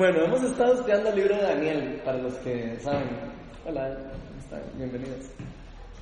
Bueno, 0.00 0.24
hemos 0.24 0.42
estado 0.42 0.72
estudiando 0.72 1.10
el 1.10 1.16
libro 1.16 1.36
de 1.36 1.42
Daniel, 1.42 2.00
para 2.02 2.16
los 2.16 2.32
que 2.36 2.74
saben. 2.80 3.06
Hola, 3.66 3.98
bienvenidos. 4.78 5.26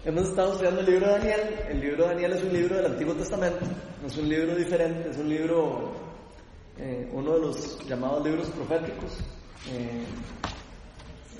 Hemos 0.04 0.28
estado 0.28 0.52
estudiando 0.52 0.82
el 0.82 0.86
libro 0.86 1.06
de 1.06 1.12
Daniel. 1.14 1.40
El 1.68 1.80
libro 1.80 2.04
de 2.04 2.14
Daniel 2.14 2.32
es 2.34 2.44
un 2.44 2.52
libro 2.52 2.76
del 2.76 2.86
Antiguo 2.86 3.14
Testamento, 3.14 3.58
es 4.06 4.16
un 4.16 4.28
libro 4.28 4.54
diferente, 4.54 5.10
es 5.10 5.18
un 5.18 5.28
libro, 5.28 5.90
eh, 6.78 7.10
uno 7.12 7.32
de 7.34 7.40
los 7.40 7.88
llamados 7.88 8.24
libros 8.24 8.46
proféticos. 8.50 9.18
Eh, 9.72 10.04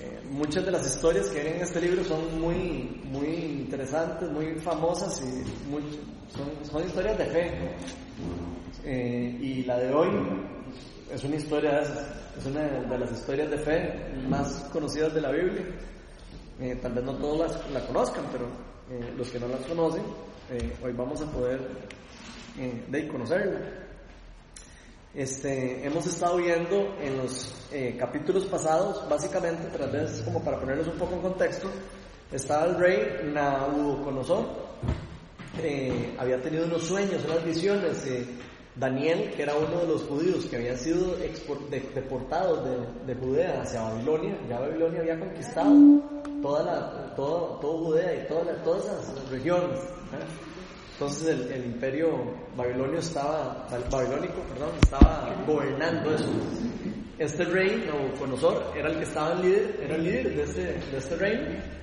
eh, 0.01 0.21
muchas 0.29 0.65
de 0.65 0.73
las 0.73 0.85
historias 0.85 1.29
que 1.29 1.35
vienen 1.35 1.59
en 1.59 1.63
este 1.63 1.81
libro 1.81 2.03
son 2.03 2.41
muy, 2.41 3.01
muy 3.05 3.29
interesantes, 3.61 4.29
muy 4.33 4.57
famosas 4.57 5.23
y 5.23 5.45
son, 6.37 6.51
son, 6.69 6.85
historias 6.85 7.19
de 7.19 7.25
fe. 7.27 7.53
y 8.85 9.63
la 9.63 9.79
de 9.79 9.95
hoy 9.95 10.09
es 11.11 11.25
una 11.25 11.37
historia, 11.37 11.81
es 12.37 12.47
una 12.47 12.63
de 12.63 12.99
las 12.99 13.13
historias 13.13 13.51
de 13.51 13.59
fe 13.59 14.13
más 14.29 14.67
conocidas 14.73 15.15
de 15.15 15.21
la 15.21 15.31
Biblia. 15.31 15.65
Eh, 16.61 16.79
tal 16.83 16.93
vez 16.93 17.05
no 17.05 17.15
todos 17.15 17.57
la 17.73 17.87
conozcan, 17.87 18.25
pero 18.33 18.47
eh, 18.91 19.13
los 19.17 19.31
que 19.31 19.39
no 19.39 19.49
las 19.49 19.61
conocen, 19.61 20.03
eh, 20.51 20.77
hoy 20.83 20.93
vamos 20.93 21.21
a 21.23 21.31
poder 21.31 21.61
de 22.89 23.09
conocerla. 23.09 23.61
Este, 25.15 25.87
hemos 25.87 26.07
estado 26.07 26.39
viendo 26.39 26.97
en 27.01 27.17
los 27.19 27.55
capítulos 27.99 28.47
pasados, 28.47 29.09
básicamente, 29.09 29.69
tal 29.79 29.91
vez 29.91 30.23
como 30.25 30.43
para 30.43 30.59
ponerlos 30.59 30.89
un 30.89 30.99
poco 30.99 31.15
en 31.15 31.21
contexto, 31.21 31.69
estaba 32.33 32.67
el 32.67 32.75
rey 32.77 33.31
Nabucodonosor, 33.33 34.45
había 36.19 36.43
tenido 36.43 36.67
unos 36.67 36.83
sueños, 36.83 37.25
unas 37.25 37.45
visiones, 37.45 38.05
Daniel, 38.79 39.33
que 39.35 39.43
era 39.43 39.55
uno 39.57 39.81
de 39.81 39.87
los 39.89 40.03
judíos 40.03 40.45
que 40.47 40.57
habían 40.57 40.77
sido 40.77 41.17
deportados 41.95 42.65
de, 43.07 43.15
Judea 43.15 43.63
hacia 43.63 43.83
Babilonia, 43.83 44.39
ya 44.49 44.61
Babilonia 44.61 45.01
había 45.01 45.19
conquistado 45.19 45.75
toda 46.41 46.63
la, 46.63 47.15
todo, 47.17 47.59
Judea 47.61 48.15
y 48.15 48.29
toda 48.29 48.55
todas 48.63 48.85
esas 48.85 49.29
regiones. 49.31 49.81
Entonces 50.93 51.51
el, 51.51 51.65
imperio 51.65 52.09
babilonio 52.57 53.01
estaba, 53.01 53.67
babilónico, 53.91 54.43
perdón, 54.53 54.71
estaba 54.83 55.45
gobernando 55.47 56.15
eso. 56.15 56.29
Este 57.19 57.45
rey, 57.45 57.85
Nabucodonosor, 57.85 58.73
era 58.77 58.91
el 58.91 58.99
que 58.99 59.03
estaba 59.03 59.33
el 59.33 59.43
líder, 59.43 59.81
era 59.83 59.97
el 59.97 60.05
líder 60.05 60.37
de 60.37 60.43
este, 60.45 60.63
de 60.63 60.99
este 60.99 61.17
reino 61.17 61.78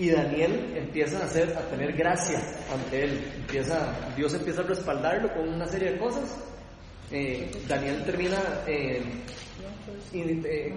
y 0.00 0.08
Daniel 0.08 0.72
empieza 0.74 1.18
a, 1.18 1.24
hacer, 1.24 1.54
a 1.56 1.60
tener 1.68 1.92
gracia 1.92 2.40
ante 2.72 3.04
él. 3.04 3.22
Empieza, 3.36 3.94
Dios 4.16 4.32
empieza 4.32 4.62
a 4.62 4.64
respaldarlo 4.64 5.30
con 5.34 5.46
una 5.46 5.66
serie 5.66 5.92
de 5.92 5.98
cosas. 5.98 6.38
Eh, 7.12 7.50
Daniel 7.68 8.02
termina, 8.06 8.38
eh, 8.66 9.02
eh, 10.14 10.74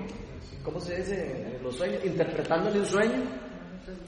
¿cómo 0.61 0.77
se 0.81 0.97
dice? 0.97 1.57
Los 1.63 1.77
sueños, 1.77 2.03
interpretándole 2.03 2.79
un 2.79 2.85
sueño 2.85 3.23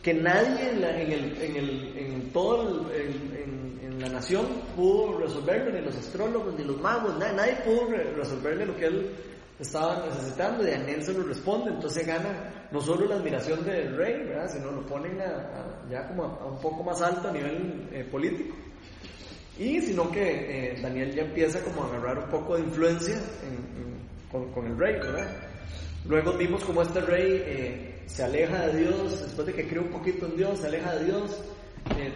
que 0.04 0.14
nadie 0.14 0.72
en, 0.72 0.84
el, 0.84 1.42
en, 1.42 1.56
el, 1.56 1.98
en 1.98 2.32
todo 2.34 2.92
en, 2.92 3.80
en, 3.82 4.02
la 4.02 4.10
nación 4.10 4.46
pudo 4.76 5.18
resolverlo, 5.18 5.72
ni 5.72 5.80
los 5.80 5.96
astrólogos, 5.96 6.54
ni 6.60 6.66
los 6.66 6.80
magos, 6.82 7.18
nadie, 7.18 7.34
nadie 7.34 7.56
pudo 7.64 7.88
resolverle 8.18 8.66
lo 8.66 8.76
que 8.76 8.86
él 8.88 9.10
estaba 9.60 10.06
necesitando 10.06 10.64
y 10.68 10.72
Daniel 10.72 11.04
se 11.04 11.14
lo 11.14 11.24
responde, 11.24 11.72
entonces 11.72 12.06
gana 12.06 12.68
no 12.72 12.82
solo 12.82 13.06
la 13.06 13.16
admiración 13.16 13.64
del 13.64 13.96
rey, 13.96 14.24
¿verdad? 14.26 14.50
sino 14.52 14.72
lo 14.72 14.86
ponen 14.86 15.18
ya 15.90 16.08
como 16.08 16.24
a, 16.24 16.46
un 16.46 16.60
poco 16.60 16.84
más 16.84 17.02
alto 17.02 17.30
a 17.30 17.32
nivel 17.32 17.88
eh, 17.92 18.04
político. 18.04 18.56
Y 19.58 19.80
sino 19.82 20.12
que 20.12 20.74
eh, 20.74 20.82
Daniel 20.82 21.14
ya 21.16 21.24
empieza 21.24 21.62
como 21.62 21.84
a 21.84 21.88
agarrar 21.88 22.20
un 22.20 22.30
poco 22.30 22.56
de 22.56 22.64
influencia 22.64 23.16
con, 24.30 24.68
el 24.68 24.78
rey, 24.78 24.96
¿verdad? 24.96 25.30
Luego 26.06 26.34
vimos 26.34 26.62
como 26.66 26.82
este 26.82 27.00
rey 27.00 27.42
eh, 27.46 28.04
se 28.06 28.24
aleja 28.24 28.68
de 28.68 28.82
Dios, 28.82 29.22
después 29.22 29.48
de 29.48 29.54
que 29.54 29.66
cree 29.66 29.80
un 29.80 29.92
poquito 29.92 30.26
en 30.26 30.36
Dios, 30.36 30.60
se 30.60 30.68
aleja 30.68 30.94
de 30.96 31.06
Dios, 31.06 31.42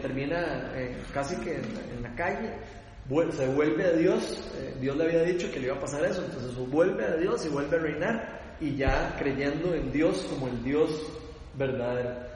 termina 0.02 0.74
casi 1.14 1.38
que 1.38 1.56
en 1.56 2.04
la 2.04 2.14
calle, 2.16 2.52
se 3.32 3.48
vuelve 3.48 3.86
a 3.86 3.92
Dios, 3.94 4.40
eh, 4.56 4.76
Dios 4.80 4.96
le 4.96 5.06
había 5.06 5.24
dicho 5.24 5.52
que 5.52 5.60
le 5.60 5.68
iba 5.68 5.76
a 5.76 5.80
pasar 5.80 6.06
eso, 6.06 6.24
entonces 6.24 6.56
vuelve 6.70 7.06
a 7.06 7.16
Dios 7.16 7.44
y 7.46 7.50
vuelve 7.50 7.78
a 7.78 7.80
reinar 7.80 8.58
y 8.60 8.76
ya 8.76 9.16
creyendo 9.18 9.74
en 9.74 9.92
Dios 9.92 10.28
como 10.30 10.48
el 10.48 10.64
Dios 10.64 10.92
verdadero. 11.58 12.30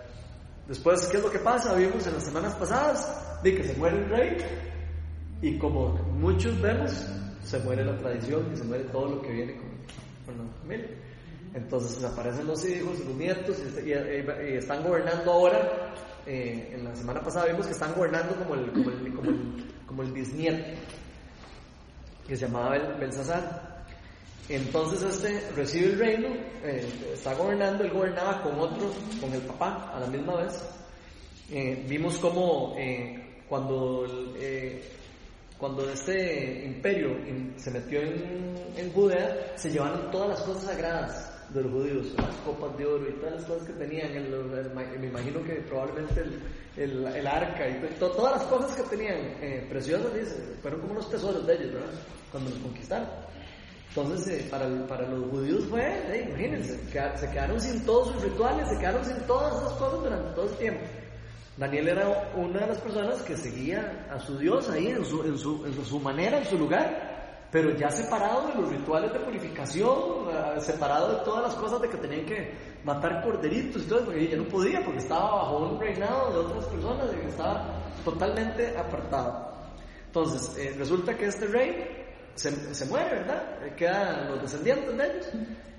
Después, 0.68 1.08
¿qué 1.08 1.18
es 1.18 1.24
lo 1.24 1.30
que 1.30 1.40
pasa? 1.40 1.76
Vimos 1.76 2.08
en 2.08 2.14
las 2.14 2.24
semanas 2.24 2.56
pasadas 2.56 3.40
de 3.44 3.56
que 3.56 3.64
se 3.64 3.76
muere 3.76 3.98
el 3.98 4.10
rey 4.10 4.38
y 5.42 5.58
como 5.60 5.90
muchos 5.90 6.60
vemos, 6.60 6.92
se 7.44 7.60
muere 7.60 7.86
la 7.86 7.98
tradición 7.98 8.50
y 8.52 8.56
se 8.56 8.64
muere 8.64 8.86
todo 8.86 9.10
lo 9.10 9.22
que 9.22 9.32
viene 9.32 9.58
con, 9.58 10.38
la 10.38 10.52
familia. 10.62 10.90
Entonces 11.54 12.04
aparecen 12.04 12.48
los 12.48 12.68
hijos, 12.68 12.98
los 13.00 13.16
nietos 13.16 13.62
y, 13.86 13.92
están 14.56 14.84
gobernando 14.84 15.32
ahora. 15.32 15.94
Eh, 16.26 16.72
en 16.74 16.86
la 16.86 16.96
semana 16.96 17.22
pasada 17.22 17.48
vimos 17.48 17.68
que 17.68 17.74
están 17.74 17.94
gobernando 17.94 18.34
como 18.38 18.56
el, 18.56 18.72
como 18.72 18.90
el 19.30 19.73
como 19.94 20.04
el 20.08 20.12
bisnieto, 20.12 20.64
que 22.28 22.36
se 22.36 22.48
llamaba 22.48 22.78
Belsasar. 23.00 23.86
Entonces 24.50 25.04
este 25.04 25.52
recibe 25.56 25.86
el 25.86 26.00
reino, 26.00 26.30
eh, 26.64 27.12
está 27.14 27.36
gobernando, 27.36 27.84
él 27.84 27.92
gobernaba 27.92 28.42
con 28.42 28.60
otros, 28.60 28.96
con 29.22 29.32
el 29.32 29.42
papá 29.42 29.94
a 29.96 30.00
la 30.00 30.08
misma 30.08 30.38
vez. 30.38 30.62
Eh, 31.52 31.86
vimos 31.88 32.18
como 32.18 32.74
eh, 32.76 33.42
cuando, 33.48 34.08
cuando 35.60 35.90
este 35.92 36.66
imperio 36.66 37.16
se 37.56 37.70
metió 37.70 38.02
en, 38.02 38.56
en 38.76 38.92
Judea, 38.92 39.54
se 39.56 39.70
llevaron 39.70 40.10
todas 40.10 40.30
las 40.30 40.42
cosas 40.42 40.64
sagradas 40.64 41.33
de 41.54 41.64
los 41.64 41.72
judíos, 41.72 42.08
las 42.18 42.36
copas 42.46 42.78
de 42.78 42.86
oro 42.86 43.08
y 43.08 43.14
todas 43.14 43.36
las 43.36 43.46
cosas 43.46 43.68
que 43.68 43.74
tenían, 43.74 44.12
me 45.00 45.08
imagino 45.08 45.44
que 45.44 45.54
probablemente 45.68 46.24
el, 46.78 47.06
el, 47.06 47.28
arca 47.28 47.70
y 47.70 47.96
todas 48.00 48.38
las 48.38 48.44
cosas 48.44 48.76
que 48.76 48.84
tenían 48.84 49.18
eh, 49.42 49.66
preciosas, 49.70 50.12
fueron 50.62 50.82
como 50.82 50.96
los 50.96 51.10
tesoros 51.10 51.46
de 51.46 51.54
ellos, 51.54 51.74
¿verdad? 51.74 51.90
Cuando 52.32 52.50
los 52.50 52.60
conquistaron. 52.60 53.08
Entonces, 53.90 54.28
eh, 54.28 54.48
para, 54.50 54.68
para, 54.88 55.08
los 55.08 55.30
judíos 55.30 55.66
fue, 55.70 55.84
eh, 55.84 56.26
imagínense, 56.28 56.80
se 57.16 57.30
quedaron 57.30 57.62
sin 57.62 57.86
todos 57.86 58.14
sus 58.14 58.24
rituales, 58.24 58.68
se 58.68 58.80
quedaron 58.80 59.06
sin 59.06 59.18
todas 59.28 59.54
esas 59.62 59.74
cosas 59.74 60.04
durante 60.04 60.34
todo 60.34 60.50
el 60.50 60.58
tiempo. 60.58 60.82
Daniel 61.58 61.90
era 61.90 62.32
una 62.36 62.62
de 62.62 62.68
las 62.68 62.80
personas 62.80 63.22
que 63.22 63.38
seguía 63.38 64.08
a 64.12 64.20
su 64.20 64.40
Dios 64.40 64.68
ahí 64.72 64.88
en 64.88 65.06
su, 65.06 65.24
en 65.24 65.38
su, 65.38 65.64
en 65.68 65.86
su 65.86 66.00
manera, 66.00 66.40
en 66.40 66.46
su 66.46 66.58
lugar, 66.58 67.13
pero 67.54 67.70
ya 67.78 67.92
separado 67.92 68.48
de 68.48 68.56
los 68.56 68.70
rituales 68.72 69.14
de 69.14 69.20
purificación, 69.20 70.28
eh, 70.28 70.60
separado 70.60 71.20
de 71.20 71.24
todas 71.24 71.44
las 71.44 71.54
cosas 71.54 71.80
de 71.84 71.88
que 71.88 71.98
tenían 71.98 72.26
que 72.26 72.52
matar 72.84 73.24
corderitos 73.24 73.84
y 73.84 73.86
todo, 73.86 74.06
porque 74.06 74.28
ya 74.28 74.38
no 74.38 74.46
podía, 74.46 74.84
porque 74.84 74.98
estaba 74.98 75.36
bajo 75.36 75.58
un 75.60 75.80
reinado 75.80 76.32
de 76.32 76.38
otras 76.40 76.66
personas, 76.66 77.12
y 77.14 77.28
estaba 77.28 77.80
totalmente 78.04 78.76
apartado. 78.76 79.54
Entonces, 80.08 80.58
eh, 80.58 80.74
resulta 80.80 81.16
que 81.16 81.28
este 81.28 81.46
rey 81.46 82.06
se, 82.34 82.74
se 82.74 82.86
muere, 82.88 83.20
¿verdad? 83.20 83.64
Eh, 83.64 83.76
quedan 83.78 84.30
los 84.30 84.42
descendientes 84.42 84.98
de 84.98 85.06
ellos, 85.06 85.28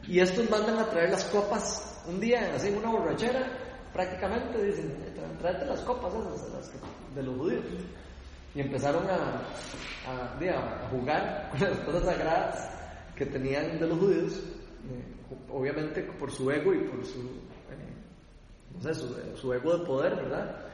y 0.07 0.21
estos 0.21 0.49
mandan 0.49 0.79
a 0.79 0.87
traer 0.87 1.11
las 1.11 1.25
copas 1.25 2.05
un 2.07 2.21
día, 2.21 2.53
así, 2.55 2.69
una 2.69 2.93
borrachera, 2.93 3.51
prácticamente 3.93 4.63
dicen, 4.63 4.95
tráete 5.41 5.65
las 5.65 5.81
copas 5.81 6.15
esas, 6.15 6.71
de 7.17 7.23
los 7.25 7.37
judíos 7.37 7.65
y 8.55 8.61
empezaron 8.61 9.05
a, 9.09 9.43
a, 10.07 10.89
jugar 10.91 11.51
con 11.51 11.61
las 11.61 11.79
cosas 11.81 12.05
sagradas 12.05 12.71
que 13.17 13.27
tenían 13.27 13.79
de 13.79 13.87
los 13.87 13.99
judíos, 13.99 14.43
eh, 14.91 15.05
obviamente 15.51 16.03
por 16.03 16.31
su 16.31 16.51
ego 16.51 16.73
y 16.75 16.79
por 16.89 17.05
su, 17.05 17.21
eh, 17.21 17.95
no 18.75 18.81
sé, 18.83 18.95
su, 19.37 19.53
ego 19.53 19.79
de 19.79 19.87
poder, 19.87 20.17
¿verdad? 20.17 20.67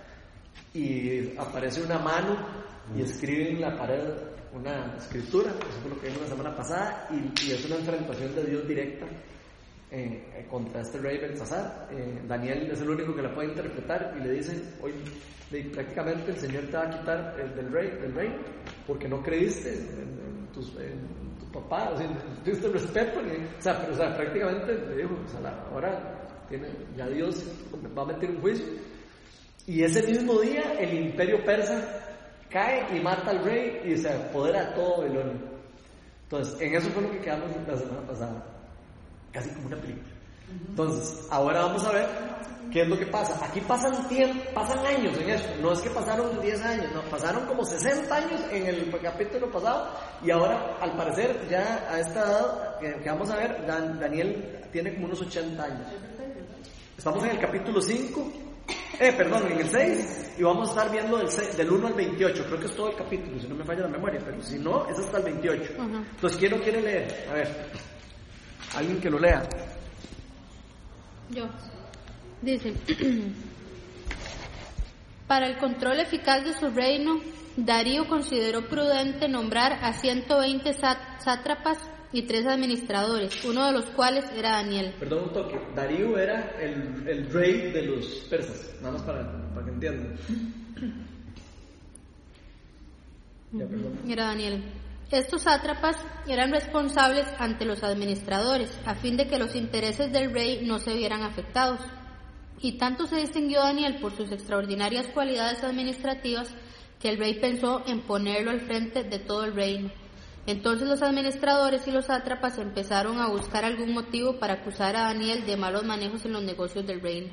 Y 0.75 1.37
aparece 1.37 1.83
una 1.83 1.99
mano 1.99 2.37
y 2.97 3.03
escribe 3.03 3.51
en 3.51 3.61
la 3.61 3.77
pared 3.77 4.05
una 4.53 4.97
escritura, 4.97 5.51
eso 5.51 5.81
fue 5.81 5.91
lo 5.91 6.01
que 6.01 6.09
vimos 6.09 6.23
la 6.23 6.29
semana 6.29 6.57
pasada, 6.57 7.09
y, 7.11 7.53
es 7.53 7.65
una 7.65 7.77
enfrentación 7.77 8.35
de 8.35 8.45
Dios 8.45 8.67
directa 8.67 9.07
eh, 9.91 10.47
contra 10.51 10.83
este 10.83 10.99
rey 10.99 11.19
Belsasar. 11.19 11.89
Daniel 12.27 12.71
es 12.71 12.81
el 12.81 12.91
único 12.91 13.15
que 13.15 13.23
la 13.23 13.35
puede 13.35 13.49
interpretar 13.49 14.15
y 14.19 14.25
le 14.25 14.33
dice, 14.33 14.63
oye, 14.83 14.95
prácticamente 15.73 16.31
el 16.31 16.37
Señor 16.37 16.65
te 16.67 16.77
va 16.77 16.85
a 16.85 16.91
quitar 16.91 17.37
el 17.41 17.55
del 17.55 17.73
rey, 17.73 17.91
del 18.01 18.15
rey 18.15 18.31
porque 18.87 19.09
no 19.09 19.23
creíste 19.23 19.75
en, 19.75 20.21
tu 20.53 21.51
papá, 21.53 21.91
o 21.91 21.97
sea, 21.97 22.07
tuviste 22.45 22.69
respeto, 22.69 23.21
pero, 23.25 23.91
o 23.91 23.95
sea, 23.95 24.17
prácticamente 24.17 24.75
le 24.75 24.97
dijo, 24.97 25.15
o 25.25 25.29
sea, 25.29 25.67
ahora 25.73 26.29
ya 26.97 27.09
Dios 27.09 27.45
va 27.97 28.03
a 28.03 28.07
meter 28.07 28.31
un 28.31 28.41
juicio. 28.41 28.67
Y 29.67 29.83
ese 29.83 30.03
mismo 30.03 30.41
día 30.41 30.73
el 30.79 31.07
imperio 31.07 31.45
persa 31.45 31.81
cae 32.49 32.97
y 32.97 33.01
mata 33.01 33.31
al 33.31 33.45
rey 33.45 33.81
y 33.85 33.97
se 33.97 34.13
apodera 34.13 34.75
todo 34.75 34.99
Babilonia. 34.99 35.41
Entonces, 36.25 36.61
en 36.61 36.75
eso 36.75 36.89
fue 36.91 37.03
lo 37.03 37.11
que 37.11 37.21
quedamos 37.21 37.51
la 37.67 37.77
semana 37.77 38.07
pasada, 38.07 38.45
casi 39.33 39.51
como 39.51 39.69
una 39.69 39.77
película. 39.77 40.09
Entonces, 40.69 41.27
ahora 41.31 41.63
vamos 41.63 41.85
a 41.85 41.93
ver 41.93 42.09
qué 42.73 42.83
es 42.83 42.89
lo 42.89 42.99
que 42.99 43.07
pasa. 43.07 43.39
Aquí 43.45 43.61
pasan, 43.61 44.09
tiempo, 44.09 44.43
pasan 44.53 44.85
años 44.85 45.17
en 45.19 45.31
eso. 45.31 45.49
No 45.61 45.73
es 45.73 45.81
que 45.81 45.91
pasaron 45.91 46.41
10 46.41 46.63
años, 46.63 46.87
no, 46.93 47.03
pasaron 47.03 47.47
como 47.47 47.65
60 47.65 48.15
años 48.15 48.41
en 48.51 48.67
el 48.67 48.91
capítulo 49.03 49.51
pasado 49.51 49.91
y 50.25 50.31
ahora, 50.31 50.77
al 50.81 50.97
parecer, 50.97 51.47
ya 51.49 51.87
a 51.91 52.01
esta 52.01 52.21
edad 52.21 52.79
que, 52.79 53.09
vamos 53.09 53.31
a 53.31 53.37
ver, 53.37 53.67
Daniel 53.67 54.61
tiene 54.73 54.95
como 54.95 55.07
unos 55.07 55.21
80 55.21 55.63
años. 55.63 55.87
Estamos 56.97 57.25
en 57.25 57.31
el 57.31 57.39
capítulo 57.39 57.81
5 57.81 58.33
eh, 58.99 59.15
perdón, 59.17 59.51
en 59.51 59.61
el 59.61 59.67
6 59.67 60.35
y 60.39 60.43
vamos 60.43 60.69
a 60.69 60.73
estar 60.73 60.93
viendo 60.93 61.17
del, 61.17 61.29
del 61.57 61.71
1 61.71 61.87
al 61.87 61.95
28. 61.95 62.45
Creo 62.45 62.61
que 62.61 62.67
es 62.67 62.77
todo 62.77 62.91
el 62.91 62.97
capítulo, 62.97 63.41
si 63.41 63.49
no 63.49 63.55
me 63.55 63.65
falla 63.65 63.81
la 63.81 63.89
memoria, 63.89 64.21
pero 64.23 64.43
si 64.43 64.59
no, 64.59 64.87
es 64.89 64.99
hasta 64.99 65.19
el 65.19 65.25
28. 65.25 65.73
Entonces, 65.79 66.39
¿quién 66.39 66.51
lo 66.53 66.63
quiere 66.63 66.83
leer? 66.83 67.27
A 67.31 67.33
ver, 67.33 67.71
alguien 68.75 69.01
que 69.01 69.11
lo 69.11 69.19
lea. 69.19 69.49
Yo. 71.31 71.49
Dice, 72.43 72.75
para 75.27 75.47
el 75.47 75.59
control 75.59 76.01
eficaz 76.01 76.45
de 76.45 76.55
su 76.55 76.71
reino, 76.71 77.21
Darío 77.57 78.09
consideró 78.09 78.67
prudente 78.69 79.29
nombrar 79.29 79.79
a 79.83 79.93
120 79.93 80.73
sátrapas 80.73 81.79
y 82.13 82.23
tres 82.23 82.47
administradores, 82.47 83.45
uno 83.45 83.67
de 83.67 83.73
los 83.73 83.87
cuales 83.87 84.25
era 84.37 84.53
Daniel. 84.53 84.95
Perdón 84.99 85.25
un 85.25 85.33
toque, 85.33 85.61
Darío 85.75 86.19
era 86.19 86.57
el, 86.61 87.07
el 87.07 87.31
rey 87.31 87.71
de 87.71 87.83
los 87.83 88.07
persas, 88.29 88.75
nada 88.81 88.95
más 88.95 89.03
para, 89.03 89.53
para 89.55 89.67
que 89.67 89.73
entiendan. 89.73 90.17
era 94.09 94.25
Daniel. 94.27 94.63
Estos 95.11 95.43
sátrapas 95.43 95.97
eran 96.29 96.53
responsables 96.53 97.27
ante 97.41 97.65
los 97.65 97.83
administradores, 97.83 98.71
a 98.87 98.95
fin 98.95 99.17
de 99.17 99.27
que 99.27 99.41
los 99.41 99.57
intereses 99.57 100.13
del 100.13 100.33
rey 100.33 100.65
no 100.65 100.79
se 100.79 100.95
vieran 100.95 101.25
afectados. 101.25 101.81
Y 102.61 102.79
tanto 102.79 103.09
se 103.09 103.17
distinguió 103.17 103.61
Daniel 103.61 103.97
por 104.01 104.17
sus 104.17 104.31
extraordinarias 104.31 105.09
cualidades 105.09 105.65
administrativas 105.65 106.55
que 107.01 107.09
el 107.09 107.19
rey 107.19 107.41
pensó 107.41 107.83
en 107.89 108.03
ponerlo 108.03 108.53
al 108.53 108.61
frente 108.61 109.03
de 109.03 109.19
todo 109.19 109.45
el 109.45 109.55
reino. 109.55 109.91
Entonces 110.47 110.89
los 110.89 111.03
administradores 111.03 111.89
y 111.89 111.91
los 111.91 112.07
sátrapas 112.07 112.59
empezaron 112.59 113.19
a 113.19 113.29
buscar 113.29 113.65
algún 113.65 113.93
motivo 113.93 114.39
para 114.39 114.55
acusar 114.55 114.95
a 114.95 115.05
Daniel 115.05 115.45
de 115.45 115.57
malos 115.57 115.85
manejos 115.85 116.25
en 116.25 116.35
los 116.35 116.43
negocios 116.45 116.87
del 116.87 117.01
reino. 117.01 117.33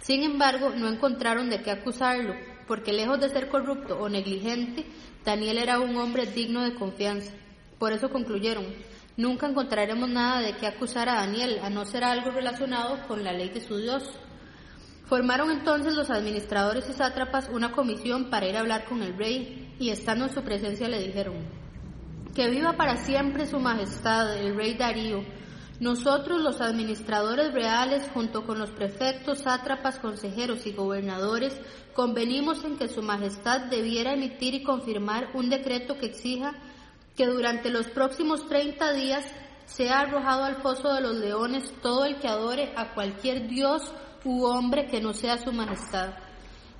Sin 0.00 0.22
embargo, 0.22 0.70
no 0.70 0.88
encontraron 0.88 1.50
de 1.50 1.62
qué 1.62 1.72
acusarlo, 1.72 2.34
porque 2.68 2.92
lejos 2.92 3.18
de 3.18 3.30
ser 3.30 3.48
corrupto 3.48 3.98
o 3.98 4.08
negligente, 4.08 4.86
Daniel 5.24 5.58
era 5.58 5.80
un 5.80 5.96
hombre 5.96 6.26
digno 6.26 6.62
de 6.62 6.74
confianza. 6.74 7.32
Por 7.78 7.92
eso 7.92 8.10
concluyeron, 8.10 8.66
nunca 9.16 9.48
encontraremos 9.48 10.08
nada 10.08 10.40
de 10.40 10.56
qué 10.56 10.66
acusar 10.66 11.08
a 11.08 11.14
Daniel, 11.14 11.58
a 11.62 11.70
no 11.70 11.84
ser 11.84 12.04
algo 12.04 12.30
relacionado 12.30 13.08
con 13.08 13.24
la 13.24 13.32
ley 13.32 13.48
de 13.48 13.60
su 13.60 13.78
Dios. 13.78 14.04
Formaron 15.06 15.50
entonces 15.50 15.94
los 15.94 16.10
administradores 16.10 16.88
y 16.90 16.92
sátrapas 16.92 17.48
una 17.48 17.72
comisión 17.72 18.28
para 18.28 18.46
ir 18.46 18.56
a 18.56 18.60
hablar 18.60 18.84
con 18.84 19.02
el 19.02 19.16
rey, 19.16 19.74
y 19.80 19.90
estando 19.90 20.26
en 20.26 20.34
su 20.34 20.42
presencia 20.42 20.88
le 20.88 21.00
dijeron, 21.00 21.36
que 22.34 22.50
viva 22.50 22.74
para 22.74 22.96
siempre 22.96 23.46
su 23.46 23.58
majestad, 23.58 24.36
el 24.36 24.54
rey 24.54 24.74
Darío. 24.74 25.24
Nosotros, 25.80 26.40
los 26.40 26.60
administradores 26.60 27.52
reales, 27.52 28.10
junto 28.12 28.44
con 28.44 28.58
los 28.58 28.70
prefectos, 28.70 29.42
sátrapas, 29.42 30.00
consejeros 30.00 30.66
y 30.66 30.72
gobernadores, 30.72 31.56
convenimos 31.94 32.64
en 32.64 32.76
que 32.76 32.88
su 32.88 33.00
majestad 33.00 33.60
debiera 33.70 34.14
emitir 34.14 34.54
y 34.54 34.64
confirmar 34.64 35.28
un 35.34 35.48
decreto 35.50 35.96
que 35.96 36.06
exija 36.06 36.54
que 37.16 37.26
durante 37.26 37.70
los 37.70 37.86
próximos 37.88 38.48
30 38.48 38.92
días 38.92 39.24
sea 39.66 40.00
arrojado 40.00 40.44
al 40.44 40.56
foso 40.56 40.92
de 40.92 41.00
los 41.00 41.14
leones 41.14 41.72
todo 41.80 42.04
el 42.06 42.18
que 42.18 42.26
adore 42.26 42.72
a 42.74 42.94
cualquier 42.94 43.46
dios 43.46 43.82
u 44.24 44.46
hombre 44.46 44.88
que 44.88 45.00
no 45.00 45.12
sea 45.12 45.38
su 45.38 45.52
majestad. 45.52 46.14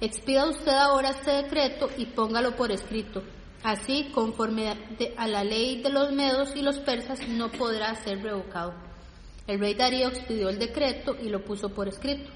Expida 0.01 0.49
usted 0.49 0.73
ahora 0.73 1.11
este 1.11 1.31
decreto 1.31 1.89
y 1.97 2.07
póngalo 2.07 2.57
por 2.57 2.73
escrito. 2.73 3.23
Así, 3.63 4.11
conforme 4.13 4.77
a 5.17 5.29
la 5.29 5.45
ley 5.45 5.83
de 5.83 5.91
los 5.91 6.13
medos 6.13 6.55
y 6.57 6.63
los 6.63 6.79
persas, 6.79 7.29
no 7.29 7.51
podrá 7.51 7.95
ser 7.97 8.23
revocado. 8.23 8.88
El 9.49 9.61
rey 9.61 9.73
Darío 9.73 10.09
expidió 10.09 10.51
el 10.51 10.59
decreto 10.59 11.17
y 11.23 11.31
lo 11.31 11.43
puso 11.43 11.71
por 11.71 11.89
escrito. 11.89 12.31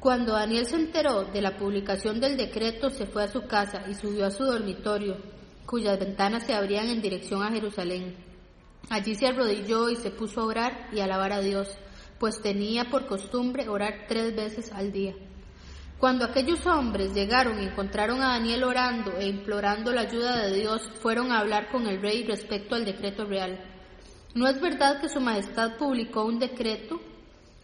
Cuando 0.00 0.32
Daniel 0.32 0.64
se 0.64 0.76
enteró 0.76 1.24
de 1.24 1.42
la 1.42 1.58
publicación 1.58 2.18
del 2.18 2.38
decreto, 2.38 2.88
se 2.88 3.04
fue 3.04 3.24
a 3.24 3.28
su 3.28 3.46
casa 3.46 3.84
y 3.90 3.94
subió 3.94 4.24
a 4.24 4.30
su 4.30 4.42
dormitorio, 4.42 5.18
cuyas 5.66 5.98
ventanas 5.98 6.44
se 6.46 6.54
abrían 6.54 6.88
en 6.88 7.02
dirección 7.02 7.42
a 7.42 7.50
Jerusalén. 7.50 8.16
Allí 8.88 9.14
se 9.14 9.26
arrodilló 9.26 9.90
y 9.90 9.96
se 9.96 10.10
puso 10.10 10.40
a 10.40 10.46
orar 10.46 10.88
y 10.94 11.00
alabar 11.00 11.34
a 11.34 11.40
Dios, 11.40 11.76
pues 12.18 12.40
tenía 12.40 12.86
por 12.86 13.06
costumbre 13.06 13.68
orar 13.68 14.06
tres 14.08 14.34
veces 14.34 14.72
al 14.72 14.92
día. 14.92 15.12
Cuando 15.98 16.24
aquellos 16.24 16.66
hombres 16.66 17.12
llegaron 17.12 17.60
y 17.60 17.66
encontraron 17.66 18.22
a 18.22 18.28
Daniel 18.28 18.64
orando 18.64 19.12
e 19.18 19.26
implorando 19.26 19.92
la 19.92 20.02
ayuda 20.02 20.46
de 20.46 20.56
Dios, 20.56 20.90
fueron 21.02 21.32
a 21.32 21.40
hablar 21.40 21.70
con 21.70 21.86
el 21.86 22.00
rey 22.00 22.24
respecto 22.24 22.74
al 22.74 22.86
decreto 22.86 23.26
real. 23.26 23.75
¿No 24.36 24.46
es 24.46 24.60
verdad 24.60 25.00
que 25.00 25.08
su 25.08 25.18
majestad 25.18 25.78
publicó 25.78 26.26
un 26.26 26.38
decreto? 26.38 27.00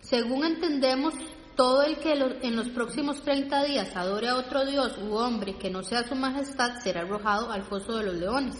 Según 0.00 0.42
entendemos, 0.42 1.12
todo 1.54 1.82
el 1.82 1.98
que 1.98 2.14
en 2.14 2.56
los 2.56 2.70
próximos 2.70 3.20
30 3.20 3.64
días 3.64 3.94
adore 3.94 4.28
a 4.28 4.36
otro 4.36 4.64
dios 4.64 4.96
u 4.96 5.16
hombre 5.16 5.58
que 5.58 5.68
no 5.68 5.82
sea 5.82 6.08
su 6.08 6.14
majestad 6.14 6.80
será 6.82 7.02
arrojado 7.02 7.52
al 7.52 7.64
foso 7.64 7.98
de 7.98 8.06
los 8.06 8.14
leones. 8.14 8.56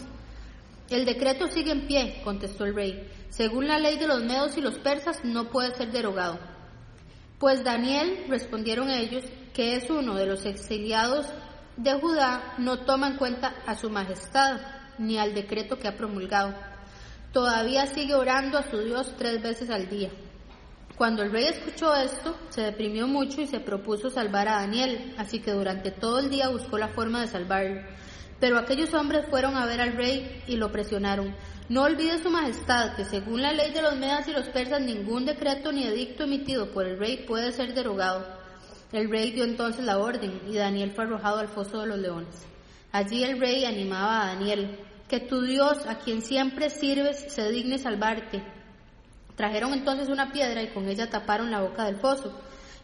El 0.91 1.05
decreto 1.05 1.47
sigue 1.47 1.71
en 1.71 1.87
pie, 1.87 2.21
contestó 2.23 2.65
el 2.65 2.75
rey. 2.75 3.09
Según 3.29 3.67
la 3.67 3.79
ley 3.79 3.97
de 3.97 4.05
los 4.05 4.23
medos 4.23 4.55
y 4.57 4.61
los 4.61 4.77
persas, 4.77 5.25
no 5.25 5.49
puede 5.49 5.73
ser 5.73 5.91
derogado. 5.91 6.37
Pues 7.39 7.63
Daniel, 7.63 8.25
respondieron 8.29 8.91
ellos, 8.91 9.23
que 9.55 9.75
es 9.75 9.89
uno 9.89 10.13
de 10.13 10.27
los 10.27 10.45
exiliados 10.45 11.25
de 11.77 11.93
Judá, 11.93 12.53
no 12.59 12.85
toma 12.85 13.07
en 13.07 13.17
cuenta 13.17 13.55
a 13.65 13.73
su 13.73 13.89
majestad 13.89 14.61
ni 14.99 15.17
al 15.17 15.33
decreto 15.33 15.79
que 15.79 15.87
ha 15.87 15.97
promulgado. 15.97 16.53
Todavía 17.33 17.87
sigue 17.87 18.13
orando 18.13 18.59
a 18.59 18.69
su 18.69 18.77
Dios 18.77 19.15
tres 19.17 19.41
veces 19.41 19.71
al 19.71 19.89
día. 19.89 20.11
Cuando 20.95 21.23
el 21.23 21.31
rey 21.31 21.45
escuchó 21.45 21.95
esto, 21.95 22.37
se 22.49 22.61
deprimió 22.61 23.07
mucho 23.07 23.41
y 23.41 23.47
se 23.47 23.59
propuso 23.59 24.11
salvar 24.11 24.47
a 24.47 24.57
Daniel, 24.57 25.15
así 25.17 25.39
que 25.39 25.51
durante 25.51 25.89
todo 25.89 26.19
el 26.19 26.29
día 26.29 26.49
buscó 26.49 26.77
la 26.77 26.89
forma 26.89 27.21
de 27.21 27.27
salvarlo. 27.27 27.81
Pero 28.39 28.59
aquellos 28.59 28.93
hombres 28.93 29.25
fueron 29.31 29.55
a 29.55 29.65
ver 29.65 29.81
al 29.81 29.93
rey 29.93 30.43
y 30.45 30.57
lo 30.57 30.71
presionaron. 30.71 31.35
No 31.69 31.81
olvide 31.81 32.21
su 32.21 32.29
majestad 32.29 32.95
que 32.95 33.03
según 33.03 33.41
la 33.41 33.51
ley 33.51 33.71
de 33.71 33.81
los 33.81 33.95
medas 33.95 34.27
y 34.27 34.31
los 34.31 34.47
persas 34.49 34.81
ningún 34.81 35.25
decreto 35.25 35.71
ni 35.71 35.85
edicto 35.85 36.25
emitido 36.25 36.71
por 36.71 36.85
el 36.85 36.99
rey 36.99 37.25
puede 37.25 37.51
ser 37.51 37.73
derogado. 37.73 38.27
El 38.91 39.09
rey 39.09 39.31
dio 39.31 39.43
entonces 39.43 39.83
la 39.83 39.97
orden 39.97 40.39
y 40.47 40.53
Daniel 40.53 40.91
fue 40.91 41.05
arrojado 41.05 41.39
al 41.39 41.47
foso 41.47 41.81
de 41.81 41.87
los 41.87 41.97
leones. 41.97 42.45
Allí 42.91 43.23
el 43.23 43.39
rey 43.39 43.65
animaba 43.65 44.21
a 44.21 44.27
Daniel, 44.35 44.77
que 45.13 45.19
tu 45.19 45.43
Dios, 45.43 45.85
a 45.85 45.99
quien 45.99 46.23
siempre 46.23 46.71
sirves, 46.71 47.25
se 47.27 47.51
digne 47.51 47.77
salvarte. 47.77 48.43
Trajeron 49.35 49.71
entonces 49.71 50.09
una 50.09 50.31
piedra 50.31 50.63
y 50.63 50.69
con 50.69 50.89
ella 50.89 51.07
taparon 51.07 51.51
la 51.51 51.61
boca 51.61 51.85
del 51.85 51.97
foso. 51.97 52.35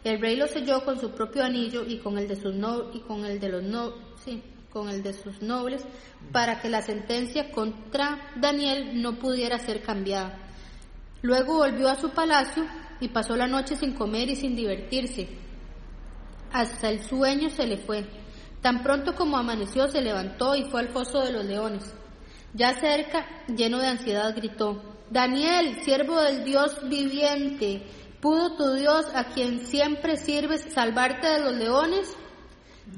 El 0.04 0.20
rey 0.20 0.36
lo 0.36 0.46
selló 0.46 0.84
con 0.84 1.00
su 1.00 1.10
propio 1.10 1.42
anillo 1.42 1.84
y 1.84 1.98
con 1.98 2.18
el 2.18 2.28
de 2.28 2.36
sus 2.36 2.54
no, 2.54 2.94
y 2.94 3.00
con 3.00 3.24
el 3.24 3.40
de 3.40 3.48
los 3.48 3.64
no, 3.64 3.94
sí, 4.24 4.44
con 4.72 4.88
el 4.88 5.02
de 5.02 5.12
sus 5.12 5.42
nobles, 5.42 5.84
para 6.30 6.60
que 6.60 6.68
la 6.68 6.82
sentencia 6.82 7.50
contra 7.50 8.30
Daniel 8.36 9.02
no 9.02 9.18
pudiera 9.18 9.58
ser 9.58 9.82
cambiada. 9.82 10.38
Luego 11.22 11.56
volvió 11.56 11.88
a 11.88 11.96
su 11.96 12.10
palacio 12.10 12.64
y 13.00 13.08
pasó 13.08 13.34
la 13.34 13.48
noche 13.48 13.74
sin 13.74 13.94
comer 13.94 14.30
y 14.30 14.36
sin 14.36 14.54
divertirse 14.54 15.26
hasta 16.52 16.90
el 16.90 17.02
sueño 17.02 17.50
se 17.50 17.66
le 17.66 17.76
fue. 17.78 18.04
Tan 18.60 18.84
pronto 18.84 19.16
como 19.16 19.36
amaneció 19.36 19.88
se 19.88 20.00
levantó 20.00 20.54
y 20.54 20.64
fue 20.64 20.80
al 20.80 20.90
foso 20.90 21.24
de 21.24 21.32
los 21.32 21.44
leones. 21.44 21.94
Ya 22.54 22.74
cerca, 22.74 23.26
lleno 23.46 23.78
de 23.78 23.86
ansiedad, 23.86 24.34
gritó, 24.34 24.82
Daniel, 25.10 25.82
siervo 25.84 26.20
del 26.20 26.44
Dios 26.44 26.88
viviente, 26.88 27.82
¿pudo 28.20 28.56
tu 28.56 28.72
Dios, 28.74 29.06
a 29.14 29.24
quien 29.24 29.66
siempre 29.66 30.16
sirves, 30.16 30.66
salvarte 30.72 31.28
de 31.28 31.40
los 31.40 31.54
leones? 31.54 32.12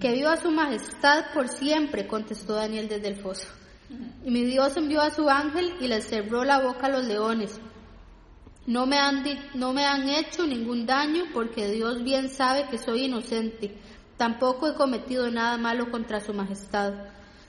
Que 0.00 0.12
viva 0.12 0.36
su 0.36 0.50
majestad 0.50 1.32
por 1.34 1.48
siempre, 1.48 2.06
contestó 2.06 2.54
Daniel 2.54 2.88
desde 2.88 3.08
el 3.08 3.16
foso. 3.16 3.46
Y 4.24 4.30
mi 4.30 4.44
Dios 4.44 4.76
envió 4.76 5.02
a 5.02 5.10
su 5.10 5.28
ángel 5.28 5.74
y 5.80 5.88
les 5.88 6.06
cerró 6.06 6.44
la 6.44 6.60
boca 6.60 6.86
a 6.86 6.90
los 6.90 7.04
leones. 7.04 7.60
No 8.66 8.86
me, 8.86 8.96
han 8.96 9.24
no 9.54 9.72
me 9.72 9.84
han 9.84 10.08
hecho 10.08 10.46
ningún 10.46 10.86
daño 10.86 11.24
porque 11.34 11.68
Dios 11.70 12.02
bien 12.04 12.28
sabe 12.28 12.68
que 12.68 12.78
soy 12.78 13.06
inocente. 13.06 13.76
Tampoco 14.16 14.68
he 14.68 14.74
cometido 14.74 15.30
nada 15.30 15.58
malo 15.58 15.90
contra 15.90 16.20
su 16.20 16.32
majestad. 16.32 16.94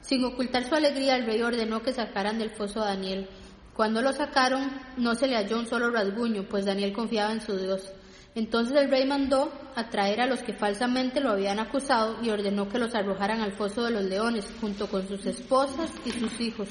Sin 0.04 0.24
ocultar 0.26 0.68
su 0.68 0.76
alegría, 0.76 1.16
el 1.16 1.26
rey 1.26 1.42
ordenó 1.42 1.82
que 1.82 1.94
sacaran 1.94 2.38
del 2.38 2.52
foso 2.52 2.82
a 2.82 2.88
Daniel. 2.88 3.30
Cuando 3.74 4.02
lo 4.02 4.12
sacaron, 4.12 4.70
no 4.98 5.16
se 5.16 5.28
le 5.28 5.38
halló 5.38 5.58
un 5.58 5.66
solo 5.66 5.90
rasguño, 5.90 6.44
pues 6.44 6.66
Daniel 6.66 6.92
confiaba 6.92 7.32
en 7.32 7.42
su 7.42 7.58
Dios. 7.58 7.90
Entonces 8.36 8.76
el 8.76 8.90
rey 8.90 9.08
mandó 9.08 9.52
a 9.76 9.90
traer 9.90 10.20
a 10.20 10.26
los 10.26 10.42
que 10.42 10.54
falsamente 10.54 11.22
lo 11.22 11.32
habían 11.32 11.60
acusado 11.60 12.18
y 12.22 12.30
ordenó 12.30 12.68
que 12.68 12.80
los 12.80 12.94
arrojaran 12.96 13.42
al 13.42 13.54
foso 13.54 13.84
de 13.86 13.92
los 13.92 14.04
leones, 14.04 14.46
junto 14.60 14.88
con 14.88 15.08
sus 15.08 15.26
esposas 15.26 15.90
y 16.06 16.12
sus 16.12 16.40
hijos. 16.42 16.68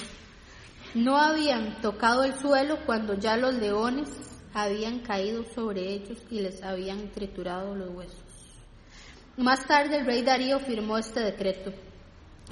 No 0.95 1.17
habían 1.17 1.81
tocado 1.81 2.25
el 2.25 2.35
suelo 2.35 2.81
cuando 2.85 3.15
ya 3.15 3.39
los 3.39 3.55
leones 3.55 4.11
habían 4.53 4.99
caído 5.01 5.45
sobre 5.55 5.91
ellos 5.91 6.19
y 6.31 6.41
les 6.41 6.63
habían 6.63 7.11
triturado 7.13 7.75
los 7.75 7.89
huesos. 7.91 8.21
Más 9.39 9.67
tarde 9.67 9.97
el 9.97 10.07
rey 10.07 10.23
Darío 10.23 10.59
firmó 10.59 10.99
este 10.99 11.21
decreto. 11.21 11.73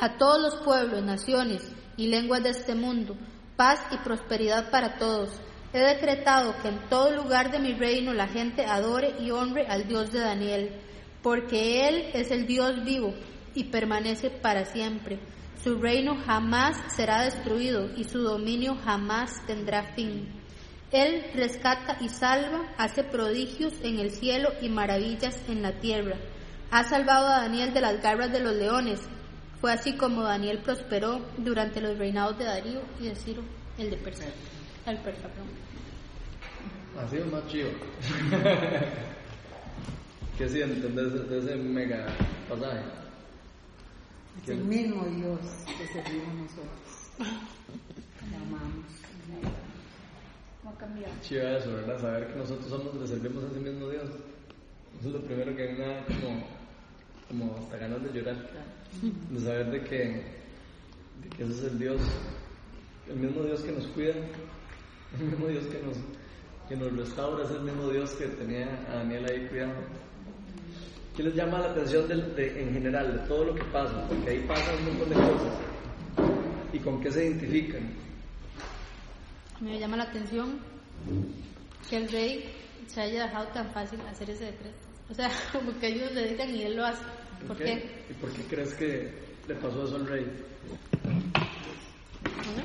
A 0.00 0.16
todos 0.16 0.40
los 0.40 0.56
pueblos, 0.64 1.02
naciones 1.02 1.62
y 1.98 2.06
lenguas 2.06 2.42
de 2.42 2.50
este 2.50 2.74
mundo, 2.74 3.16
paz 3.56 3.80
y 3.90 3.98
prosperidad 3.98 4.70
para 4.70 4.96
todos. 4.96 5.30
He 5.74 5.78
decretado 5.78 6.54
que 6.62 6.68
en 6.68 6.88
todo 6.88 7.14
lugar 7.14 7.50
de 7.50 7.58
mi 7.58 7.74
reino 7.74 8.14
la 8.14 8.26
gente 8.26 8.64
adore 8.64 9.14
y 9.20 9.30
honre 9.30 9.66
al 9.66 9.86
Dios 9.86 10.10
de 10.10 10.20
Daniel, 10.20 10.80
porque 11.22 11.86
Él 11.86 12.10
es 12.14 12.30
el 12.30 12.46
Dios 12.46 12.82
vivo 12.82 13.12
y 13.54 13.64
permanece 13.64 14.30
para 14.30 14.64
siempre. 14.64 15.20
Su 15.62 15.76
reino 15.76 16.16
jamás 16.24 16.78
será 16.96 17.24
destruido 17.24 17.90
y 17.94 18.04
su 18.04 18.22
dominio 18.22 18.76
jamás 18.82 19.44
tendrá 19.46 19.92
fin. 19.94 20.40
Él 20.92 21.26
rescata 21.34 21.98
y 22.00 22.08
salva, 22.08 22.72
hace 22.78 23.04
prodigios 23.04 23.74
en 23.82 23.98
el 23.98 24.10
cielo 24.10 24.48
y 24.62 24.70
maravillas 24.70 25.36
en 25.46 25.60
la 25.60 25.78
tierra. 25.78 26.16
Ha 26.70 26.84
salvado 26.84 27.26
a 27.26 27.42
Daniel 27.42 27.74
de 27.74 27.82
las 27.82 28.00
garras 28.00 28.32
de 28.32 28.40
los 28.40 28.54
leones. 28.54 29.00
Fue 29.60 29.72
así 29.72 29.94
como 29.94 30.22
Daniel 30.22 30.58
prosperó 30.58 31.20
durante 31.36 31.80
los 31.82 31.98
reinados 31.98 32.38
de 32.38 32.44
Darío 32.44 32.80
y 32.98 33.08
de 33.08 33.14
Ciro, 33.14 33.42
el 33.76 33.90
de 33.90 33.96
Persia. 33.98 34.26
El 34.86 34.96
persa, 34.98 35.28
Ha 36.98 37.08
sido 37.08 37.26
más 37.26 37.46
chido. 37.48 37.68
¿Qué 40.38 40.48
sienten 40.48 40.96
de 40.96 41.06
ese, 41.06 41.18
de 41.18 41.38
ese 41.38 41.56
mega 41.56 42.06
pasaje? 42.48 42.80
Es 44.42 44.48
el 44.48 44.64
mismo 44.64 45.04
Dios 45.04 45.38
que 45.66 45.86
servimos 45.88 46.34
nosotros. 46.34 47.10
Le 47.18 48.36
amamos. 48.36 48.86
No 50.64 50.70
ha 50.70 50.74
cambiado. 50.78 51.12
Chido 51.20 51.46
eso, 51.58 51.74
¿verdad? 51.74 52.00
Saber 52.00 52.28
que 52.28 52.36
nosotros 52.38 52.68
somos, 52.70 52.94
le 52.94 53.06
servimos 53.06 53.44
a 53.44 53.48
ese 53.48 53.60
mismo 53.60 53.90
Dios. 53.90 54.04
Eso 55.00 55.08
es 55.08 55.14
lo 55.14 55.20
primero 55.20 55.54
que 55.54 55.68
a 55.68 55.72
mí 55.72 55.78
me 55.78 55.86
da 55.86 56.04
como, 56.06 56.46
como 57.30 57.54
hasta 57.56 57.76
ganas 57.76 58.02
de 58.02 58.12
llorar. 58.12 58.36
De 59.30 59.40
saber 59.40 59.70
de 59.70 59.84
que, 59.84 59.98
de 61.22 61.28
que 61.36 61.44
ese 61.44 61.52
es 61.52 61.72
el 61.72 61.78
Dios, 61.78 62.00
el 63.08 63.16
mismo 63.16 63.42
Dios 63.44 63.60
que 63.62 63.72
nos 63.72 63.86
cuida, 63.86 64.14
el 65.18 65.26
mismo 65.26 65.46
Dios 65.46 65.64
que 65.66 65.80
nos, 65.80 65.96
que 66.68 66.76
nos 66.76 66.92
restaura, 66.96 67.44
es 67.44 67.50
el 67.52 67.62
mismo 67.62 67.88
Dios 67.88 68.10
que 68.14 68.26
tenía 68.26 68.66
a 68.90 68.96
Daniel 68.96 69.26
ahí 69.30 69.46
cuidando. 69.46 69.80
¿Qué 71.16 71.22
les 71.22 71.34
llama 71.34 71.60
la 71.60 71.70
atención 71.70 72.06
en 72.10 72.72
general 72.72 73.12
de 73.12 73.28
todo 73.28 73.44
lo 73.44 73.54
que 73.54 73.64
pasa? 73.64 74.08
Porque 74.08 74.30
ahí 74.30 74.44
pasan 74.48 74.74
un 74.78 74.84
montón 74.86 75.08
de 75.10 75.14
cosas. 75.14 75.54
¿Y 76.72 76.78
con 76.80 77.00
qué 77.00 77.12
se 77.12 77.26
identifican? 77.26 77.94
Me 79.60 79.78
llama 79.78 79.98
la 79.98 80.04
atención 80.04 80.58
que 81.88 81.96
el 81.96 82.08
rey 82.08 82.56
se 82.86 83.02
haya 83.02 83.24
dejado 83.24 83.46
tan 83.48 83.70
fácil 83.72 84.00
hacer 84.02 84.30
ese 84.30 84.46
decreto. 84.46 84.89
O 85.10 85.14
sea, 85.14 85.28
como 85.52 85.76
que 85.78 85.88
ellos 85.88 86.12
le 86.12 86.28
digan 86.28 86.54
y 86.54 86.62
él 86.62 86.76
lo 86.76 86.86
hace. 86.86 87.02
¿Por 87.46 87.56
qué? 87.56 88.04
¿Y 88.08 88.12
por 88.14 88.30
qué 88.32 88.42
crees 88.44 88.74
que 88.74 89.12
le 89.48 89.54
pasó 89.56 89.84
eso 89.84 89.96
al 89.96 90.06
rey? 90.06 90.26
¿No? 92.24 92.62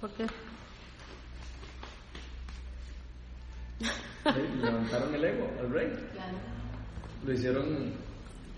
¿Por 0.00 0.10
qué? 0.14 0.26
¿Sí? 3.78 4.40
Levantaron 4.60 5.14
el 5.14 5.24
ego 5.24 5.50
al 5.60 5.70
rey. 5.70 5.92
Lo 7.24 7.32
hicieron 7.32 7.92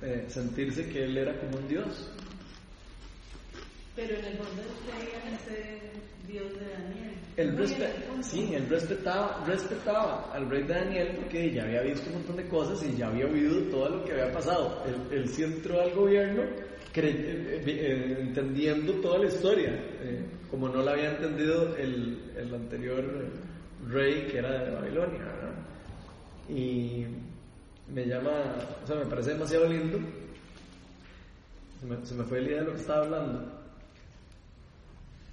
eh, 0.02 0.24
sentirse 0.28 0.88
que 0.88 1.04
él 1.04 1.18
era 1.18 1.38
como 1.40 1.58
un 1.58 1.68
dios. 1.68 2.10
Pero 3.98 4.16
en 4.16 4.24
el 4.26 4.36
fondo 4.38 4.62
creía 4.86 5.18
en 5.26 5.34
ese 5.34 5.80
Dios 6.28 6.52
de 6.54 6.68
Daniel. 6.70 7.56
Respe- 7.58 8.22
sí, 8.22 8.54
él 8.54 8.68
respetaba, 8.68 9.44
respetaba 9.44 10.30
al 10.32 10.48
rey 10.48 10.62
de 10.62 10.74
Daniel 10.74 11.12
porque 11.16 11.52
ya 11.52 11.64
había 11.64 11.82
visto 11.82 12.08
un 12.10 12.14
montón 12.16 12.36
de 12.36 12.46
cosas 12.48 12.80
y 12.84 12.96
ya 12.96 13.08
había 13.08 13.26
oído 13.26 13.60
todo 13.70 13.88
lo 13.88 14.04
que 14.04 14.12
había 14.12 14.32
pasado. 14.32 14.84
Él, 14.86 15.18
él 15.18 15.28
sí 15.28 15.42
entró 15.42 15.80
al 15.80 15.92
gobierno 15.94 16.42
cre- 16.94 17.14
eh, 17.16 17.62
eh, 17.66 18.16
entendiendo 18.20 18.92
toda 19.00 19.18
la 19.18 19.26
historia, 19.26 19.70
eh, 20.00 20.24
como 20.50 20.68
no 20.68 20.80
la 20.82 20.92
había 20.92 21.10
entendido 21.16 21.76
el, 21.76 22.32
el 22.36 22.54
anterior 22.54 23.04
rey 23.88 24.26
que 24.30 24.38
era 24.38 24.64
de 24.64 24.70
Babilonia. 24.76 25.24
Y 26.48 27.04
me 27.92 28.06
llama, 28.06 28.30
o 28.82 28.86
sea, 28.86 28.96
me 28.96 29.06
parece 29.06 29.30
demasiado 29.34 29.66
lindo. 29.68 29.98
Se 31.80 31.86
me, 31.86 32.04
se 32.06 32.14
me 32.14 32.24
fue 32.24 32.40
la 32.40 32.48
idea 32.48 32.58
de 32.60 32.64
lo 32.66 32.72
que 32.74 32.80
estaba 32.80 33.04
hablando. 33.04 33.57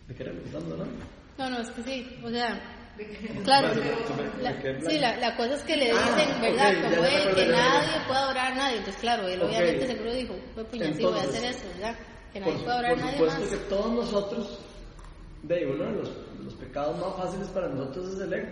¿De 0.08 0.16
qué 0.16 0.24
era 0.24 0.34
no? 0.34 0.86
No, 1.38 1.50
no, 1.50 1.60
es 1.60 1.70
que 1.72 1.84
sí. 1.84 2.20
O 2.24 2.30
sea, 2.30 2.60
claro. 3.44 3.74
La- 4.42 4.62
sí, 4.90 5.00
la, 5.00 5.18
la 5.18 5.36
cosa 5.36 5.56
es 5.56 5.64
que 5.64 5.76
le 5.78 5.92
Ah, 5.92 5.96
dicen, 6.16 6.42
¿verdad? 6.42 6.70
ok, 6.70 6.82
ya- 6.82 6.90
como 6.96 7.06
él, 7.06 7.36
que 7.36 7.46
nadie 7.48 8.06
puede 8.08 8.20
adorar 8.20 8.52
a 8.52 8.56
nadie. 8.56 8.78
Entonces, 8.78 9.02
claro, 9.02 9.28
él 9.28 9.42
Ok. 9.42 9.50
obviamente 9.50 9.88
seguro 9.88 10.14
dijo, 10.14 10.36
pues 10.54 10.68
puña, 10.68 10.94
sí 10.94 11.04
voy 11.04 11.20
a 11.20 11.24
hacer 11.24 11.44
eso, 11.46 11.68
¿verdad? 11.76 11.96
Que 12.32 12.40
Por, 12.42 12.54
nadie 12.54 12.64
puede 12.64 12.74
adorar 12.78 12.92
a 12.92 12.96
por 12.96 13.04
nadie 13.04 13.18
supuesto 13.18 13.40
más. 13.42 13.50
que 13.50 13.58
todos 13.70 13.92
nosotros, 13.92 14.60
de 15.44 15.66
uno 15.68 15.84
de 15.86 15.92
los, 15.94 16.12
los 16.44 16.54
pecados 16.56 17.00
más 17.00 17.16
fáciles 17.18 17.48
para 17.50 17.68
nosotros 17.70 18.14
es 18.14 18.20
el 18.22 18.34
ego. 18.34 18.48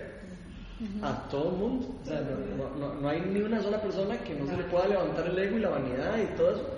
A 1.01 1.29
todo 1.29 1.49
el 1.51 1.55
mundo. 1.57 1.95
O 2.01 2.05
sea, 2.05 2.19
no, 2.19 2.35
no- 2.57 2.75
no- 2.75 2.93
no 2.95 3.07
hay 3.09 3.21
ni 3.21 3.39
una 3.41 3.61
sola 3.61 3.79
persona 3.81 4.17
que 4.23 4.33
no 4.33 4.45
se 4.47 4.57
le 4.57 4.63
pueda 4.65 4.87
levantar 4.87 5.27
el 5.27 5.39
ego 5.39 5.57
y 5.57 5.61
la 5.61 5.69
vanidad 5.69 6.17
y 6.17 6.25
todo 6.35 6.51
eso. 6.51 6.69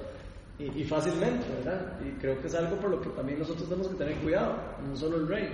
Y, 0.58 0.82
y 0.82 0.84
fácilmente, 0.86 1.46
¿verdad? 1.58 2.00
Y 2.02 2.18
creo 2.20 2.40
que 2.40 2.48
es 2.48 2.56
algo 2.56 2.78
por 2.78 2.90
lo 2.90 3.02
que 3.02 3.10
también 3.10 3.40
nosotros 3.40 3.68
tenemos 3.68 3.90
que 3.90 3.96
tener 3.96 4.16
cuidado, 4.18 4.56
no 4.88 4.96
solo 4.96 5.18
el 5.18 5.28
rey. 5.28 5.50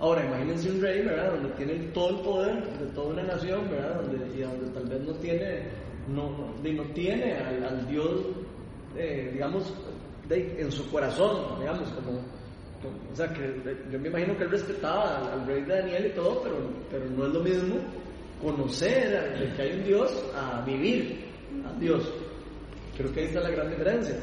Ahora, 0.00 0.24
imagínense 0.24 0.70
un 0.70 0.80
rey, 0.80 1.02
¿verdad? 1.02 1.32
Donde 1.32 1.50
tiene 1.50 1.74
todo 1.92 2.10
el 2.10 2.20
poder 2.20 2.78
de 2.78 2.86
toda 2.94 3.08
una 3.08 3.22
nación, 3.24 3.68
¿verdad? 3.68 4.00
Donde, 4.00 4.36
y 4.36 4.42
donde 4.42 4.70
tal 4.70 4.84
vez 4.84 5.00
no 5.00 5.12
tiene, 5.14 5.62
no, 6.08 6.30
no, 6.30 6.72
no 6.72 6.82
tiene 6.92 7.34
al, 7.34 7.88
Dios, 7.88 8.20
eh, 8.96 9.30
digamos, 9.32 9.74
en 10.30 10.70
su 10.70 10.88
corazón, 10.90 11.58
digamos, 11.58 11.90
como, 11.90 12.12
o 12.12 13.16
sea, 13.16 13.28
que 13.32 13.60
yo 13.90 13.98
me 13.98 14.08
imagino 14.08 14.36
que 14.36 14.44
él 14.44 14.50
respetaba 14.50 15.32
al, 15.32 15.46
rey 15.46 15.62
de 15.62 15.74
Daniel 15.74 16.06
y 16.06 16.14
todo, 16.14 16.42
pero, 16.44 16.56
pero 16.90 17.04
no 17.06 17.26
es 17.26 17.32
lo 17.32 17.40
mismo 17.40 17.76
conocer 18.40 19.52
que 19.56 19.62
hay 19.62 19.78
un 19.78 19.84
Dios 19.84 20.24
a 20.36 20.62
vivir 20.64 21.24
a 21.66 21.76
Dios. 21.80 22.08
Creo 22.96 23.12
que 23.12 23.20
ahí 23.20 23.26
está 23.26 23.40
la 23.40 23.50
gran 23.50 23.68
diferencia. 23.70 24.16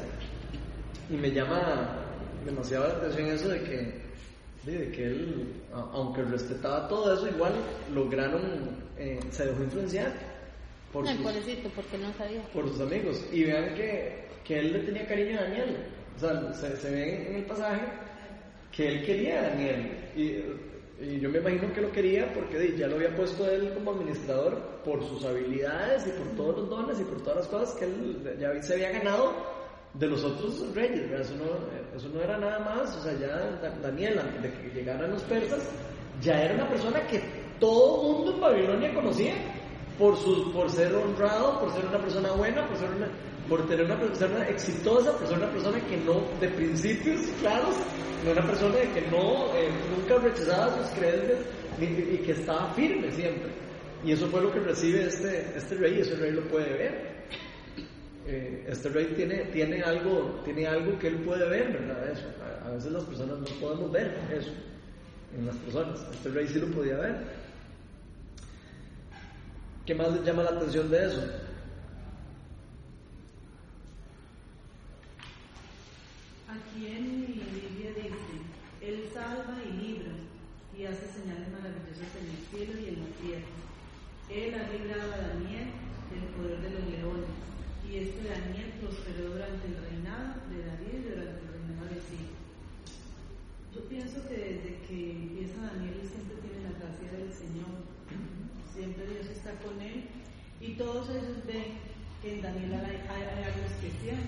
Y 1.10 1.14
me 1.14 1.30
llama 1.30 1.96
demasiado 2.44 2.88
la 2.88 2.94
atención 2.94 3.28
eso 3.28 3.48
de 3.48 3.62
que, 3.62 4.70
de, 4.70 4.90
que 4.90 5.04
él, 5.04 5.52
aunque 5.72 6.22
respetaba 6.22 6.88
todo 6.88 7.14
eso, 7.14 7.28
igual 7.28 7.52
lograron, 7.94 8.42
eh, 8.98 9.18
se 9.30 9.46
dejó 9.46 9.62
influenciar 9.62 10.12
por 10.92 11.06
Ay, 11.06 11.16
sus, 11.16 11.26
pobrecito, 11.26 11.68
porque 11.74 11.98
no 11.98 12.12
sabía. 12.14 12.42
por 12.52 12.68
sus 12.68 12.80
amigos. 12.80 13.24
Y 13.32 13.44
vean 13.44 13.74
que, 13.74 14.24
que 14.44 14.58
él 14.60 14.72
le 14.72 14.78
tenía 14.80 15.06
cariño 15.06 15.38
a 15.38 15.42
Daniel. 15.42 15.76
O 16.16 16.18
sea, 16.20 16.52
se, 16.54 16.76
se 16.76 16.90
ve 16.90 17.28
en 17.28 17.34
el 17.36 17.44
pasaje 17.44 17.82
que 18.72 18.88
él 18.88 19.04
quería 19.04 19.40
a 19.40 19.48
Daniel. 19.50 20.10
Y, 20.16 20.22
y 21.04 21.20
yo 21.20 21.28
me 21.28 21.38
imagino 21.38 21.72
que 21.74 21.80
lo 21.82 21.92
quería 21.92 22.32
porque 22.32 22.74
ya 22.76 22.86
lo 22.86 22.96
había 22.96 23.14
puesto 23.14 23.46
él 23.50 23.70
como 23.74 23.90
administrador 23.90 24.80
por 24.82 25.04
sus 25.06 25.24
habilidades 25.26 26.06
y 26.06 26.10
por 26.10 26.28
todos 26.36 26.56
los 26.60 26.70
dones 26.70 27.00
y 27.00 27.04
por 27.04 27.20
todas 27.20 27.36
las 27.38 27.48
cosas 27.48 27.74
que 27.74 27.84
él 27.84 28.36
ya 28.40 28.62
se 28.62 28.74
había 28.74 28.92
ganado 28.92 29.34
de 29.98 30.06
los 30.08 30.24
otros 30.24 30.74
reyes. 30.74 31.10
Eso, 31.10 31.34
no, 31.36 31.96
eso 31.96 32.08
no 32.12 32.20
era 32.20 32.38
nada 32.38 32.58
más. 32.60 32.96
O 32.96 33.00
sea, 33.02 33.12
ya 33.18 33.28
Da- 33.62 33.76
Daniel, 33.82 34.18
antes 34.18 34.42
de 34.42 34.52
que 34.52 34.70
llegaran 34.78 35.10
los 35.10 35.22
persas, 35.22 35.68
ya 36.20 36.42
era 36.42 36.54
una 36.54 36.68
persona 36.68 37.06
que 37.06 37.22
todo 37.60 38.02
mundo 38.02 38.32
en 38.34 38.40
Babilonia 38.40 38.94
conocía 38.94 39.34
por, 39.98 40.14
por 40.52 40.70
ser 40.70 40.94
honrado, 40.94 41.58
por 41.60 41.72
ser 41.72 41.84
una 41.86 41.98
persona 41.98 42.32
buena, 42.32 42.66
por, 42.68 42.76
ser 42.76 42.90
una, 42.90 43.08
por 43.48 43.66
tener 43.66 43.86
una 43.86 43.98
persona 43.98 44.46
exitosa, 44.48 45.12
por 45.16 45.26
ser 45.26 45.38
una 45.38 45.50
persona 45.50 45.80
que 45.86 45.96
no, 45.98 46.20
de 46.40 46.48
principios 46.48 47.20
claros, 47.40 47.74
una 48.30 48.46
persona 48.46 48.76
que 48.92 49.00
no, 49.10 49.54
eh, 49.56 49.70
nunca 49.96 50.16
rechazaba 50.18 50.76
sus 50.82 50.98
creencias 50.98 51.38
ni- 51.78 51.86
y 52.14 52.18
que 52.24 52.32
estaba 52.32 52.72
firme 52.74 53.10
siempre. 53.12 53.50
Y 54.04 54.12
eso 54.12 54.26
fue 54.28 54.42
lo 54.42 54.52
que 54.52 54.60
recibe 54.60 55.04
este, 55.06 55.46
este 55.56 55.74
rey, 55.76 55.96
y 55.96 56.00
ese 56.00 56.14
rey 56.16 56.32
lo 56.32 56.42
puede 56.48 56.68
ver. 56.74 57.15
Eh, 58.28 58.66
este 58.68 58.88
rey 58.88 59.14
tiene, 59.14 59.82
algo, 59.82 60.42
que 60.42 61.08
él 61.08 61.16
puede 61.24 61.48
ver, 61.48 61.72
¿verdad? 61.72 62.12
A, 62.64 62.68
a 62.68 62.70
veces 62.72 62.90
las 62.90 63.04
personas 63.04 63.38
no 63.38 63.46
podemos 63.60 63.92
ver 63.92 64.18
eso 64.36 64.50
en 65.36 65.46
las 65.46 65.56
personas. 65.56 66.00
Este 66.12 66.30
rey 66.30 66.48
sí 66.48 66.58
lo 66.58 66.66
podía 66.68 66.96
ver. 66.96 67.16
¿Qué 69.84 69.94
más 69.94 70.12
les 70.12 70.24
llama 70.24 70.42
la 70.42 70.50
atención 70.50 70.90
de 70.90 71.06
eso? 71.06 71.22
Aquí 76.48 76.86
en 76.86 77.20
mi 77.20 77.26
Biblia 77.26 77.90
dice, 77.94 78.10
Él 78.80 79.08
salva 79.14 79.56
y 79.64 79.72
libra 79.80 80.12
y 80.76 80.84
hace 80.84 81.06
señales 81.06 81.48
maravillosas 81.52 82.10
en 82.18 82.30
el 82.30 82.40
cielo 82.50 82.80
y 82.80 82.88
en 82.88 83.00
la 83.00 83.10
tierra. 83.22 83.46
Él 84.28 84.54
ha 84.54 84.72
librado 84.72 85.12
a 85.14 85.28
Daniel 85.28 85.68
del 86.10 86.24
poder 86.34 86.60
de 86.60 86.70
los 86.70 86.90
leones 86.90 87.35
y 87.96 88.12
este 88.12 88.28
Daniel 88.28 88.76
prosperó 88.76 89.32
durante 89.32 89.64
el 89.72 89.76
reinado 89.80 90.36
de 90.52 90.68
David 90.68 91.00
y 91.00 91.08
durante 91.16 91.40
el 91.40 91.48
reinado 91.48 91.88
de 91.88 92.00
Ciro. 92.04 92.36
Yo 93.72 93.80
pienso 93.88 94.20
que 94.28 94.36
desde 94.36 94.70
que 94.84 95.16
empieza 95.16 95.72
Daniel 95.72 96.04
siempre 96.04 96.36
tiene 96.44 96.60
la 96.68 96.76
gracia 96.76 97.08
del 97.08 97.32
Señor 97.32 97.72
Siempre 98.68 99.08
Dios 99.08 99.32
está 99.32 99.56
con 99.64 99.80
él 99.80 100.04
y 100.60 100.76
todos 100.76 101.08
ellos 101.08 101.40
ven 101.48 101.80
que 102.20 102.36
en 102.36 102.42
Daniel 102.42 102.84
hay, 102.84 103.00
hay 103.08 103.44
algo 103.48 103.64
especial. 103.64 104.20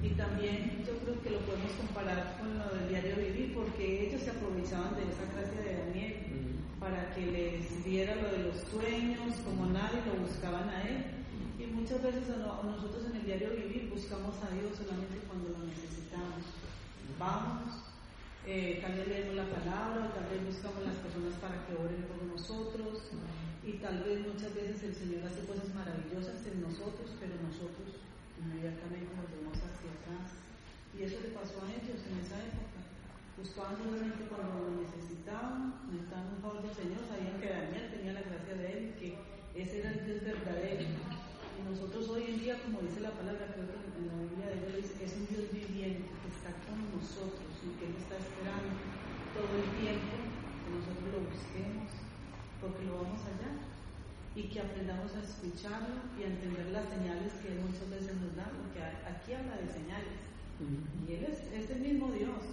Y 0.00 0.10
también 0.10 0.84
yo 0.86 0.94
creo 1.02 1.18
que 1.22 1.30
lo 1.30 1.40
podemos 1.42 1.72
comparar 1.72 2.38
con 2.38 2.54
lo 2.58 2.70
del 2.78 2.88
diario 2.90 3.16
vivir, 3.16 3.54
porque 3.54 4.06
ellos 4.06 4.22
se 4.22 4.30
aprovechaban 4.30 4.94
de 4.94 5.02
esa 5.10 5.26
gracia 5.34 5.60
de 5.66 5.82
Daniel 5.82 6.14
para 6.78 7.10
que 7.14 7.26
les 7.26 7.84
diera 7.84 8.14
lo 8.14 8.30
de 8.30 8.44
los 8.44 8.62
sueños, 8.70 9.34
como 9.42 9.66
nadie 9.66 9.98
lo 10.06 10.22
buscaban 10.22 10.68
a 10.68 10.82
él. 10.86 11.23
Y 11.64 11.72
muchas 11.72 12.02
veces 12.02 12.28
nosotros 12.28 13.08
en 13.08 13.16
el 13.16 13.24
diario 13.24 13.56
vivir 13.56 13.88
buscamos 13.88 14.36
a 14.44 14.52
Dios 14.52 14.76
solamente 14.76 15.24
cuando 15.24 15.48
lo 15.56 15.64
necesitamos. 15.64 16.44
Vamos, 17.16 17.88
eh, 18.44 18.84
tal 18.84 19.00
vez 19.00 19.08
leemos 19.08 19.36
la 19.40 19.48
palabra, 19.48 20.12
tal 20.12 20.28
vez 20.28 20.44
buscamos 20.44 20.84
las 20.84 21.00
personas 21.00 21.40
para 21.40 21.64
que 21.64 21.72
oren 21.72 22.04
por 22.04 22.20
nosotros, 22.20 23.08
y 23.64 23.80
tal 23.80 24.04
vez 24.04 24.28
muchas 24.28 24.52
veces 24.52 24.76
el 24.84 24.92
Señor 24.92 25.24
hace 25.24 25.48
cosas 25.48 25.72
maravillosas 25.72 26.44
en 26.44 26.60
nosotros, 26.60 27.16
pero 27.16 27.32
nosotros 27.40 27.96
inmediatamente 28.36 29.08
nos 29.16 29.32
vemos 29.32 29.56
hacia 29.56 29.88
atrás. 29.88 30.36
Y 30.92 31.08
eso 31.08 31.16
le 31.24 31.32
pasó 31.32 31.64
a 31.64 31.72
ellos 31.72 31.96
en 31.96 32.20
esa 32.20 32.44
época. 32.44 32.84
Buscaban 33.40 33.80
solamente 33.80 34.28
cuando 34.28 34.68
lo 34.68 34.84
necesitaban, 34.84 35.80
necesitaban 35.88 36.28
un 36.36 36.42
favor 36.44 36.60
del 36.60 36.76
Señor, 36.76 37.00
sabían 37.08 37.40
que 37.40 37.48
Daniel 37.48 37.88
tenía 37.88 38.12
la 38.12 38.28
gracia 38.28 38.52
de 38.52 38.68
él, 38.68 38.82
que 39.00 39.16
ese 39.56 39.80
era 39.80 39.96
el 39.96 40.04
Dios 40.04 40.20
verdadero. 40.20 41.23
Nosotros 41.64 42.08
hoy 42.12 42.24
en 42.28 42.38
día, 42.40 42.60
como 42.60 42.84
dice 42.84 43.00
la 43.00 43.16
palabra, 43.16 43.48
creo 43.56 43.64
que 43.64 43.96
en 43.96 44.08
la 44.12 44.20
Biblia 44.20 44.52
de 44.52 44.68
Dios 44.68 44.92
es 45.00 45.10
un 45.16 45.24
Dios 45.32 45.48
viviente, 45.48 46.12
que 46.20 46.28
está 46.28 46.52
con 46.68 46.76
nosotros 46.92 47.48
y 47.64 47.72
que 47.80 47.88
Él 47.88 47.96
está 47.96 48.20
esperando 48.20 48.76
todo 49.32 49.48
el 49.48 49.68
tiempo 49.80 50.12
que 50.60 50.70
nosotros 50.76 51.08
lo 51.08 51.20
busquemos, 51.24 51.88
porque 52.60 52.84
lo 52.84 53.00
vamos 53.00 53.20
allá 53.24 53.64
y 54.36 54.52
que 54.52 54.60
aprendamos 54.60 55.08
a 55.16 55.24
escucharlo 55.24 56.04
y 56.20 56.28
a 56.28 56.36
entender 56.36 56.68
las 56.68 56.84
señales 56.84 57.32
que 57.40 57.48
Él 57.48 57.64
muchas 57.64 57.88
veces 57.88 58.12
nos 58.20 58.36
da, 58.36 58.44
porque 58.52 58.84
aquí 58.84 59.32
habla 59.32 59.56
de 59.56 59.68
señales. 59.72 60.20
Y 60.60 61.16
Él 61.16 61.32
es, 61.32 61.48
el 61.48 61.80
mismo 61.80 62.12
Dios 62.12 62.44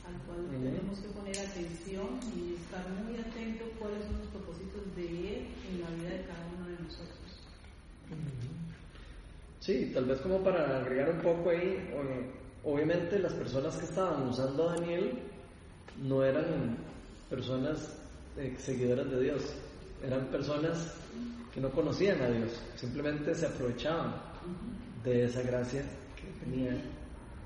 al 0.00 0.16
cual 0.24 0.48
tenemos 0.48 0.96
que 0.96 1.08
poner 1.12 1.36
atención 1.36 2.20
y 2.32 2.56
estar 2.56 2.88
muy 3.04 3.20
atentos 3.20 3.68
cuáles 3.76 4.04
son 4.08 4.16
los 4.16 4.28
propósitos 4.32 4.84
de 4.96 5.04
Él 5.04 5.40
en 5.68 5.80
la 5.84 5.90
vida 5.92 6.10
de 6.16 6.24
cada 6.24 6.44
uno 6.56 6.72
de 6.72 6.80
nosotros. 6.80 7.23
Sí, 9.60 9.90
tal 9.94 10.04
vez 10.04 10.20
como 10.20 10.42
para 10.42 10.78
agregar 10.80 11.10
un 11.10 11.20
poco 11.20 11.50
ahí, 11.50 11.90
obviamente 12.64 13.18
las 13.18 13.32
personas 13.32 13.76
que 13.76 13.84
estaban 13.86 14.28
usando 14.28 14.68
a 14.68 14.74
Daniel 14.74 15.18
no 16.02 16.22
eran 16.22 16.76
personas 17.30 17.96
eh, 18.36 18.54
seguidoras 18.58 19.10
de 19.10 19.22
Dios, 19.22 19.42
eran 20.04 20.26
personas 20.26 20.94
que 21.52 21.60
no 21.60 21.70
conocían 21.70 22.20
a 22.20 22.28
Dios, 22.28 22.60
simplemente 22.74 23.34
se 23.34 23.46
aprovechaban 23.46 24.14
de 25.02 25.24
esa 25.24 25.42
gracia 25.42 25.82
que 26.16 26.44
tenía 26.44 26.76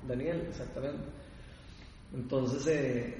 Daniel, 0.07 0.45
exactamente. 0.49 1.03
Entonces, 2.13 2.67
eh, 2.67 3.15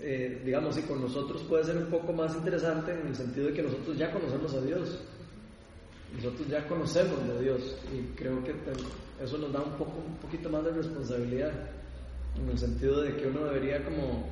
eh, 0.00 0.42
digamos, 0.44 0.78
y 0.78 0.82
con 0.82 1.00
nosotros 1.00 1.42
puede 1.42 1.64
ser 1.64 1.76
un 1.76 1.86
poco 1.86 2.12
más 2.12 2.34
interesante 2.36 2.92
en 2.92 3.08
el 3.08 3.16
sentido 3.16 3.48
de 3.48 3.54
que 3.54 3.62
nosotros 3.62 3.98
ya 3.98 4.12
conocemos 4.12 4.54
a 4.54 4.60
Dios, 4.60 5.00
nosotros 6.16 6.48
ya 6.48 6.66
conocemos 6.66 7.26
de 7.28 7.42
Dios 7.42 7.76
y 7.92 8.16
creo 8.16 8.42
que 8.42 8.54
eso 9.22 9.38
nos 9.38 9.52
da 9.52 9.60
un, 9.60 9.72
poco, 9.72 10.02
un 10.06 10.16
poquito 10.16 10.48
más 10.50 10.64
de 10.64 10.72
responsabilidad, 10.72 11.52
en 12.36 12.48
el 12.48 12.58
sentido 12.58 13.02
de 13.02 13.16
que 13.16 13.26
uno 13.26 13.44
debería 13.44 13.84
como 13.84 14.28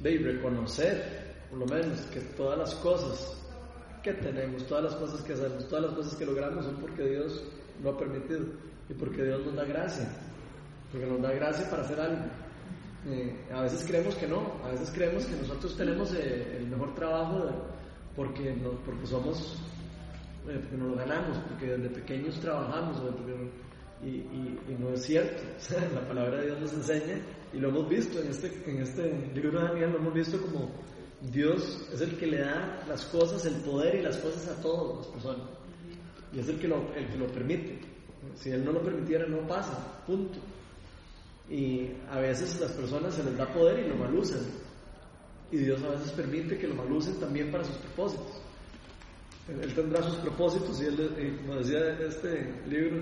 de 0.00 0.18
reconocer 0.18 1.28
por 1.50 1.58
lo 1.60 1.66
menos 1.66 2.00
que 2.12 2.20
todas 2.20 2.58
las 2.58 2.74
cosas 2.76 3.36
que 4.02 4.12
tenemos, 4.14 4.66
todas 4.66 4.84
las 4.84 4.94
cosas 4.94 5.22
que 5.22 5.32
hacemos, 5.32 5.66
todas 5.68 5.86
las 5.86 5.94
cosas 5.94 6.14
que 6.14 6.26
logramos 6.26 6.64
son 6.64 6.76
porque 6.76 7.04
Dios 7.04 7.44
lo 7.82 7.90
ha 7.90 7.98
permitido 7.98 8.46
y 8.88 8.94
porque 8.94 9.24
Dios 9.24 9.44
nos 9.44 9.54
da 9.56 9.64
gracia, 9.64 10.08
porque 10.90 11.06
nos 11.06 11.20
da 11.20 11.32
gracia 11.32 11.68
para 11.70 11.82
hacer 11.82 12.00
algo. 12.00 12.24
Eh, 13.06 13.34
a 13.52 13.62
veces 13.62 13.84
creemos 13.86 14.14
que 14.16 14.26
no, 14.26 14.52
a 14.64 14.70
veces 14.70 14.90
creemos 14.90 15.24
que 15.24 15.36
nosotros 15.36 15.76
tenemos 15.76 16.12
eh, 16.14 16.58
el 16.58 16.66
mejor 16.68 16.94
trabajo 16.94 17.50
porque, 18.14 18.54
porque 18.84 19.06
somos, 19.06 19.56
porque 20.54 20.76
nos 20.76 20.90
lo 20.90 20.96
ganamos, 20.96 21.38
porque 21.48 21.66
desde 21.66 21.90
pequeños 21.90 22.40
trabajamos, 22.40 23.02
y, 24.02 24.08
y, 24.08 24.76
no 24.78 24.90
es 24.90 25.02
cierto. 25.02 25.42
la 25.94 26.06
palabra 26.06 26.38
de 26.38 26.46
Dios 26.46 26.60
nos 26.60 26.72
enseña 26.74 27.20
y 27.52 27.58
lo 27.58 27.68
hemos 27.68 27.88
visto 27.88 28.20
en 28.20 28.28
este, 28.28 28.70
en 28.70 28.82
este 28.82 29.30
libro 29.34 29.60
de 29.60 29.68
Daniel, 29.68 29.92
lo 29.92 29.98
hemos 29.98 30.14
visto 30.14 30.40
como 30.40 30.70
Dios 31.20 31.88
es 31.92 32.00
el 32.00 32.16
que 32.16 32.26
le 32.26 32.38
da 32.38 32.84
las 32.88 33.04
cosas, 33.06 33.44
el 33.46 33.56
poder 33.56 33.96
y 33.96 34.02
las 34.02 34.18
cosas 34.18 34.48
a 34.48 34.62
todas 34.62 34.98
las 34.98 35.06
personas. 35.08 35.48
Y 36.32 36.38
es 36.38 36.48
el 36.48 36.58
que 36.60 36.68
lo, 36.68 36.94
el 36.94 37.08
que 37.08 37.16
lo 37.16 37.26
permite. 37.26 37.80
Si 38.36 38.50
Él 38.50 38.64
no 38.64 38.72
lo 38.72 38.82
permitiera, 38.82 39.26
no 39.26 39.46
pasa. 39.46 40.02
Punto. 40.06 40.38
Y 41.50 41.88
a 42.10 42.20
veces 42.20 42.60
las 42.60 42.72
personas 42.72 43.14
se 43.14 43.24
les 43.24 43.36
da 43.36 43.52
poder 43.52 43.84
y 43.84 43.88
lo 43.88 43.96
malucen. 43.96 44.40
Y 45.50 45.56
Dios 45.56 45.82
a 45.82 45.88
veces 45.88 46.12
permite 46.12 46.58
que 46.58 46.68
lo 46.68 46.74
malucen 46.74 47.18
también 47.18 47.50
para 47.50 47.64
sus 47.64 47.76
propósitos. 47.78 48.42
Él 49.48 49.74
tendrá 49.74 50.02
sus 50.02 50.16
propósitos 50.16 50.80
y 50.82 50.86
él, 50.86 51.38
como 51.40 51.56
decía 51.56 51.98
este 52.00 52.52
libro, 52.68 52.98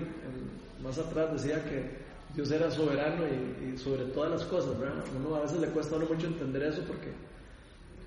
más 0.81 0.97
atrás 0.97 1.33
decía 1.33 1.61
que 1.65 2.07
Dios 2.33 2.51
era 2.51 2.71
soberano 2.71 3.23
y, 3.27 3.77
sobre 3.77 4.05
todas 4.05 4.31
las 4.31 4.43
cosas, 4.45 4.79
¿verdad? 4.79 5.03
Uno 5.17 5.35
a 5.35 5.41
veces 5.41 5.59
le 5.59 5.67
cuesta 5.67 5.95
a 5.95 5.97
uno 5.97 6.07
mucho 6.07 6.27
entender 6.27 6.63
eso 6.63 6.81
porque 6.87 7.11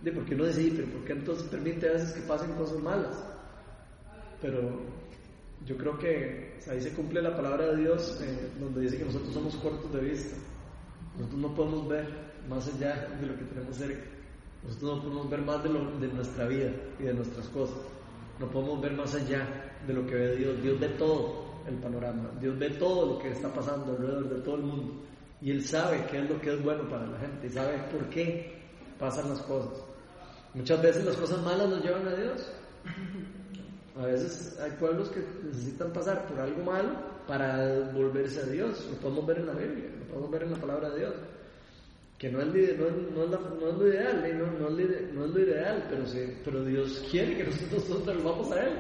de 0.03 0.13
por 0.13 0.25
qué 0.25 0.35
no 0.35 0.47
dice, 0.47 0.73
pero 0.75 0.89
por 0.89 1.05
qué 1.05 1.13
entonces 1.13 1.47
permite 1.49 1.89
a 1.89 1.93
veces 1.93 2.13
que 2.13 2.21
pasen 2.23 2.53
cosas 2.55 2.79
malas. 2.81 3.23
Pero 4.41 4.81
yo 5.67 5.77
creo 5.77 5.99
que 5.99 6.59
ahí 6.71 6.81
se 6.81 6.95
cumple 6.95 7.21
la 7.21 7.37
palabra 7.37 7.67
de 7.67 7.77
Dios 7.83 8.19
eh, 8.23 8.51
donde 8.59 8.81
dice 8.81 8.99
que 8.99 9.05
nosotros 9.05 9.35
somos 9.35 9.55
cortos 9.57 9.93
de 9.93 10.01
vista. 10.01 10.37
Nosotros 11.19 11.41
no 11.41 11.55
podemos 11.55 11.89
ver 11.89 12.07
más 12.49 12.67
allá 12.69 13.07
de 13.21 13.27
lo 13.27 13.37
que 13.37 13.45
tenemos 13.45 13.77
cerca. 13.77 14.05
Nosotros 14.65 14.97
no 14.97 15.03
podemos 15.03 15.31
ver 15.31 15.43
más 15.43 15.63
de, 15.63 15.69
lo, 15.69 15.99
de 15.99 16.09
nuestra 16.09 16.47
vida 16.47 16.71
y 16.99 17.03
de 17.03 17.15
nuestras 17.15 17.47
cosas. 17.49 17.77
No 18.41 18.51
podemos 18.51 18.81
ver 18.81 18.93
más 18.95 19.15
allá 19.15 19.47
de 19.87 19.93
lo 19.93 20.07
que 20.07 20.15
ve 20.15 20.37
Dios. 20.37 20.63
Dios 20.63 20.81
ve 20.81 20.89
todo 20.99 21.45
el 21.69 21.75
panorama. 21.77 22.31
Dios 22.41 22.59
ve 22.59 22.71
todo 22.71 23.13
lo 23.13 23.19
que 23.19 23.33
está 23.33 23.53
pasando 23.53 23.93
alrededor 23.93 24.31
de 24.31 24.41
todo 24.41 24.55
el 24.57 24.63
mundo. 24.63 24.95
Y 25.43 25.51
Él 25.51 25.63
sabe 25.63 26.07
qué 26.11 26.21
es 26.21 26.31
lo 26.31 26.41
que 26.41 26.55
es 26.55 26.63
bueno 26.63 26.89
para 26.89 27.07
la 27.07 27.19
gente 27.19 27.47
y 27.47 27.51
sabe 27.51 27.79
por 27.93 28.09
qué 28.09 28.59
pasan 28.99 29.29
las 29.29 29.43
cosas. 29.43 29.85
Muchas 30.55 30.83
veces 30.83 31.05
las 31.05 31.17
cosas 31.17 31.43
malas 31.43 31.69
nos 31.69 31.85
llevan 31.85 32.09
a 32.09 32.15
Dios. 32.15 32.53
A 33.99 34.07
veces 34.07 34.59
hay 34.59 34.71
pueblos 34.73 35.11
que 35.11 35.23
necesitan 35.45 35.93
pasar 35.93 36.27
por 36.27 36.41
algo 36.41 36.65
malo 36.65 36.91
para 37.27 37.91
volverse 37.93 38.41
a 38.41 38.47
Dios. 38.47 38.89
Lo 38.91 38.97
podemos 38.97 39.27
ver 39.27 39.39
en 39.41 39.47
la 39.47 39.53
Biblia, 39.53 39.91
lo 39.99 40.07
podemos 40.07 40.31
ver 40.31 40.43
en 40.45 40.53
la 40.53 40.59
palabra 40.59 40.91
de 40.91 40.99
Dios. 40.99 41.15
Que 42.21 42.31
no 42.31 42.41
es, 42.43 42.47
no 42.47 42.53
no 42.53 43.25
es, 43.25 43.31
no 43.31 43.69
es 43.69 43.79
lo 43.79 43.89
ideal, 43.89 44.25
¿eh? 44.25 44.35
no, 44.35 44.47
no, 44.47 44.69
es 44.79 45.31
lo, 45.31 45.41
ideal, 45.41 45.87
pero, 45.89 46.07
sí, 46.07 46.21
pero 46.45 46.63
Dios 46.65 47.03
quiere 47.11 47.35
que 47.39 47.45
nosotros 47.45 48.07
nos 48.07 48.23
vamos 48.23 48.53
a 48.53 48.63
Él. 48.63 48.73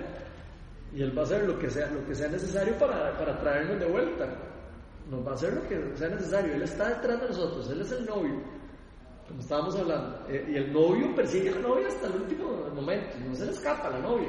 Y 0.95 1.03
Él 1.03 1.17
va 1.17 1.23
a 1.23 1.25
hacer 1.25 1.45
lo 1.45 1.59
que 1.59 1.71
sea, 1.71 1.91
lo 1.91 2.07
que 2.07 2.15
sea 2.15 2.29
necesario 2.29 2.77
para, 2.79 3.17
para 3.17 3.41
traernos 3.41 3.81
de 3.81 3.87
vuelta. 3.87 4.29
Nos 5.11 5.27
va 5.27 5.33
a 5.33 5.35
hacer 5.35 5.55
lo 5.55 5.67
que 5.67 5.97
sea 5.97 6.11
necesario. 6.11 6.55
Él 6.55 6.63
está 6.63 6.91
detrás 6.91 7.21
de 7.23 7.29
nosotros, 7.29 7.71
Él 7.71 7.81
es 7.81 7.91
el 7.93 8.07
novio 8.07 8.61
como 9.31 9.41
estábamos 9.43 9.77
hablando. 9.77 10.25
Eh, 10.29 10.45
y 10.51 10.57
el 10.57 10.73
novio 10.73 11.15
persigue 11.15 11.51
a 11.51 11.55
la 11.55 11.61
novia 11.61 11.87
hasta 11.87 12.09
el 12.09 12.15
último 12.15 12.67
momento, 12.75 13.17
no 13.29 13.35
se 13.37 13.47
le 13.47 13.53
escapa 13.53 13.89
la 13.89 14.01
novia. 14.01 14.29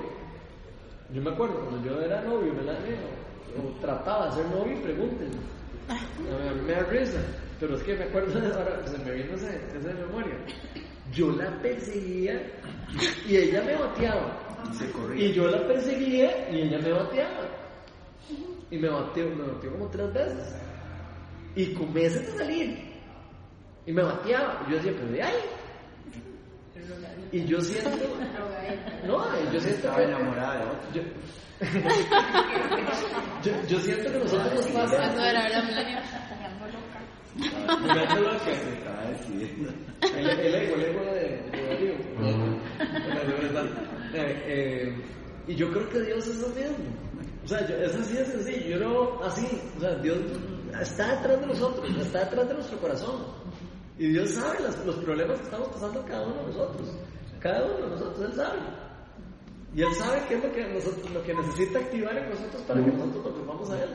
Yo 1.11 1.21
me 1.21 1.31
acuerdo 1.31 1.59
cuando 1.59 1.89
yo 1.89 1.99
era 1.99 2.21
novio, 2.21 2.53
me 2.53 2.61
la, 2.61 2.73
o, 2.73 3.79
trataba 3.81 4.27
de 4.27 4.33
ser 4.33 4.45
novio, 4.45 4.81
pregúntenme. 4.81 5.41
A 5.91 6.53
me 6.53 6.73
da 6.73 6.83
risa, 6.83 7.19
pero 7.59 7.75
es 7.75 7.83
que 7.83 7.95
me 7.95 8.05
acuerdo, 8.05 8.39
ahora 8.57 8.85
se 8.87 8.97
me 8.99 9.11
vino 9.11 9.35
esa, 9.35 9.53
esa 9.53 9.93
memoria. 9.93 10.35
Yo 11.11 11.31
la 11.31 11.51
perseguía 11.61 12.41
y 13.27 13.35
ella 13.35 13.61
me 13.63 13.75
bateaba. 13.75 14.37
Y, 15.15 15.25
y 15.25 15.33
yo 15.33 15.47
la 15.47 15.67
perseguía 15.67 16.49
y 16.49 16.61
ella 16.61 16.79
me 16.79 16.91
bateaba. 16.93 17.49
Y 18.69 18.77
me 18.77 18.87
bateó, 18.87 19.29
me 19.35 19.43
bateó 19.43 19.71
como 19.73 19.87
tres 19.89 20.13
veces. 20.13 20.55
Y 21.55 21.73
con 21.73 21.93
meses 21.93 22.25
de 22.31 22.37
salir. 22.37 22.79
Y 23.85 23.91
me 23.91 24.01
bateaba. 24.03 24.63
Y 24.65 24.71
yo 24.71 24.77
decía, 24.77 24.93
pero 24.95 25.11
de 25.11 25.23
ahí. 25.23 25.60
Y 27.31 27.45
yo 27.45 27.61
siento. 27.61 27.89
No, 29.05 29.23
yo 29.51 29.59
siento. 29.59 29.87
Estaba 29.87 30.03
enamorada 30.03 30.57
de 30.57 30.65
otro. 30.65 30.91
Yo, 30.93 31.01
yo, 33.43 33.67
yo, 33.67 33.79
siento 33.79 34.11
que 34.11 34.19
nosotros 34.19 34.53
nos 34.53 34.67
pasa. 34.67 35.13
No 35.13 35.23
era 35.23 35.43
verdad, 35.43 35.63
Melania. 35.63 36.03
Mirando 37.35 38.21
lo 38.21 38.31
que 38.43 38.55
se 38.55 38.73
estaba 38.73 39.05
decidiendo. 39.05 39.71
El, 40.01 40.27
el 40.27 40.55
ego, 40.55 40.75
el 40.75 40.81
ego 40.83 41.05
de, 41.05 41.21
de 41.51 42.11
eh, 44.13 44.43
eh, 44.45 44.93
y 45.47 45.55
yo 45.55 45.71
creo 45.71 45.89
que 45.89 46.01
Dios 46.01 46.27
es 46.27 46.37
lo 46.39 46.49
mismo. 46.49 46.75
O 47.45 47.47
sea, 47.47 47.65
yo, 47.67 47.75
es 47.77 47.95
así 47.95 48.13
de 48.13 48.25
sencillo. 48.25 48.77
Yo 48.77 48.79
no, 48.79 49.23
así. 49.23 49.47
O 49.77 49.79
sea, 49.79 49.95
Dios 49.95 50.17
está 50.81 51.15
detrás 51.15 51.39
de 51.41 51.47
nosotros, 51.47 51.89
está 51.97 52.25
detrás 52.25 52.47
de 52.47 52.53
nuestro 52.55 52.77
corazón. 52.79 53.25
Y 54.01 54.07
Dios 54.07 54.31
sabe 54.31 54.57
los 54.83 54.95
problemas 54.95 55.37
que 55.37 55.43
estamos 55.45 55.67
pasando 55.67 56.03
cada 56.07 56.23
uno 56.23 56.37
de 56.37 56.47
nosotros. 56.47 56.89
Cada 57.39 57.65
uno 57.65 57.85
de 57.85 57.89
nosotros, 57.91 58.31
Él 58.31 58.33
sabe. 58.33 58.59
Y 59.75 59.81
Él 59.83 59.93
sabe 59.93 60.23
qué 60.27 60.33
es 60.37 60.43
lo 60.43 60.51
que, 60.51 60.73
nosotros, 60.73 61.11
lo 61.11 61.21
que 61.21 61.35
necesita 61.35 61.77
activar 61.77 62.17
en 62.17 62.29
nosotros 62.31 62.63
para 62.63 62.83
que 62.83 62.91
nosotros 62.91 63.25
nos 63.25 63.37
volvamos 63.37 63.69
a 63.69 63.83
Él. 63.83 63.89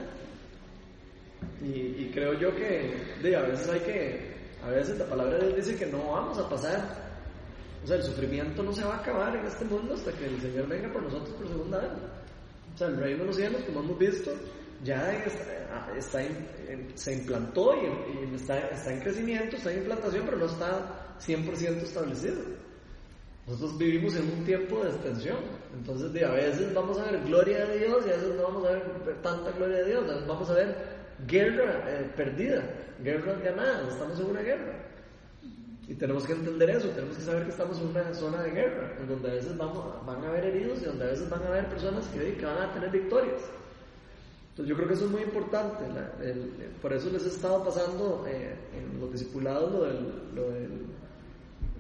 Y, 1.61 2.05
y 2.05 2.11
creo 2.15 2.35
yo 2.35 2.55
que 2.55 3.03
de, 3.21 3.35
a 3.35 3.43
veces 3.43 3.69
hay 3.69 3.81
que, 3.81 4.37
a 4.65 4.71
veces 4.71 4.97
la 4.97 5.07
palabra 5.07 5.39
de 5.39 5.47
Dios 5.47 5.67
dice 5.67 5.77
que 5.77 5.91
no 5.91 6.13
vamos 6.13 6.39
a 6.39 6.49
pasar. 6.49 6.85
O 7.83 7.87
sea, 7.89 7.97
el 7.97 8.05
sufrimiento 8.05 8.63
no 8.63 8.73
se 8.73 8.85
va 8.85 8.95
a 8.95 8.99
acabar 8.99 9.35
en 9.35 9.45
este 9.45 9.65
mundo 9.65 9.95
hasta 9.95 10.13
que 10.13 10.27
el 10.27 10.41
Señor 10.41 10.69
venga 10.69 10.93
por 10.93 11.03
nosotros 11.03 11.31
por 11.31 11.49
segunda 11.49 11.79
vez. 11.81 11.91
O 12.77 12.79
sea, 12.79 12.87
el 12.87 12.97
reino 12.97 13.19
de 13.23 13.27
los 13.27 13.35
cielos, 13.35 13.61
como 13.65 13.81
hemos 13.81 13.99
visto, 13.99 14.31
ya 14.85 15.13
está, 15.97 16.23
se 16.95 17.13
implantó 17.15 17.75
y 17.75 18.35
está, 18.35 18.59
está 18.69 18.93
en 18.93 19.01
crecimiento, 19.01 19.57
está 19.57 19.73
en 19.73 19.79
implantación, 19.79 20.25
pero 20.25 20.39
no 20.39 20.47
está 20.47 21.17
100% 21.21 21.83
establecido. 21.83 22.43
Nosotros 23.47 23.79
vivimos 23.79 24.17
en 24.17 24.25
un 24.25 24.45
tiempo 24.45 24.83
de 24.83 24.91
extensión. 24.91 25.39
Entonces, 25.73 26.13
de, 26.13 26.25
a 26.25 26.33
veces 26.33 26.75
vamos 26.75 26.99
a 26.99 27.11
ver 27.11 27.23
gloria 27.23 27.65
de 27.67 27.79
Dios 27.79 28.05
y 28.05 28.11
a 28.11 28.17
veces 28.17 28.35
no 28.35 28.43
vamos 28.43 28.67
a 28.67 28.73
ver 28.73 28.83
tanta 29.23 29.53
gloria 29.53 29.77
de 29.79 29.85
Dios. 29.85 30.05
A 30.05 30.15
veces 30.15 30.27
vamos 30.27 30.51
a 30.51 30.55
ver 30.55 30.77
guerra 31.29 31.85
eh, 31.87 32.11
perdida, 32.17 32.65
guerras 33.05 33.41
ganadas. 33.43 33.93
Estamos 33.93 34.19
en 34.19 34.27
una 34.27 34.41
guerra. 34.41 34.87
Y 35.87 35.95
tenemos 35.95 36.27
que 36.27 36.33
entender 36.33 36.71
eso. 36.71 36.89
Tenemos 36.89 37.17
que 37.17 37.23
saber 37.23 37.45
que 37.45 37.51
estamos 37.51 37.81
en 37.81 37.87
una 37.87 38.13
zona 38.15 38.43
de 38.43 38.51
guerra, 38.51 38.97
en 38.99 39.09
donde 39.09 39.31
a 39.31 39.35
veces 39.35 39.57
vamos, 39.57 40.05
van 40.05 40.25
a 40.25 40.29
haber 40.29 40.47
heridos 40.47 40.83
y 40.83 40.87
donde 40.87 41.05
a 41.05 41.09
veces 41.09 41.31
van 41.31 41.43
a 41.45 41.47
haber 41.47 41.67
personas 41.69 42.05
que, 42.09 42.37
que 42.37 42.45
van 42.45 42.59
a 42.59 42.73
tener 42.73 42.91
victorias. 42.91 43.43
Entonces 44.57 44.71
yo 44.71 44.77
creo 44.77 44.89
que 44.89 44.95
eso 44.95 45.05
es 45.05 45.11
muy 45.11 45.23
importante. 45.23 45.85
la- 45.89 46.25
el- 46.25 46.51
por 46.81 46.91
eso 46.95 47.11
les 47.11 47.25
he 47.27 47.29
estado 47.29 47.63
pasando 47.63 48.25
eh, 48.27 48.57
en 48.73 48.99
los 48.99 49.13
discipulados 49.13 49.71
lo 49.71 49.85
del, 49.85 50.35
lo, 50.35 50.51
del, 50.51 50.87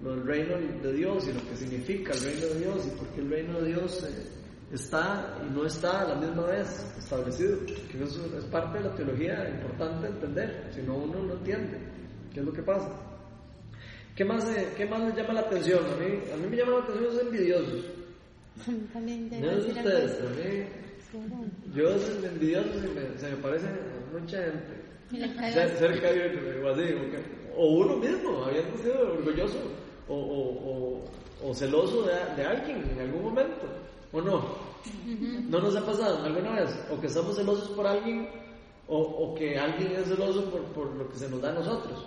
lo 0.02 0.10
del 0.16 0.26
reino 0.26 0.56
de 0.82 0.92
Dios 0.92 1.26
y 1.26 1.32
lo 1.32 1.40
que 1.48 1.56
significa 1.56 2.12
el 2.12 2.20
reino 2.20 2.46
de 2.48 2.58
Dios 2.58 2.86
y 2.86 2.90
por 2.98 3.08
qué 3.08 3.20
el 3.22 3.30
reino 3.30 3.60
de 3.62 3.68
Dios 3.68 4.04
eh, 4.04 4.28
está 4.74 5.38
y 5.48 5.54
no 5.54 5.64
está 5.64 6.02
a 6.02 6.08
la 6.08 6.14
misma 6.16 6.44
vez 6.48 6.94
establecido. 6.98 7.64
Que 7.64 8.02
eso 8.04 8.26
es 8.36 8.44
parte 8.44 8.76
de 8.76 8.84
la 8.84 8.94
teología 8.94 9.48
importante 9.48 10.08
entender, 10.08 10.70
si 10.74 10.82
no 10.82 10.96
uno 10.96 11.22
no 11.22 11.32
entiende 11.32 11.78
qué 12.34 12.40
es 12.40 12.46
lo 12.46 12.52
que 12.52 12.62
pasa. 12.62 12.90
¿Qué 14.14 14.24
más, 14.26 14.44
eh, 14.54 14.68
¿Qué 14.76 14.84
más 14.84 15.00
les 15.02 15.16
llama 15.16 15.32
la 15.32 15.40
atención? 15.40 15.80
A 15.82 15.96
mí, 15.96 16.18
a 16.32 16.36
mí 16.36 16.46
me 16.50 16.56
llama 16.58 16.72
la 16.72 16.78
atención 16.80 17.04
los 17.04 17.22
envidiosos. 17.22 17.84
También 18.92 19.30
No 19.30 19.50
es 19.50 19.66
ustedes, 19.66 20.12
así. 20.20 20.85
Yo 21.74 21.98
soy 21.98 22.24
envidioso 22.24 22.68
se 22.80 22.88
me, 22.88 23.18
se 23.18 23.30
me 23.30 23.36
parece 23.36 23.66
mucha 24.12 24.38
gente. 24.38 24.86
Cerca 25.78 26.12
de 26.12 26.62
o 26.64 26.68
así, 26.72 26.94
o 27.56 27.66
uno 27.76 27.96
mismo, 27.96 28.44
habiendo 28.44 28.76
sido 28.78 29.12
orgulloso 29.12 29.58
o, 30.08 30.14
o, 30.14 31.04
o, 31.44 31.48
o 31.50 31.54
celoso 31.54 32.02
de, 32.02 32.14
de 32.36 32.44
alguien 32.44 32.82
en 32.92 33.00
algún 33.00 33.22
momento, 33.22 33.66
¿o 34.12 34.20
no? 34.20 34.56
¿No 35.48 35.60
nos 35.60 35.76
ha 35.76 35.84
pasado 35.86 36.24
alguna 36.24 36.60
vez? 36.60 36.70
O 36.90 37.00
que 37.00 37.06
estamos 37.06 37.36
celosos 37.36 37.68
por 37.70 37.86
alguien, 37.86 38.28
o, 38.88 38.98
o 38.98 39.34
que 39.34 39.58
alguien 39.58 39.92
es 39.92 40.08
celoso 40.08 40.50
por, 40.50 40.62
por 40.72 40.94
lo 40.96 41.08
que 41.08 41.16
se 41.18 41.28
nos 41.28 41.40
da 41.40 41.50
a 41.50 41.54
nosotros. 41.54 42.04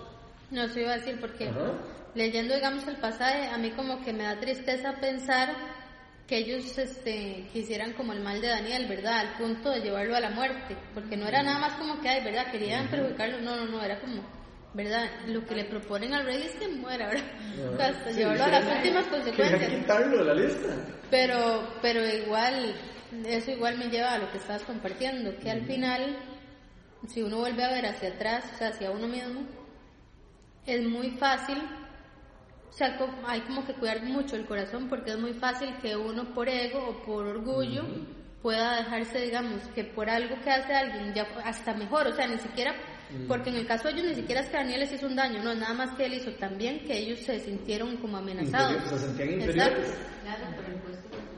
No, 0.51 0.63
eso 0.63 0.79
iba 0.79 0.91
a 0.93 0.97
decir 0.97 1.19
porque 1.19 1.47
Ajá. 1.47 1.73
leyendo, 2.15 2.55
digamos, 2.55 2.87
el 2.87 2.97
pasaje, 2.97 3.47
a 3.47 3.57
mí 3.57 3.71
como 3.71 4.03
que 4.03 4.11
me 4.13 4.23
da 4.23 4.39
tristeza 4.39 4.93
pensar 4.99 5.49
que 6.29 6.37
ellos 6.37 6.77
este, 6.77 7.47
quisieran 7.51 7.93
como 7.93 8.13
el 8.13 8.21
mal 8.21 8.39
de 8.39 8.49
Daniel, 8.49 8.85
¿verdad? 8.87 9.19
Al 9.21 9.33
punto 9.39 9.71
de 9.71 9.81
llevarlo 9.81 10.15
a 10.15 10.19
la 10.19 10.29
muerte, 10.29 10.77
porque 10.93 11.17
no 11.17 11.27
era 11.27 11.41
nada 11.41 11.57
más 11.57 11.73
como 11.73 11.99
que, 11.99 12.07
ay, 12.07 12.23
¿verdad? 12.23 12.51
Querían 12.51 12.87
perjudicarlo, 12.87 13.41
no, 13.41 13.55
no, 13.55 13.65
no, 13.65 13.83
era 13.83 13.99
como, 13.99 14.21
¿verdad? 14.75 15.09
Lo 15.25 15.43
que 15.43 15.55
le 15.55 15.65
proponen 15.65 16.13
al 16.13 16.25
rey 16.25 16.43
es 16.43 16.51
que 16.53 16.67
muera, 16.67 17.07
¿verdad? 17.07 17.77
Sea, 17.77 17.87
hasta 17.89 18.11
Sí, 18.11 18.17
llevarlo 18.19 18.43
a 18.43 18.47
las 18.49 18.75
últimas 18.77 19.07
consecuencias. 19.07 19.69
quitarlo 19.73 20.17
de 20.19 20.23
la 20.25 20.33
lista. 20.35 20.67
Pero, 21.09 21.73
pero 21.81 22.07
igual, 22.07 22.75
eso 23.25 23.49
igual 23.49 23.79
me 23.79 23.89
lleva 23.89 24.13
a 24.13 24.19
lo 24.19 24.31
que 24.31 24.37
estabas 24.37 24.61
compartiendo, 24.61 25.35
que 25.39 25.49
al 25.49 25.65
final, 25.65 26.15
si 27.07 27.23
uno 27.23 27.37
vuelve 27.37 27.63
a 27.63 27.69
ver 27.71 27.87
hacia 27.87 28.09
atrás, 28.09 28.45
o 28.53 28.57
sea, 28.59 28.67
hacia 28.67 28.91
uno 28.91 29.07
mismo, 29.07 29.41
es 30.67 30.85
muy 30.85 31.09
fácil, 31.17 31.57
o 32.69 32.73
sea, 32.73 32.97
hay 33.27 33.41
como 33.41 33.65
que 33.65 33.73
cuidar 33.73 34.03
mucho 34.03 34.35
el 34.35 34.45
corazón 34.45 34.87
porque 34.87 35.11
es 35.11 35.17
muy 35.19 35.33
fácil 35.33 35.75
que 35.81 35.95
uno 35.95 36.33
por 36.33 36.47
ego 36.47 36.79
o 36.89 37.03
por 37.03 37.25
orgullo 37.25 37.83
pueda 38.41 38.77
dejarse, 38.77 39.19
digamos, 39.21 39.61
que 39.75 39.83
por 39.83 40.09
algo 40.09 40.35
que 40.41 40.49
hace 40.49 40.73
alguien, 40.73 41.13
ya 41.13 41.23
hasta 41.43 41.73
mejor, 41.73 42.07
o 42.07 42.15
sea, 42.15 42.25
ni 42.27 42.37
siquiera, 42.37 42.73
porque 43.27 43.49
en 43.49 43.57
el 43.57 43.67
caso 43.67 43.87
de 43.89 43.95
ellos 43.95 44.05
ni 44.05 44.15
siquiera 44.15 44.41
es 44.41 44.47
que 44.47 44.55
Daniel 44.57 44.79
les 44.79 44.93
hizo 44.93 45.07
un 45.07 45.15
daño, 45.15 45.43
no, 45.43 45.53
nada 45.55 45.73
más 45.73 45.91
que 45.97 46.05
él 46.05 46.13
hizo 46.13 46.31
también 46.35 46.79
que 46.85 46.97
ellos 46.99 47.19
se 47.19 47.39
sintieron 47.41 47.97
como 47.97 48.15
amenazados. 48.17 48.77
Inferior- 48.77 48.89
se 48.99 49.05
sentían 49.07 49.29
Exacto. 49.41 49.79
inferiores. 49.81 49.93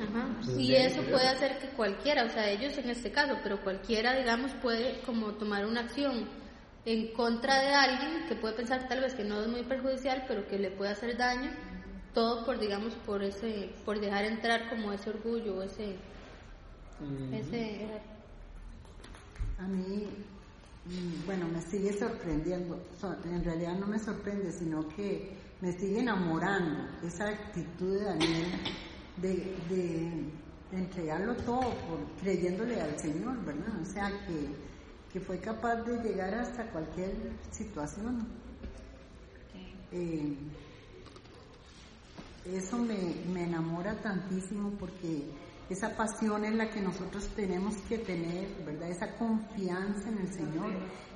Ajá. 0.01 0.59
Y 0.59 0.75
eso 0.75 1.01
puede 1.03 1.27
hacer 1.27 1.57
que 1.59 1.67
cualquiera, 1.69 2.25
o 2.25 2.29
sea, 2.29 2.49
ellos 2.49 2.77
en 2.77 2.89
este 2.89 3.11
caso, 3.11 3.37
pero 3.43 3.61
cualquiera, 3.63 4.13
digamos, 4.17 4.51
puede 4.61 4.99
como 5.05 5.27
tomar 5.33 5.65
una 5.65 5.81
acción 5.81 6.27
en 6.85 7.13
contra 7.13 7.59
de 7.61 7.73
alguien 7.73 8.27
que 8.27 8.35
puede 8.35 8.55
pensar 8.55 8.87
tal 8.87 9.01
vez 9.01 9.13
que 9.13 9.23
no 9.23 9.41
es 9.41 9.47
muy 9.47 9.63
perjudicial, 9.63 10.25
pero 10.27 10.47
que 10.47 10.57
le 10.57 10.71
puede 10.71 10.91
hacer 10.91 11.15
daño, 11.17 11.51
todo 12.13 12.45
por, 12.45 12.59
digamos, 12.59 12.93
por 13.05 13.23
ese, 13.23 13.69
por 13.85 13.99
dejar 13.99 14.25
entrar 14.25 14.69
como 14.69 14.91
ese 14.91 15.09
orgullo, 15.11 15.61
ese, 15.63 15.95
ese, 17.33 17.87
A 19.59 19.67
mí, 19.67 20.07
mm, 20.85 21.25
bueno, 21.25 21.47
me 21.47 21.61
sigue 21.61 21.93
sorprendiendo. 21.97 22.79
So- 22.99 23.15
En 23.25 23.43
realidad 23.43 23.75
no 23.77 23.85
me 23.87 23.99
sorprende, 23.99 24.51
sino 24.51 24.87
que 24.89 25.37
me 25.61 25.71
sigue 25.73 25.99
enamorando 25.99 26.87
esa 27.05 27.27
actitud 27.29 27.93
de 27.99 28.03
Daniel 28.05 28.45
de, 29.17 29.29
de- 29.69 30.25
de 30.71 30.77
entregarlo 30.77 31.35
todo 31.35 31.59
por, 31.59 31.99
creyéndole 32.21 32.81
al 32.81 32.97
Señor, 32.99 33.43
¿verdad? 33.45 33.79
O 33.81 33.85
sea, 33.85 34.09
que, 34.25 34.70
que 35.11 35.19
fue 35.19 35.39
capaz 35.39 35.77
de 35.83 36.01
llegar 36.01 36.33
hasta 36.33 36.63
cualquier 36.71 37.11
situación. 37.51 38.27
Eh, 39.91 40.35
eso 42.45 42.77
me, 42.77 42.97
me 43.33 43.43
enamora 43.43 43.95
tantísimo 44.01 44.71
porque 44.79 45.23
esa 45.69 45.95
pasión 45.95 46.45
es 46.45 46.53
la 46.55 46.69
que 46.69 46.81
nosotros 46.81 47.27
tenemos 47.35 47.75
que 47.89 47.97
tener, 47.99 48.47
¿verdad? 48.65 48.89
Esa 48.89 49.15
confianza 49.15 50.09
en 50.09 50.17
el 50.17 50.33
Señor. 50.33 50.71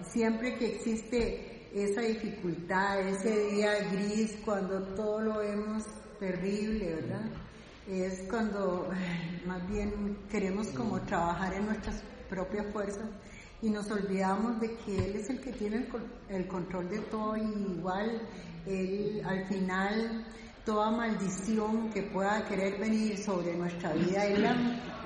Siempre 0.08 0.58
que 0.58 0.76
existe 0.76 1.68
esa 1.74 2.02
dificultad, 2.02 3.00
ese 3.02 3.50
día 3.50 3.80
gris, 3.92 4.38
cuando 4.46 4.82
todo 4.96 5.22
lo 5.22 5.40
vemos 5.40 5.84
terrible, 6.20 6.96
¿verdad? 6.96 7.26
Es 7.88 8.22
cuando 8.30 8.90
ay, 8.92 9.44
más 9.46 9.68
bien 9.70 10.20
queremos 10.30 10.68
como 10.70 11.02
trabajar 11.02 11.54
en 11.54 11.66
nuestras 11.66 12.02
propias 12.30 12.66
fuerzas 12.72 13.10
y 13.66 13.70
nos 13.72 13.90
olvidamos 13.90 14.60
de 14.62 14.76
que 14.78 14.96
Él 14.96 15.16
es 15.16 15.30
el 15.30 15.40
que 15.42 15.52
tiene 15.54 15.78
el, 15.78 15.88
con- 15.88 16.04
el 16.30 16.48
control 16.48 16.90
de 16.90 17.00
todo 17.00 17.36
y 17.36 17.42
igual 17.78 18.22
Él 18.66 19.22
al 19.26 19.46
final 19.48 20.26
toda 20.64 20.92
maldición 20.92 21.90
que 21.92 22.04
pueda 22.04 22.46
querer 22.48 22.80
venir 22.80 23.18
sobre 23.18 23.56
nuestra 23.56 23.94
vida, 23.94 24.26
Él 24.26 24.42
la, 24.44 24.54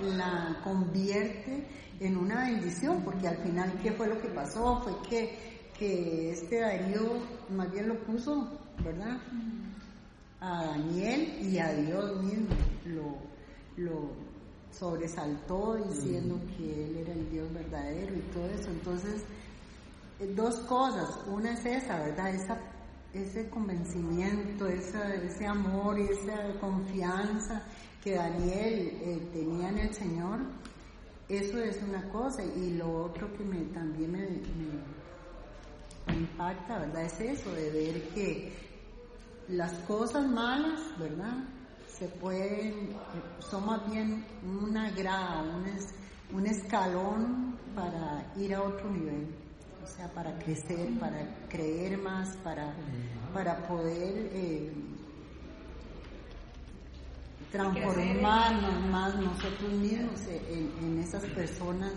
la 0.01 0.61
convierte 0.63 1.67
en 1.99 2.15
una 2.17 2.45
bendición, 2.49 3.01
porque 3.03 3.27
al 3.27 3.37
final, 3.43 3.73
¿qué 3.83 3.91
fue 3.91 4.07
lo 4.07 4.21
que 4.21 4.29
pasó? 4.29 4.81
Fue 4.83 4.93
que, 5.09 5.69
que 5.77 6.31
este 6.31 6.59
Darío 6.61 7.17
más 7.49 7.69
bien 7.71 7.89
lo 7.89 7.99
puso, 8.05 8.57
¿verdad? 8.83 9.17
A 10.39 10.63
Daniel 10.67 11.37
y 11.41 11.57
a 11.59 11.73
Dios 11.73 12.23
mismo 12.23 12.55
lo, 12.85 13.17
lo 13.75 14.11
sobresaltó 14.71 15.75
diciendo 15.75 16.39
que 16.57 16.85
Él 16.85 16.97
era 16.97 17.13
el 17.13 17.29
Dios 17.29 17.51
verdadero 17.53 18.15
y 18.15 18.21
todo 18.33 18.45
eso. 18.49 18.69
Entonces, 18.69 19.23
eh, 20.19 20.33
dos 20.35 20.55
cosas. 20.61 21.09
Una 21.27 21.53
es 21.53 21.65
esa, 21.65 21.97
¿verdad? 21.99 22.33
Esa, 22.33 22.57
ese 23.13 23.49
convencimiento, 23.49 24.67
esa, 24.67 25.13
ese 25.15 25.45
amor 25.47 25.99
y 25.99 26.03
esa 26.03 26.59
confianza 26.59 27.63
que 28.03 28.15
Daniel 28.15 28.97
eh, 29.01 29.29
tenía 29.33 29.69
en 29.69 29.77
el 29.79 29.93
Señor. 29.93 30.39
Eso 31.27 31.57
es 31.59 31.81
una 31.83 32.07
cosa. 32.09 32.43
Y 32.43 32.71
lo 32.77 33.03
otro 33.05 33.31
que 33.37 33.43
me, 33.43 33.57
también 33.73 34.11
me, 34.11 34.19
me- 34.19 34.99
me 36.07 36.15
impacta, 36.21 36.79
¿verdad? 36.79 37.03
Es 37.05 37.19
eso, 37.19 37.51
de 37.51 37.69
ver 37.69 38.09
que 38.09 38.51
las 39.49 39.73
cosas 39.87 40.27
malas, 40.27 40.79
¿verdad? 40.99 41.37
Se 41.99 42.07
pueden, 42.07 42.97
son 43.39 43.65
más 43.65 43.91
bien 43.91 44.25
una 44.41 44.89
grada, 44.91 45.41
un, 45.43 45.65
es- 45.67 45.93
un 46.31 46.45
escalón 46.47 47.57
para 47.75 48.31
ir 48.37 48.55
a 48.55 48.61
otro 48.63 48.89
nivel, 48.89 49.27
o 49.83 49.87
sea, 49.87 50.07
para 50.13 50.37
crecer, 50.39 50.97
para 50.99 51.47
creer 51.49 51.97
más, 51.97 52.37
para, 52.37 52.73
para 53.33 53.67
poder 53.67 54.29
eh, 54.33 54.71
transformarnos 57.51 58.89
más 58.89 59.15
nosotros. 59.15 59.71
mismos 59.73 60.21
en, 60.27 60.83
en 60.85 60.99
esas 60.99 61.25
personas, 61.25 61.93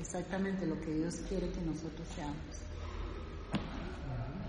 exactamente 0.00 0.66
lo 0.66 0.80
que 0.80 0.94
Dios 0.94 1.14
quiere 1.28 1.50
que 1.52 1.60
nosotros 1.60 2.08
seamos. 2.14 2.62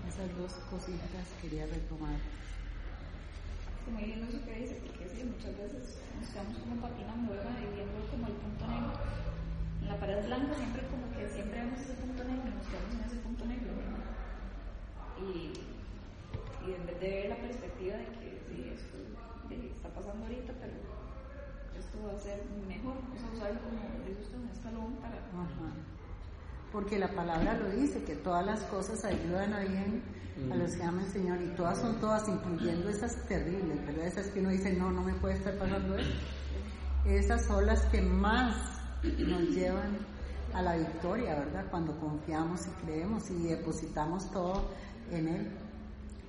Esas 0.08 0.34
dos 0.38 0.52
cositas 0.70 1.28
quería 1.42 1.66
retomar. 1.66 2.16
Muy 3.90 4.04
lindo 4.06 4.26
eso 4.28 4.44
que 4.44 4.54
dice, 4.54 4.74
porque 4.84 5.08
sí, 5.08 5.24
muchas 5.24 5.54
veces 5.56 5.98
nos 6.20 6.28
quedamos 6.30 6.56
como 6.58 6.76
patinando, 6.80 7.32
¿verdad? 7.32 7.56
Y 7.58 7.66
viendo 7.74 7.98
como 8.10 8.26
el 8.26 8.36
punto 8.38 8.64
negro. 8.68 8.92
En 9.82 9.88
la 9.88 9.96
pared 9.96 10.20
blanca 10.26 10.54
siempre 10.54 10.82
como 10.88 11.06
que 11.14 11.22
siempre 11.28 11.56
vemos 11.60 11.80
ese 11.80 11.94
punto 11.96 12.22
negro 12.24 12.48
nos 12.52 12.66
quedamos 12.68 12.92
en 12.94 13.04
ese 13.08 13.18
punto 13.24 13.42
negro, 13.46 13.70
¿verdad? 13.72 14.04
Y, 15.18 15.32
y 15.54 16.66
en 16.74 16.82
vez 16.86 17.00
de 17.00 17.08
ver 17.08 17.28
la 17.30 17.40
perspectiva 17.40 17.96
de 17.96 18.06
que 18.18 18.28
sí, 18.46 18.56
esto 18.68 18.96
está 19.48 19.88
pasando 19.88 20.26
ahorita, 20.26 20.52
pero 20.60 20.76
esto 21.78 21.96
va 22.04 22.12
a 22.12 22.20
ser 22.20 22.44
mejor, 22.68 23.00
vamos 23.00 23.22
a 23.22 23.32
usarlo 23.32 23.60
como 23.64 23.80
dice 24.04 24.22
usted, 24.22 24.38
un 24.38 24.50
escalón 24.52 24.92
para... 25.00 25.18
Porque 26.72 26.98
la 26.98 27.08
palabra 27.08 27.54
lo 27.58 27.70
dice, 27.70 28.02
que 28.04 28.14
todas 28.16 28.44
las 28.44 28.62
cosas 28.64 29.04
ayudan 29.04 29.54
a 29.54 29.60
bien 29.60 30.02
a 30.52 30.54
los 30.54 30.72
que 30.76 30.82
aman 30.84 31.04
al 31.04 31.10
Señor 31.10 31.38
y 31.42 31.48
todas 31.56 31.78
son 31.78 31.98
todas, 31.98 32.28
incluyendo 32.28 32.88
esas 32.88 33.16
terribles, 33.26 33.84
¿verdad? 33.86 34.06
Esas 34.06 34.26
que 34.28 34.38
uno 34.40 34.50
dice, 34.50 34.72
no, 34.74 34.92
no 34.92 35.02
me 35.02 35.14
puede 35.14 35.34
estar 35.34 35.54
pasando 35.58 35.96
eso. 35.96 36.10
Esas 37.06 37.44
son 37.46 37.66
las 37.66 37.82
que 37.86 38.00
más 38.02 38.54
nos 39.02 39.42
llevan 39.50 39.96
a 40.52 40.62
la 40.62 40.76
victoria, 40.76 41.34
¿verdad? 41.40 41.64
Cuando 41.70 41.98
confiamos 41.98 42.66
y 42.66 42.84
creemos 42.84 43.30
y 43.30 43.48
depositamos 43.48 44.30
todo 44.30 44.70
en 45.10 45.28
Él. 45.28 45.48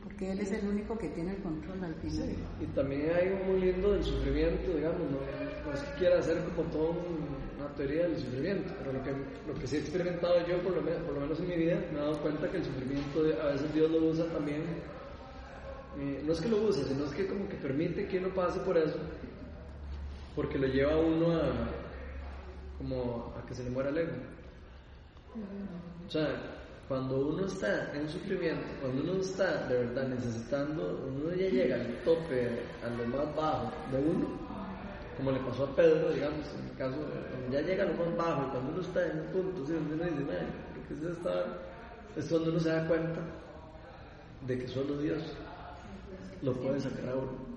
Porque 0.03 0.31
Él 0.31 0.39
es 0.39 0.51
el 0.53 0.67
único 0.67 0.97
que 0.97 1.09
tiene 1.09 1.35
el 1.35 1.43
control 1.43 1.83
al 1.83 1.93
final. 1.95 2.27
Sí, 2.29 2.35
y 2.61 2.65
también 2.67 3.11
hay 3.15 3.27
algo 3.27 3.45
muy 3.51 3.59
lindo 3.61 3.91
del 3.93 4.03
sufrimiento, 4.03 4.71
digamos, 4.75 5.01
no, 5.01 5.17
no 5.69 5.73
es 5.77 5.81
que 5.81 5.99
quiera 5.99 6.19
hacer 6.19 6.43
como 6.45 6.67
todo 6.71 6.89
un- 6.91 7.48
una 7.59 7.75
teoría 7.75 8.07
del 8.07 8.17
sufrimiento, 8.17 8.73
pero 8.79 8.93
lo 8.93 9.03
que, 9.03 9.11
lo 9.11 9.53
que 9.59 9.67
sí 9.67 9.75
he 9.75 9.79
experimentado 9.79 10.35
yo, 10.47 10.57
por 10.61 10.75
lo, 10.75 10.81
menos, 10.81 11.39
en 11.39 11.47
mi 11.47 11.55
vida, 11.55 11.75
me 11.91 11.99
he 11.99 12.01
dado 12.01 12.21
cuenta 12.21 12.49
que 12.49 12.57
el 12.57 12.63
sufrimiento 12.63 13.19
a 13.41 13.47
veces 13.47 13.73
Dios 13.73 13.91
lo 13.91 13.97
usa 13.97 14.25
también, 14.27 14.63
eh, 15.99 16.23
no 16.25 16.31
es 16.31 16.39
que 16.39 16.49
lo 16.49 16.61
use, 16.61 16.83
sino 16.85 17.05
es 17.05 17.11
que 17.11 17.27
como 17.27 17.47
que 17.49 17.55
permite 17.55 18.07
que 18.07 18.19
uno 18.19 18.29
pase 18.29 18.59
por 18.61 18.77
eso, 18.77 18.97
porque 20.35 20.57
lo 20.57 20.67
lleva 20.67 20.93
a 20.93 20.97
uno 20.97 21.35
a, 21.35 21.51
como 22.77 23.33
a 23.37 23.45
que 23.45 23.53
se 23.53 23.63
le 23.63 23.71
muera 23.71 23.89
el 23.89 23.97
ego. 23.97 24.13
O 26.07 26.09
sea, 26.09 26.27
cuando 26.87 27.27
uno 27.27 27.45
está 27.45 27.93
en 27.93 28.09
sufrimiento, 28.09 28.65
cuando 28.81 29.03
uno 29.03 29.21
está 29.21 29.67
de 29.67 29.77
verdad 29.77 30.07
necesitando, 30.07 31.05
uno 31.07 31.35
ya 31.35 31.47
llega 31.47 31.75
al 31.75 32.03
tope, 32.03 32.49
a 32.83 32.89
lo 32.89 33.05
más 33.05 33.35
bajo 33.35 33.71
de 33.91 33.97
uno, 33.99 34.27
como 35.19 35.31
le 35.31 35.39
pasó 35.39 35.65
a 35.65 35.75
Pedro, 35.75 36.11
digamos, 36.11 36.45
en 36.57 36.69
el 36.71 36.75
caso, 36.77 36.97
cuando 37.29 37.51
ya 37.51 37.61
llega 37.61 37.85
lo 37.85 37.93
más 37.93 38.15
bajo, 38.17 38.47
y 38.47 38.51
cuando 38.51 38.71
uno 38.71 38.81
está 38.81 39.05
en 39.05 39.19
un 39.19 39.25
punto, 39.27 39.65
¿sí? 39.67 39.73
donde 39.73 39.93
uno 39.95 40.03
dice, 40.05 40.23
"Mae, 40.25 40.47
¿por 40.73 40.83
qué 40.87 40.95
se 41.05 41.11
está? 41.11 41.45
Es 42.17 42.25
cuando 42.27 42.49
uno 42.51 42.59
se 42.59 42.69
da 42.69 42.87
cuenta 42.87 43.21
de 44.47 44.57
que 44.59 44.67
solo 44.67 44.97
Dios 44.97 45.21
lo 46.41 46.53
puede 46.53 46.79
sacar 46.79 47.09
a 47.09 47.15
uno. 47.15 47.49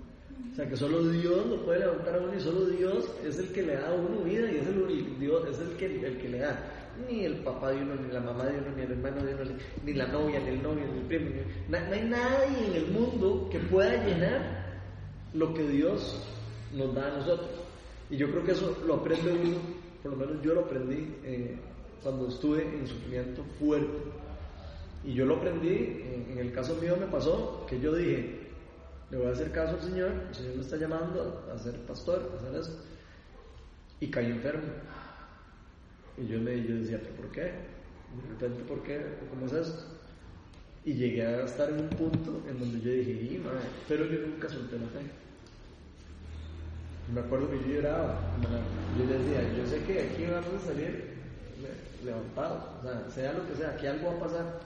O 0.52 0.54
sea, 0.56 0.68
que 0.68 0.76
solo 0.76 1.02
Dios 1.08 1.46
lo 1.46 1.64
puede 1.64 1.78
levantar 1.80 2.16
a 2.16 2.18
uno 2.18 2.34
y 2.34 2.40
solo 2.40 2.66
Dios 2.66 3.08
es 3.24 3.38
el 3.38 3.52
que 3.52 3.62
le 3.62 3.76
da 3.76 3.88
a 3.88 3.94
uno 3.94 4.20
vida 4.22 4.50
y 4.52 4.56
es 4.58 4.66
el, 4.66 4.82
único- 4.82 5.18
Dios 5.18 5.48
es 5.48 5.58
el 5.60 5.76
que, 5.76 5.86
el 6.06 6.18
que 6.18 6.28
le 6.28 6.38
da. 6.40 6.60
Ni 7.08 7.24
el 7.24 7.36
papá 7.36 7.70
de 7.70 7.80
uno, 7.82 7.94
ni 7.94 8.12
la 8.12 8.20
mamá 8.20 8.44
de 8.44 8.58
uno, 8.58 8.66
ni 8.76 8.82
el 8.82 8.92
hermano 8.92 9.24
de 9.24 9.34
uno, 9.34 9.44
ni 9.84 9.94
la 9.94 10.08
novia, 10.08 10.40
ni 10.40 10.48
el 10.48 10.62
novio, 10.62 10.84
ni 10.92 10.98
el 10.98 11.06
primo. 11.06 11.30
ni- 11.30 11.70
no 11.70 11.78
hay 11.94 12.02
nadie 12.08 12.66
en 12.66 12.74
el 12.74 12.90
mundo 12.90 13.48
que 13.50 13.60
pueda 13.60 14.04
llenar 14.04 14.42
lo 15.32 15.54
que 15.54 15.62
Dios 15.68 16.22
nos 16.72 16.94
da 16.94 17.06
a 17.06 17.18
nosotros. 17.18 17.50
Y 18.10 18.16
yo 18.16 18.30
creo 18.30 18.44
que 18.44 18.52
eso 18.52 18.76
lo 18.86 18.94
aprende 18.96 19.32
uno, 19.32 19.56
por 20.02 20.12
lo 20.12 20.18
menos 20.18 20.42
yo 20.42 20.54
lo 20.54 20.60
aprendí 20.62 21.14
eh, 21.24 21.56
cuando 22.02 22.28
estuve 22.28 22.62
en 22.62 22.86
sufrimiento 22.86 23.42
fuerte. 23.58 23.98
Y 25.04 25.14
yo 25.14 25.24
lo 25.26 25.36
aprendí, 25.36 25.68
en, 26.04 26.26
en 26.32 26.38
el 26.38 26.52
caso 26.52 26.76
mío 26.76 26.96
me 26.98 27.06
pasó 27.06 27.66
que 27.68 27.80
yo 27.80 27.94
dije, 27.94 28.38
le 29.10 29.18
voy 29.18 29.26
a 29.26 29.30
hacer 29.30 29.50
caso 29.50 29.74
al 29.74 29.82
Señor, 29.82 30.10
el 30.28 30.34
Señor 30.34 30.54
me 30.56 30.62
está 30.62 30.76
llamando 30.76 31.44
a 31.52 31.58
ser 31.58 31.74
pastor, 31.80 32.30
a 32.32 32.36
hacer 32.38 32.60
eso. 32.60 32.78
Y 34.00 34.08
caí 34.10 34.26
enfermo. 34.26 34.68
Y 36.18 36.26
yo, 36.26 36.38
le, 36.38 36.62
yo 36.66 36.76
decía, 36.76 36.98
¿pero 37.02 37.14
por 37.16 37.30
qué? 37.30 37.42
De 37.42 38.28
repente, 38.28 38.62
¿por 38.64 38.82
qué? 38.82 39.00
¿Cómo 39.30 39.46
es 39.46 39.52
esto? 39.52 39.84
Y 40.84 40.94
llegué 40.94 41.24
a 41.26 41.44
estar 41.44 41.70
en 41.70 41.80
un 41.80 41.88
punto 41.90 42.42
en 42.48 42.58
donde 42.58 42.80
yo 42.80 42.90
dije, 42.90 43.12
"Y, 43.34 43.38
madre", 43.38 43.60
pero 43.88 44.04
yo 44.04 44.26
nunca 44.26 44.48
solté 44.48 44.78
la 44.78 44.86
fe. 44.88 45.00
Me 47.08 47.20
acuerdo 47.20 47.50
que 47.50 47.58
yo 47.60 47.66
lloraba, 47.74 48.20
yo 48.96 49.06
decía, 49.06 49.42
yo 49.56 49.66
sé 49.66 49.82
que 49.84 50.00
aquí 50.00 50.24
vamos 50.26 50.62
a 50.62 50.66
salir 50.66 51.12
le- 51.60 52.04
levantados, 52.06 52.62
o 52.80 52.82
sea, 52.82 53.10
sea 53.10 53.32
lo 53.32 53.46
que 53.48 53.54
sea, 53.56 53.70
aquí 53.70 53.86
algo 53.86 54.08
va 54.08 54.16
a 54.16 54.20
pasar. 54.20 54.60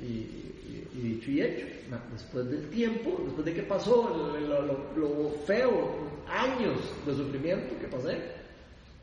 Y, 0.00 0.50
dicho 0.94 1.30
y 1.30 1.40
hecho, 1.42 1.66
después 2.12 2.48
del 2.50 2.68
tiempo, 2.70 3.20
después 3.24 3.44
de 3.44 3.54
que 3.54 3.62
pasó 3.62 4.08
lo, 4.40 4.62
lo- 4.96 5.30
feo, 5.46 5.94
años 6.28 6.78
de 7.06 7.14
sufrimiento 7.14 7.78
que 7.80 7.88
pasé, 7.88 8.18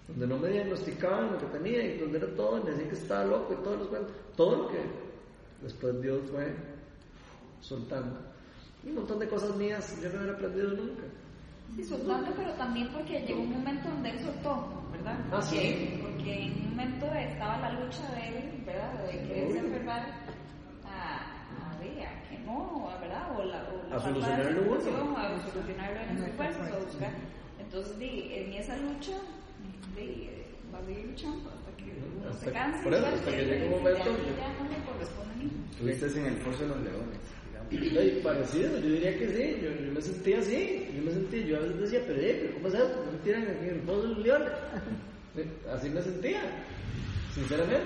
donde 0.08 0.25
no 0.28 0.38
me 0.39 0.49
diagnosticaban 0.49 1.34
lo 1.34 1.38
que 1.39 1.45
tenía 1.58 1.84
y 1.86 1.97
donde 1.99 2.17
era 2.17 2.28
todo, 2.36 2.60
y 2.60 2.63
me 2.63 2.71
decían 2.71 2.89
que 2.89 2.95
estaba 2.95 3.25
loco 3.25 3.54
y 3.54 3.63
todo 4.36 4.56
lo 4.56 4.67
que 4.69 4.78
después 5.62 6.02
Dios 6.02 6.21
fue 6.32 6.54
soltando. 7.62 8.17
Y 8.84 8.89
un 8.89 8.95
montón 8.95 9.19
de 9.19 9.28
cosas 9.28 9.56
mías 9.58 9.95
yo 10.02 10.10
no 10.10 10.15
hubiera 10.19 10.34
aprendido 10.34 10.69
nunca. 10.71 11.04
Sí, 11.75 11.84
soltando, 11.84 12.32
pero 12.36 12.51
también 12.53 12.89
porque 12.89 13.21
llegó 13.21 13.41
un 13.41 13.51
momento 13.51 13.89
donde 13.89 14.10
él 14.10 14.19
soltó, 14.19 14.84
¿verdad? 14.91 15.17
Ah, 15.32 15.41
sí. 15.41 15.55
Porque, 15.55 15.99
porque 16.01 16.43
en 16.43 16.51
un 16.53 16.69
momento 16.71 17.05
estaba 17.15 17.58
la 17.60 17.71
lucha 17.79 18.03
de 18.15 18.27
él, 18.27 18.63
¿verdad? 18.65 18.93
De 19.05 19.12
quererse 19.27 19.60
aferrar 19.60 20.05
a, 20.86 21.77
a, 21.77 22.29
que 22.29 22.39
no, 22.45 22.89
¿verdad? 22.99 23.32
O 23.39 23.43
la, 23.43 23.63
o 23.69 23.89
la 23.89 23.95
A 23.95 23.99
solucionarlo 23.99 24.62
uno. 24.63 25.17
A 25.17 25.39
solucionarlo 25.51 25.99
en 26.01 26.17
sus 26.17 26.36
fuerzas, 26.36 26.71
a 26.71 26.79
buscar. 26.79 27.12
Entonces, 27.60 27.99
di, 27.99 28.29
en 28.34 28.53
esa 28.53 28.75
lucha, 28.77 29.13
di, 29.95 30.29
va 30.73 30.79
a 30.79 30.84
seguir 30.84 31.05
luchando 31.05 31.49
hasta 31.49 31.71
que 31.77 31.93
uno 31.95 32.29
Hasta 32.29 32.45
se 32.45 32.51
canse. 32.51 32.84
por 32.84 32.93
eso, 32.93 33.05
hasta 33.08 33.32
que 33.32 33.41
y 33.41 33.45
llegue 33.45 33.65
un 33.67 33.71
ya- 33.71 33.77
momento- 33.77 34.10
Ya, 34.10 34.47
no 34.58 34.63
me 34.69 34.77
corresponde 34.86 35.34
a 35.34 35.38
mí. 35.38 35.51
Estuviste 35.71 36.19
en 36.19 36.25
el 36.25 36.38
foso 36.38 36.63
de 36.63 36.67
los 36.69 36.82
leones, 36.82 37.19
Ay, 37.71 38.19
parecido, 38.23 38.79
yo 38.79 38.89
diría 38.89 39.15
que 39.17 39.27
sí, 39.27 39.62
yo, 39.62 39.86
yo 39.86 39.91
me 39.91 40.01
sentía 40.01 40.39
así, 40.39 40.88
yo 40.95 41.03
me 41.03 41.12
sentía, 41.12 41.45
yo 41.45 41.58
a 41.58 41.60
veces 41.60 41.79
decía, 41.82 42.01
pero, 42.08 42.19
eh, 42.19 42.39
pero 42.41 42.53
¿cómo 42.55 42.67
es 42.67 42.73
esto? 42.73 43.03
¿No 43.05 43.12
me 43.12 43.17
tiran 43.19 43.43
aquí 43.43 43.69
en 43.69 43.86
de 43.86 43.93
los 43.93 44.17
leones? 44.17 44.49
Así 45.71 45.89
me 45.89 46.01
sentía, 46.01 46.41
sinceramente. 47.34 47.84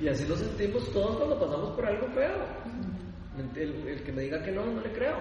Y 0.00 0.08
así 0.08 0.24
nos 0.26 0.38
sentimos 0.38 0.90
todos 0.92 1.16
cuando 1.18 1.38
pasamos 1.38 1.70
por 1.76 1.86
algo 1.86 2.06
feo. 2.08 2.36
El, 3.54 3.88
el 3.88 4.02
que 4.02 4.12
me 4.12 4.22
diga 4.22 4.42
que 4.42 4.50
no, 4.50 4.64
no 4.64 4.80
le 4.80 4.92
creo. 4.92 5.16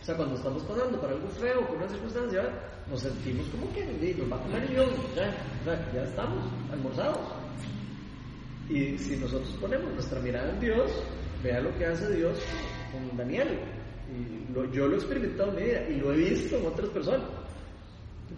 O 0.00 0.04
sea, 0.04 0.16
cuando 0.16 0.36
estamos 0.36 0.62
pasando 0.62 1.00
por 1.00 1.10
algo 1.10 1.28
feo, 1.28 1.66
por 1.66 1.76
una 1.76 1.88
circunstancia, 1.88 2.42
nos 2.90 3.00
sentimos 3.00 3.46
como 3.48 3.72
que 3.72 3.84
"Di, 4.00 4.14
nos 4.14 4.32
va 4.32 4.36
a 4.36 4.42
comer 4.42 4.68
ya, 4.70 4.84
ya, 5.66 5.92
ya 5.92 6.02
estamos 6.04 6.44
almorzados. 6.72 7.18
Y 8.68 8.96
si 8.98 9.16
nosotros 9.16 9.56
ponemos 9.60 9.92
nuestra 9.92 10.20
mirada 10.20 10.50
en 10.50 10.60
Dios, 10.60 10.90
vea 11.42 11.60
lo 11.60 11.76
que 11.76 11.86
hace 11.86 12.14
Dios 12.16 12.38
con 12.92 13.16
Daniel. 13.16 13.58
Y 14.12 14.76
yo 14.76 14.86
lo 14.86 14.94
he 14.94 14.96
experimentado 14.96 15.50
en 15.50 15.56
mi 15.56 15.62
vida 15.62 15.88
y 15.88 15.96
lo 15.96 16.12
he 16.12 16.16
visto 16.16 16.56
en 16.58 16.66
otras 16.66 16.88
personas. 16.90 17.26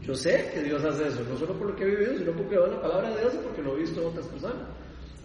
Yo 0.02 0.14
sé 0.14 0.50
que 0.52 0.62
Dios 0.62 0.84
hace 0.84 1.08
eso, 1.08 1.24
no 1.28 1.36
solo 1.36 1.54
por 1.54 1.68
lo 1.68 1.76
que 1.76 1.84
he 1.84 1.86
vivido, 1.86 2.18
sino 2.18 2.32
porque 2.32 2.56
veo 2.56 2.66
la 2.66 2.80
palabra 2.80 3.10
de 3.10 3.20
Dios 3.20 3.34
y 3.34 3.38
porque 3.38 3.62
lo 3.62 3.76
he 3.76 3.80
visto 3.80 4.00
en 4.00 4.08
otras 4.08 4.26
personas. 4.26 4.62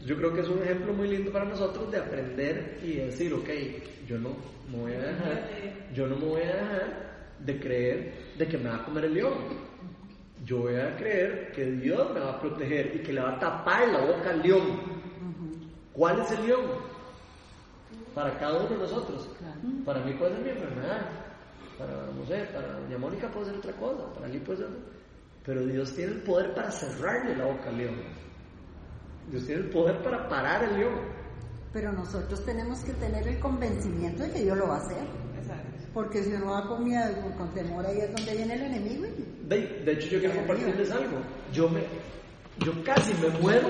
Yo 0.06 0.16
creo 0.16 0.34
que 0.34 0.42
es 0.42 0.48
un 0.48 0.62
ejemplo 0.62 0.94
muy 0.94 1.10
lindo 1.10 1.32
para 1.32 1.46
nosotros 1.46 1.92
de 1.92 1.98
aprender 1.98 2.80
y 2.84 2.94
decir, 2.94 3.34
ok, 3.34 3.50
yo 4.08 4.18
no 4.18 4.30
me 4.72 4.78
voy 4.78 4.94
a 4.94 5.00
dejar, 5.00 5.50
yo 5.94 6.08
no 6.08 6.16
me 6.16 6.26
voy 6.26 6.42
a 6.42 6.46
dejar 6.46 7.10
de 7.40 7.60
creer 7.60 8.14
de 8.38 8.48
que 8.48 8.58
me 8.58 8.70
va 8.70 8.78
a 8.78 8.86
comer 8.86 9.06
el 9.06 9.14
león. 9.14 9.34
Yo 10.46 10.60
voy 10.60 10.76
a 10.76 10.96
creer 10.96 11.52
que 11.52 11.66
Dios 11.66 12.14
me 12.14 12.22
va 12.22 12.32
a 12.32 12.40
proteger 12.40 12.96
y 12.96 13.00
que 13.00 13.14
le 13.14 13.22
va 13.22 13.36
a 13.36 13.40
tapar 13.40 13.88
la 13.90 14.00
boca 14.00 14.30
al 14.30 14.42
león. 14.42 14.82
¿Cuál 15.92 16.22
es 16.22 16.32
el 16.32 16.48
león? 16.48 16.66
Para 18.16 18.38
cada 18.40 18.60
uno 18.60 18.70
de 18.70 18.78
nosotros. 18.78 19.30
Claro. 19.40 19.60
Para 19.86 20.04
mí 20.04 20.14
puede 20.14 20.36
ser 20.36 20.44
mi 20.44 20.50
enfermedad. 20.50 21.02
Para, 21.78 21.92
no 22.14 22.26
sé, 22.26 22.46
para 22.54 22.74
doña 22.80 22.98
Mónica 22.98 23.30
puede 23.32 23.46
ser 23.48 23.56
otra 23.56 23.74
cosa. 23.74 24.14
Para 24.14 24.28
mí 24.28 24.40
puede 24.40 24.60
ser. 24.60 24.68
Pero 25.46 25.66
Dios 25.66 25.94
tiene 25.96 26.14
el 26.14 26.22
poder 26.24 26.54
para 26.54 26.72
cerrarle 26.72 27.36
la 27.36 27.46
boca 27.46 27.70
al 27.70 27.78
león. 27.78 27.96
Dios 29.32 29.46
tiene 29.46 29.62
el 29.62 29.70
poder 29.70 30.02
para 30.04 30.28
parar 30.28 30.64
el 30.66 30.78
león. 30.80 30.96
Pero 31.72 31.92
nosotros 31.92 32.44
tenemos 32.46 32.80
que 32.80 32.94
tener 32.94 33.28
el 33.28 33.40
convencimiento 33.40 34.24
de 34.24 34.32
que 34.32 34.40
Dios 34.44 34.58
lo 34.58 34.68
va 34.68 34.76
a 34.78 34.80
hacer. 34.80 35.04
Exacto. 35.40 35.70
Porque 35.94 36.24
si 36.24 36.34
uno 36.34 36.48
va 36.52 36.68
con 36.68 36.84
miedo, 36.84 37.16
con 37.38 37.50
temor, 37.54 37.86
ahí 37.86 38.00
es 38.00 38.12
donde 38.14 38.36
viene 38.36 38.56
el 38.56 38.62
enemigo. 38.64 39.06
y- 39.06 39.48
De, 39.48 39.58
de 39.86 39.92
hecho, 39.94 40.08
yo 40.10 40.20
quiero 40.20 40.36
compartirles 40.36 40.92
algo. 40.92 41.18
Yo, 41.54 41.70
me, 41.70 41.82
yo 42.66 42.72
casi 42.84 43.14
me 43.16 43.30
muero 43.40 43.70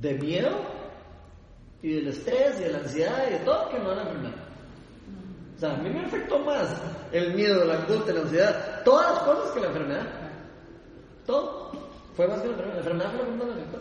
de 0.00 0.14
miedo 0.14 0.50
y 1.86 1.92
del 1.92 2.08
estrés 2.08 2.58
y 2.58 2.64
de 2.64 2.72
la 2.72 2.78
ansiedad 2.78 3.28
y 3.28 3.34
de 3.34 3.38
todo 3.44 3.68
que 3.68 3.78
me 3.78 3.86
van 3.86 3.98
a 3.98 4.02
enfermar. 4.02 4.34
O 5.54 5.58
sea, 5.60 5.74
a 5.74 5.76
mí 5.76 5.88
me 5.88 6.00
afectó 6.00 6.40
más 6.40 6.82
el 7.12 7.32
miedo, 7.34 7.64
la 7.64 7.74
angustia, 7.74 8.12
la 8.12 8.22
ansiedad, 8.22 8.82
todas 8.84 9.12
las 9.12 9.18
cosas 9.20 9.52
que 9.52 9.60
la 9.60 9.66
enfermedad. 9.68 10.06
Todo. 11.24 11.70
Fue 12.16 12.26
más 12.26 12.40
que 12.40 12.48
la 12.48 12.54
enfermedad. 12.54 12.74
La 12.74 12.80
enfermedad 12.80 13.10
fue 13.12 13.18
lo 13.20 13.24
que 13.26 13.36
más 13.36 13.46
me 13.46 13.52
afectó. 13.52 13.80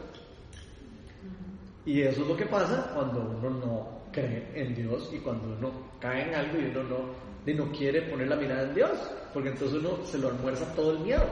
Y 1.87 2.01
eso 2.03 2.21
es 2.21 2.27
lo 2.27 2.37
que 2.37 2.45
pasa 2.45 2.91
cuando 2.93 3.21
uno 3.21 3.49
no 3.49 4.01
cree 4.11 4.51
en 4.53 4.75
Dios 4.75 5.09
y 5.11 5.17
cuando 5.17 5.47
uno 5.57 5.71
cae 5.99 6.27
en 6.27 6.35
algo 6.35 6.59
y 6.59 6.65
uno 6.65 6.83
no 6.83 7.25
y 7.47 7.53
no 7.55 7.71
quiere 7.71 8.03
poner 8.03 8.27
la 8.27 8.35
mirada 8.35 8.67
en 8.69 8.75
Dios, 8.75 8.91
porque 9.33 9.49
entonces 9.49 9.79
uno 9.79 10.05
se 10.05 10.19
lo 10.19 10.27
almuerza 10.29 10.71
todo 10.75 10.91
el 10.91 10.99
miedo. 10.99 11.25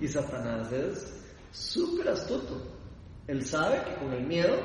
Y 0.00 0.08
Satanás 0.08 0.72
es 0.72 1.22
súper 1.52 2.08
astuto. 2.08 2.56
Él 3.26 3.44
sabe 3.44 3.82
que 3.84 3.94
con 4.02 4.14
el 4.14 4.26
miedo 4.26 4.56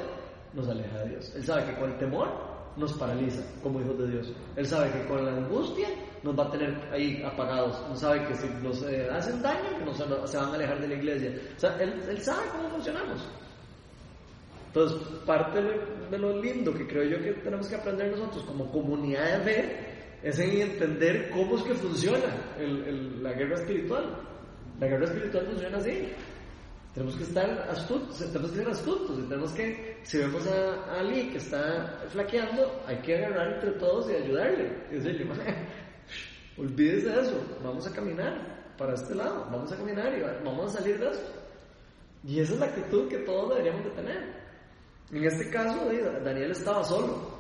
nos 0.53 0.67
aleja 0.67 0.99
de 0.99 1.09
Dios. 1.09 1.33
Él 1.35 1.43
sabe 1.43 1.65
que 1.65 1.79
con 1.79 1.91
el 1.91 1.97
temor 1.97 2.29
nos 2.77 2.93
paraliza 2.93 3.41
como 3.61 3.81
hijos 3.81 3.97
de 3.97 4.07
Dios. 4.07 4.33
Él 4.55 4.65
sabe 4.65 4.91
que 4.91 5.05
con 5.07 5.25
la 5.25 5.31
angustia 5.31 5.89
nos 6.23 6.37
va 6.37 6.45
a 6.45 6.51
tener 6.51 6.75
ahí 6.91 7.21
apagados. 7.23 7.81
Él 7.89 7.97
sabe 7.97 8.27
que 8.27 8.35
si 8.35 8.47
nos 8.61 8.81
eh, 8.83 9.09
hacen 9.11 9.41
daño, 9.41 9.85
nos, 9.85 9.97
se 10.29 10.37
van 10.37 10.49
a 10.49 10.53
alejar 10.55 10.79
de 10.79 10.87
la 10.87 10.95
iglesia. 10.95 11.33
O 11.55 11.59
sea, 11.59 11.77
él, 11.79 12.01
él 12.07 12.21
sabe 12.21 12.47
cómo 12.51 12.69
funcionamos. 12.69 13.27
Entonces, 14.67 14.99
parte 15.25 15.61
de, 15.61 16.17
lo 16.17 16.41
lindo 16.41 16.73
que 16.73 16.87
creo 16.87 17.03
yo 17.03 17.21
que 17.21 17.33
tenemos 17.41 17.67
que 17.67 17.75
aprender 17.75 18.09
nosotros 18.11 18.45
como 18.45 18.71
comunidad 18.71 19.39
de 19.39 19.43
fe 19.43 19.91
es 20.23 20.39
en 20.39 20.61
entender 20.61 21.29
cómo 21.31 21.57
es 21.57 21.63
que 21.63 21.73
funciona 21.73 22.25
la 23.21 23.33
guerra 23.33 23.55
espiritual. 23.55 24.15
La 24.79 24.87
guerra 24.87 25.05
espiritual 25.05 25.45
funciona 25.47 25.77
así. 25.77 26.07
Tenemos 26.93 27.15
que 27.15 27.23
estar 27.23 27.49
astutos, 27.69 28.17
tenemos 28.19 28.51
que 28.51 28.57
ser 28.57 28.67
astutos 28.69 29.29
tenemos 29.29 29.51
que, 29.53 29.97
si 30.03 30.17
vemos 30.17 30.45
a, 30.47 30.73
a 30.91 30.99
Ali 30.99 31.29
que 31.29 31.37
está 31.37 31.99
flaqueando, 32.09 32.81
hay 32.85 32.97
que 32.97 33.15
agarrar 33.15 33.53
entre 33.53 33.71
todos 33.79 34.11
y 34.11 34.15
ayudarle. 34.15 34.77
Y 34.91 34.95
decirle, 34.95 35.23
"Mae, 35.25 35.55
olvídese 36.57 37.09
de 37.09 37.21
eso, 37.21 37.41
vamos 37.63 37.87
a 37.87 37.93
caminar 37.93 38.73
para 38.77 38.93
este 38.95 39.15
lado, 39.15 39.47
vamos 39.49 39.71
a 39.71 39.77
caminar 39.77 40.17
y 40.17 40.21
va- 40.21 40.37
vamos 40.43 40.75
a 40.75 40.79
salir 40.79 40.99
de 40.99 41.11
esto. 41.11 41.31
Y 42.25 42.39
esa 42.41 42.53
es 42.55 42.59
la 42.59 42.65
actitud 42.65 43.07
que 43.07 43.19
todos 43.19 43.49
deberíamos 43.49 43.83
de 43.85 43.89
tener. 43.91 44.41
En 45.13 45.23
este 45.23 45.49
caso, 45.49 45.89
Daniel 46.23 46.51
estaba 46.51 46.83
solo. 46.83 47.39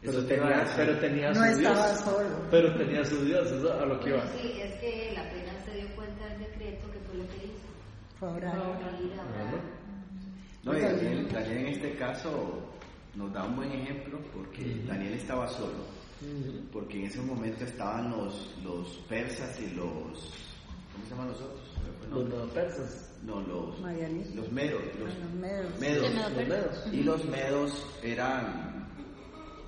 Pero 0.00 0.12
Eso 0.18 0.26
tenía, 0.26 0.66
pero 0.76 0.98
tenía 0.98 1.28
No 1.28 1.34
su 1.34 1.44
estaba 1.44 1.86
Dios. 1.88 2.00
solo. 2.00 2.28
Pero 2.50 2.74
tenía 2.78 3.04
su 3.04 3.22
Dios, 3.26 3.50
eso 3.52 3.72
a 3.74 3.84
lo 3.84 4.00
que 4.00 4.08
iba. 4.08 4.26
Sí, 4.28 4.58
es 4.58 4.74
que 4.80 5.12
la 5.14 5.22
pena 5.30 5.52
se 5.66 5.72
dio 5.76 5.94
cuenta 5.94 6.26
del 6.28 6.38
decreto 6.38 6.90
que 6.90 6.98
fue 7.00 7.16
lo 7.18 7.26
que 7.28 7.36
hizo. 7.36 7.68
Fue 8.20 8.28
a 8.28 8.32
orar. 8.32 8.54
Ir 9.02 9.18
a 9.18 9.22
orar. 9.24 9.60
No, 10.62 10.76
y 10.76 10.80
Daniel, 10.82 11.28
Daniel 11.32 11.56
en 11.58 11.66
este 11.68 11.96
caso 11.96 12.30
nos 13.16 13.32
da 13.32 13.44
un 13.44 13.56
buen 13.56 13.72
ejemplo 13.72 14.18
porque 14.34 14.82
Daniel 14.86 15.14
estaba 15.14 15.48
solo, 15.48 15.84
porque 16.70 16.98
en 17.00 17.04
ese 17.06 17.20
momento 17.22 17.64
estaban 17.64 18.10
los, 18.10 18.54
los 18.62 18.88
persas 19.08 19.58
y 19.60 19.70
los, 19.70 19.86
¿cómo 20.92 21.04
se 21.04 21.10
llaman 21.10 21.28
los 21.28 21.40
otros? 21.40 21.60
El 22.04 22.10
Los 22.10 22.28
medopersas. 22.28 23.06
No, 23.22 23.40
los, 23.42 23.78
Marianitas. 23.80 24.34
los 24.34 24.52
medos, 24.52 24.82
los, 24.98 25.14
Los 25.14 25.32
medos. 25.34 25.78
medos. 25.80 26.14
Los 26.14 26.46
medos. 26.48 26.86
Y 26.92 27.02
los 27.02 27.24
medos 27.26 27.86
eran, 28.02 28.86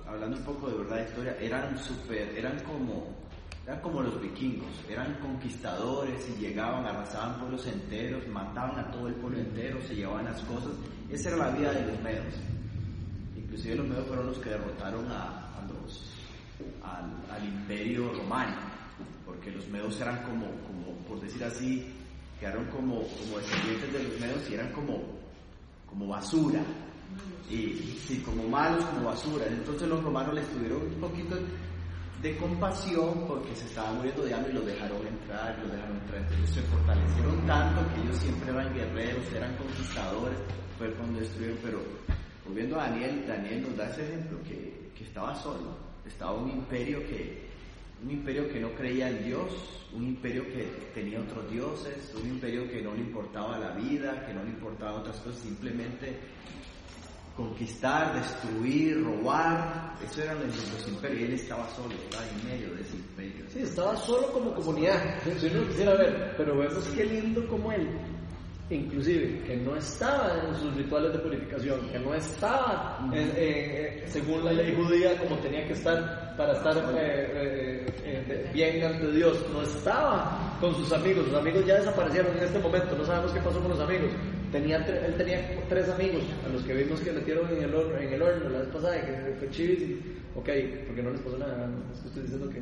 hablando 0.07 0.37
un 0.37 0.43
poco 0.43 0.69
de 0.69 0.77
verdad 0.77 0.97
de 0.97 1.03
historia, 1.03 1.37
eran 1.39 1.77
super, 1.79 2.29
eran 2.37 2.59
como, 2.61 3.15
eran 3.65 3.79
como 3.79 4.01
los 4.01 4.21
vikingos, 4.21 4.73
eran 4.89 5.13
conquistadores 5.19 6.27
y 6.29 6.41
llegaban, 6.41 6.85
arrasaban 6.85 7.39
pueblos 7.39 7.65
enteros, 7.65 8.27
mataban 8.27 8.77
a 8.77 8.91
todo 8.91 9.07
el 9.07 9.15
pueblo 9.15 9.39
entero, 9.39 9.79
se 9.81 9.95
llevaban 9.95 10.25
las 10.25 10.41
cosas. 10.41 10.71
Esa 11.09 11.29
era 11.29 11.37
la 11.37 11.51
vida 11.51 11.71
de 11.71 11.87
los 11.87 12.01
medos. 12.01 12.33
Inclusive 13.37 13.75
los 13.75 13.87
medos 13.87 14.07
fueron 14.07 14.27
los 14.27 14.39
que 14.39 14.49
derrotaron 14.49 15.09
a, 15.09 15.65
los, 15.71 16.11
al, 16.83 17.35
al 17.35 17.45
imperio 17.45 18.11
romano, 18.13 18.57
porque 19.25 19.51
los 19.51 19.65
medos 19.69 19.99
eran 20.01 20.23
como, 20.23 20.47
como 20.67 20.97
por 21.07 21.21
decir 21.21 21.43
así, 21.45 21.93
quedaron 22.41 22.65
como, 22.65 22.95
como 22.95 23.37
descendientes 23.37 23.93
de 23.93 24.03
los 24.03 24.19
medos 24.19 24.49
y 24.49 24.53
eran 24.55 24.71
como, 24.73 25.01
como 25.89 26.07
basura. 26.07 26.61
Y 27.49 27.99
sí, 28.07 28.23
como 28.25 28.47
malos, 28.47 28.83
como 28.85 29.05
basura. 29.05 29.45
Entonces 29.47 29.87
los 29.87 30.03
romanos 30.03 30.33
les 30.33 30.47
tuvieron 30.49 30.81
un 30.81 30.99
poquito 30.99 31.37
de 32.23 32.37
compasión 32.37 33.25
porque 33.27 33.53
se 33.53 33.65
estaban 33.65 33.97
muriendo 33.97 34.23
de 34.23 34.33
hambre 34.33 34.51
y 34.53 34.55
los 34.55 34.65
dejaron 34.65 35.05
entrar, 35.05 35.59
los 35.59 35.71
dejaron 35.73 35.97
entrar. 35.97 36.21
Entonces 36.21 36.49
se 36.51 36.61
fortalecieron 36.61 37.45
tanto 37.45 37.81
que 37.93 38.01
ellos 38.01 38.17
siempre 38.17 38.49
eran 38.49 38.73
guerreros, 38.73 39.33
eran 39.35 39.55
conquistadores, 39.57 40.37
fue 40.77 40.89
cuando 40.93 41.19
destruyeron. 41.19 41.57
Pero 41.61 41.79
volviendo 42.45 42.79
a 42.79 42.87
Daniel, 42.87 43.25
Daniel 43.27 43.61
nos 43.63 43.75
da 43.75 43.89
ese 43.89 44.05
ejemplo 44.05 44.37
que, 44.43 44.89
que 44.97 45.03
estaba 45.03 45.35
solo, 45.35 45.75
estaba 46.05 46.33
un 46.33 46.49
imperio 46.49 47.05
que, 47.07 47.49
un 48.01 48.11
imperio 48.11 48.47
que 48.47 48.59
no 48.61 48.71
creía 48.71 49.09
en 49.09 49.25
Dios, 49.25 49.51
un 49.91 50.05
imperio 50.05 50.45
que 50.45 50.63
tenía 50.93 51.19
otros 51.19 51.51
dioses, 51.51 52.13
un 52.15 52.29
imperio 52.29 52.69
que 52.71 52.81
no 52.81 52.93
le 52.93 53.01
importaba 53.01 53.59
la 53.59 53.71
vida, 53.71 54.25
que 54.25 54.33
no 54.33 54.43
le 54.43 54.51
importaban 54.51 55.01
otras 55.01 55.17
cosas, 55.17 55.41
simplemente 55.41 56.17
conquistar, 57.35 58.13
destruir, 58.15 59.03
robar, 59.03 59.93
eso 60.05 60.21
eran 60.21 60.39
los, 60.45 60.55
los 60.55 60.87
imperios, 60.87 61.19
y 61.21 61.23
él 61.25 61.33
estaba 61.33 61.67
solo, 61.69 61.93
estaba 61.95 62.23
en 62.27 62.45
medio 62.47 62.75
de 62.75 62.81
ese 62.81 62.95
imperio. 62.95 63.45
Sí, 63.51 63.59
estaba 63.59 63.95
solo 63.97 64.27
como 64.31 64.53
comunidad. 64.53 65.01
Si 65.39 65.47
uno 65.47 65.67
quisiera 65.67 65.93
ver, 65.95 66.35
pero 66.37 66.57
vemos 66.57 66.87
qué 66.95 67.05
lindo 67.05 67.47
como 67.47 67.71
él, 67.71 67.87
inclusive, 68.69 69.41
que 69.45 69.57
no 69.57 69.75
estaba 69.75 70.43
en 70.47 70.55
sus 70.55 70.75
rituales 70.75 71.13
de 71.13 71.19
purificación, 71.19 71.79
que 71.91 71.99
no 71.99 72.13
estaba 72.13 72.99
en- 73.11 73.13
en- 73.13 74.01
en- 74.03 74.07
según 74.11 74.45
la 74.45 74.53
ley 74.53 74.73
judía 74.75 75.17
como 75.17 75.35
tenía 75.39 75.65
que 75.67 75.73
estar 75.73 76.35
para 76.37 76.53
estar 76.53 76.77
eh, 76.77 76.85
eh, 76.95 77.85
eh, 78.05 78.49
bien 78.53 78.83
ante 78.83 79.11
Dios, 79.11 79.37
no 79.51 79.61
estaba 79.63 80.55
con 80.59 80.73
sus 80.75 80.91
amigos, 80.93 81.25
sus 81.25 81.35
amigos 81.35 81.65
ya 81.65 81.75
desaparecieron 81.75 82.35
en 82.37 82.43
este 82.43 82.59
momento, 82.59 82.95
no 82.97 83.05
sabemos 83.05 83.31
qué 83.31 83.39
pasó 83.41 83.59
con 83.59 83.69
los 83.69 83.79
amigos. 83.79 84.11
Tenía, 84.53 84.79
tre- 84.85 85.03
él 85.05 85.15
tenía 85.15 85.41
tres 85.67 85.89
amigos, 85.89 86.23
a 86.45 86.49
los 86.53 86.61
que 86.63 86.73
vimos 86.75 86.99
que 87.01 87.11
metieron 87.11 87.49
en 87.51 87.63
el 87.63 87.73
horno, 87.75 87.97
en 87.97 88.13
el 88.13 88.21
horno 88.21 88.49
la 88.49 88.59
vez 88.59 88.69
pasada, 88.69 89.01
que 89.05 89.35
fue 89.39 89.49
chivísimo. 89.49 89.97
Ok, 90.35 90.49
porque 90.87 91.03
no 91.03 91.09
les 91.11 91.21
pasó 91.21 91.37
nada, 91.39 91.67
no 91.67 91.93
es 91.93 91.99
que 92.01 92.07
estoy 92.07 92.23
diciendo 92.23 92.49
que 92.49 92.61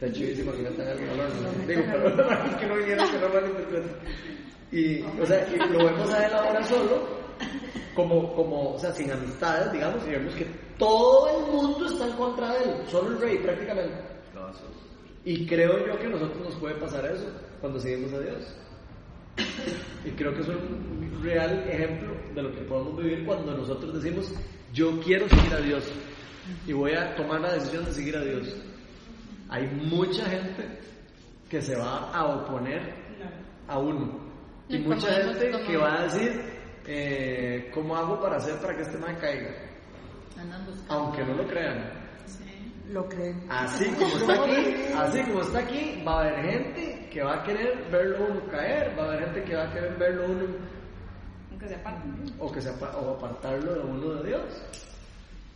sea 0.00 0.12
chivísimo 0.12 0.52
que 0.52 0.62
metan 0.62 0.86
a 0.88 0.90
alguien 0.92 1.10
al 1.10 1.20
horno. 1.20 1.48
Digo, 1.66 1.82
pero 1.92 2.58
que 2.60 2.66
no 2.66 2.76
vinieron, 2.76 3.10
que 3.10 3.18
no 3.18 3.28
malinterpreten. 3.28 3.92
Y, 4.72 5.02
o 5.20 5.26
sea, 5.26 5.46
y 5.52 5.72
lo 5.72 5.84
vemos 5.84 6.10
a 6.14 6.26
él 6.26 6.32
ahora 6.34 6.62
solo, 6.64 7.08
como, 7.94 8.34
como, 8.34 8.74
o 8.74 8.78
sea, 8.78 8.92
sin 8.92 9.10
amistades, 9.10 9.72
digamos, 9.72 10.06
y 10.06 10.10
vemos 10.10 10.34
que 10.34 10.46
todo 10.78 11.28
el 11.28 11.52
mundo 11.52 11.86
está 11.86 12.06
en 12.06 12.12
contra 12.16 12.52
de 12.54 12.64
él, 12.64 12.70
solo 12.88 13.10
el 13.10 13.20
rey 13.20 13.38
prácticamente. 13.38 13.94
Y 15.24 15.46
creo 15.46 15.86
yo 15.86 15.98
que 15.98 16.06
a 16.06 16.10
nosotros 16.10 16.40
nos 16.40 16.54
puede 16.56 16.74
pasar 16.76 17.04
eso 17.06 17.26
cuando 17.60 17.80
seguimos 17.80 18.12
a 18.12 18.20
Dios. 18.20 18.54
Y 20.04 20.10
creo 20.10 20.32
que 20.34 20.40
es 20.40 20.48
un 20.48 21.20
real 21.22 21.68
ejemplo 21.68 22.14
de 22.34 22.42
lo 22.42 22.54
que 22.54 22.62
podemos 22.62 22.96
vivir 22.96 23.26
cuando 23.26 23.56
nosotros 23.56 23.94
decimos, 23.94 24.32
yo 24.72 25.00
quiero 25.00 25.28
seguir 25.28 25.54
a 25.54 25.60
Dios 25.60 25.92
y 26.66 26.72
voy 26.72 26.92
a 26.92 27.14
tomar 27.16 27.40
la 27.40 27.54
decisión 27.54 27.84
de 27.84 27.92
seguir 27.92 28.16
a 28.16 28.22
Dios. 28.22 28.56
Hay 29.48 29.66
mucha 29.66 30.24
gente 30.26 30.80
que 31.48 31.60
se 31.60 31.76
va 31.76 32.10
a 32.12 32.24
oponer 32.24 32.94
a 33.68 33.78
uno. 33.78 34.26
Y 34.68 34.78
mucha 34.78 35.12
gente 35.12 35.50
que 35.66 35.76
va 35.76 36.00
a 36.00 36.02
decir, 36.04 36.40
eh, 36.86 37.70
¿cómo 37.72 37.96
hago 37.96 38.20
para 38.20 38.36
hacer 38.36 38.56
para 38.60 38.74
que 38.76 38.82
este 38.82 38.98
man 38.98 39.16
caiga? 39.20 39.50
Aunque 40.88 41.24
no 41.24 41.34
lo 41.34 41.46
crean. 41.46 42.06
Lo 42.90 43.08
creen. 43.08 43.44
Así 43.48 43.86
como 43.90 44.16
está 44.16 44.44
aquí, 44.44 44.76
así 44.94 45.22
como 45.22 45.40
está 45.40 45.58
aquí, 45.58 46.02
va 46.06 46.12
a 46.12 46.20
haber 46.20 46.50
gente 46.50 46.95
que 47.16 47.22
va 47.22 47.32
a 47.36 47.42
querer 47.44 47.72
verlo 47.90 48.26
uno 48.28 48.40
caer, 48.50 48.94
va 48.98 49.04
a 49.04 49.06
haber 49.06 49.20
gente 49.24 49.44
que 49.44 49.56
va 49.56 49.62
a 49.62 49.72
querer 49.72 49.96
verlo 49.96 50.24
uno 50.26 50.44
Aunque 51.50 51.66
se 51.68 51.74
aparten. 51.76 52.12
o 52.38 52.52
que 52.52 52.60
se 52.60 52.68
apa- 52.68 52.94
o 52.98 53.14
apartarlo 53.16 53.72
de 53.74 53.80
uno 53.80 54.14
de 54.16 54.28
Dios. 54.28 54.42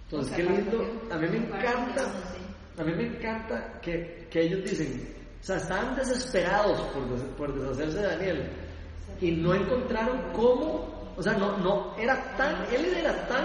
Entonces 0.05 0.37
qué 0.37 0.43
lindo, 0.43 0.81
aparte 0.81 1.15
a 1.15 1.19
mí 1.19 1.29
me 1.29 1.47
Aparte 1.47 1.67
encanta, 1.67 2.03
a 2.79 2.83
mí 2.83 2.93
me 2.95 3.07
encanta 3.09 3.79
que, 3.83 4.27
que 4.31 4.41
ellos 4.41 4.65
dicen, 4.65 5.15
o 5.39 5.45
sea, 5.45 5.57
estaban 5.57 5.95
desesperados 5.97 6.81
por, 6.95 7.07
des- 7.11 7.23
por 7.37 7.55
deshacerse 7.55 7.99
de 7.99 8.07
Daniel 8.07 8.51
y 9.21 9.33
no 9.33 9.53
encontraron 9.55 10.19
cómo, 10.33 11.13
o 11.15 11.23
sea, 11.23 11.35
no, 11.35 11.59
no, 11.59 11.95
era 11.99 12.17
tan, 12.39 12.55
él 12.73 12.87
era 12.97 13.27
tan 13.29 13.45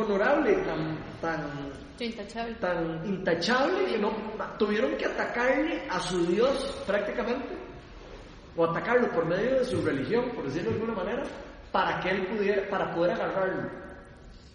honorable, 0.00 0.54
tan, 0.64 0.98
tan 1.20 1.72
Intachable. 2.00 2.54
tan 2.56 3.06
intachable 3.06 3.84
que 3.86 3.98
no 3.98 4.10
tuvieron 4.58 4.96
que 4.96 5.06
atacarle 5.06 5.82
a 5.88 6.00
su 6.00 6.26
Dios 6.26 6.82
prácticamente 6.86 7.56
o 8.56 8.64
atacarlo 8.64 9.10
por 9.12 9.26
medio 9.26 9.58
de 9.58 9.64
su 9.64 9.80
religión, 9.82 10.30
por 10.34 10.44
decirlo 10.44 10.70
de 10.70 10.76
alguna 10.76 10.94
manera, 10.94 11.22
para 11.72 12.00
que 12.00 12.10
él 12.10 12.26
pudiera, 12.26 12.68
para 12.68 12.92
poder 12.94 13.12
agarrarlo. 13.12 13.70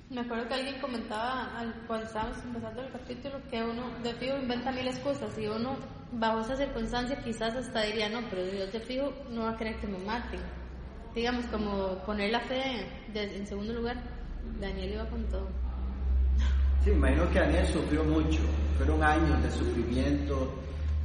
Me 0.09 0.21
acuerdo 0.21 0.47
que 0.47 0.53
alguien 0.55 0.81
comentaba 0.81 1.55
al- 1.57 1.73
cuando 1.85 2.05
estábamos 2.07 2.37
empezando 2.43 2.81
el 2.81 2.91
capítulo 2.91 3.39
que 3.51 3.61
uno 3.63 3.83
de 4.03 4.13
fijo 4.15 4.37
inventa 4.37 4.71
mil 4.71 4.87
excusas 4.87 5.37
y 5.37 5.47
uno 5.47 5.75
bajo 6.13 6.39
esa 6.41 6.55
circunstancia 6.55 7.21
quizás 7.23 7.55
hasta 7.55 7.81
diría 7.83 8.09
no, 8.09 8.21
pero 8.29 8.43
Dios 8.45 8.71
de 8.71 8.79
fijo 8.79 9.13
no 9.29 9.43
va 9.43 9.51
a 9.51 9.57
querer 9.57 9.75
que 9.79 9.87
me 9.87 9.99
maten. 9.99 10.39
Digamos 11.13 11.45
como 11.47 11.95
poner 12.05 12.31
la 12.31 12.39
fe 12.41 12.87
de- 13.13 13.37
en 13.37 13.45
segundo 13.47 13.73
lugar. 13.73 13.97
Daniel 14.59 14.93
iba 14.93 15.05
con 15.09 15.23
todo. 15.25 15.47
Sí, 16.83 16.91
me 16.91 16.95
imagino 16.97 17.29
que 17.31 17.39
Daniel 17.39 17.67
sufrió 17.67 18.03
mucho, 18.05 18.39
fueron 18.77 19.03
años 19.03 19.43
de 19.43 19.51
sufrimiento, 19.51 20.53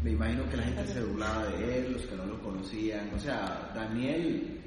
me 0.03 0.11
imagino 0.13 0.49
que 0.49 0.57
la 0.57 0.63
gente 0.65 0.87
se 0.87 1.03
burlaba 1.03 1.47
de 1.47 1.79
él, 1.79 1.93
los 1.95 2.03
que 2.07 2.15
no 2.17 2.27
lo 2.27 2.41
conocían, 2.43 3.11
o 3.15 3.19
sea, 3.19 3.73
Daniel, 3.75 4.61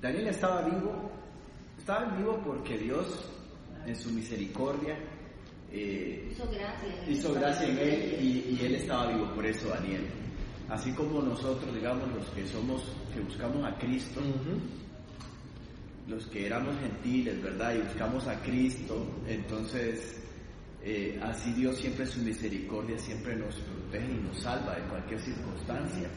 Daniel 0.00 0.28
estaba 0.28 0.62
vivo, 0.62 1.10
estaba 1.78 2.04
vivo 2.16 2.40
porque 2.44 2.78
Dios, 2.78 3.06
en 3.86 3.94
su 3.96 4.10
misericordia, 4.10 4.96
eh, 5.70 6.28
Hizo 6.30 6.44
gracia. 6.50 7.10
hizo 7.10 7.34
gracia 7.34 7.68
en 7.68 7.78
él 7.78 8.18
y, 8.20 8.56
y 8.56 8.64
él 8.64 8.76
estaba 8.76 9.08
vivo, 9.12 9.34
por 9.34 9.44
eso 9.44 9.68
Daniel. 9.68 10.06
Así 10.70 10.92
como 10.92 11.20
nosotros, 11.20 11.74
digamos, 11.74 12.08
los 12.14 12.26
que 12.30 12.46
somos, 12.46 12.82
que 13.12 13.20
buscamos 13.20 13.62
a 13.64 13.76
Cristo, 13.76 14.20
los 16.06 16.26
que 16.26 16.46
éramos 16.46 16.76
gentiles, 16.78 17.42
¿verdad? 17.42 17.74
Y 17.74 17.78
buscamos 17.82 18.26
a 18.26 18.40
Cristo, 18.42 19.06
entonces 19.26 20.20
eh, 20.82 21.18
así 21.22 21.52
Dios 21.54 21.78
siempre 21.78 22.04
su 22.06 22.20
misericordia 22.20 22.98
siempre 22.98 23.34
nos 23.36 23.54
protege 23.54 24.12
y 24.12 24.22
nos 24.26 24.38
salva 24.38 24.76
en 24.76 24.88
cualquier 24.88 25.20
circunstancia. 25.20 26.08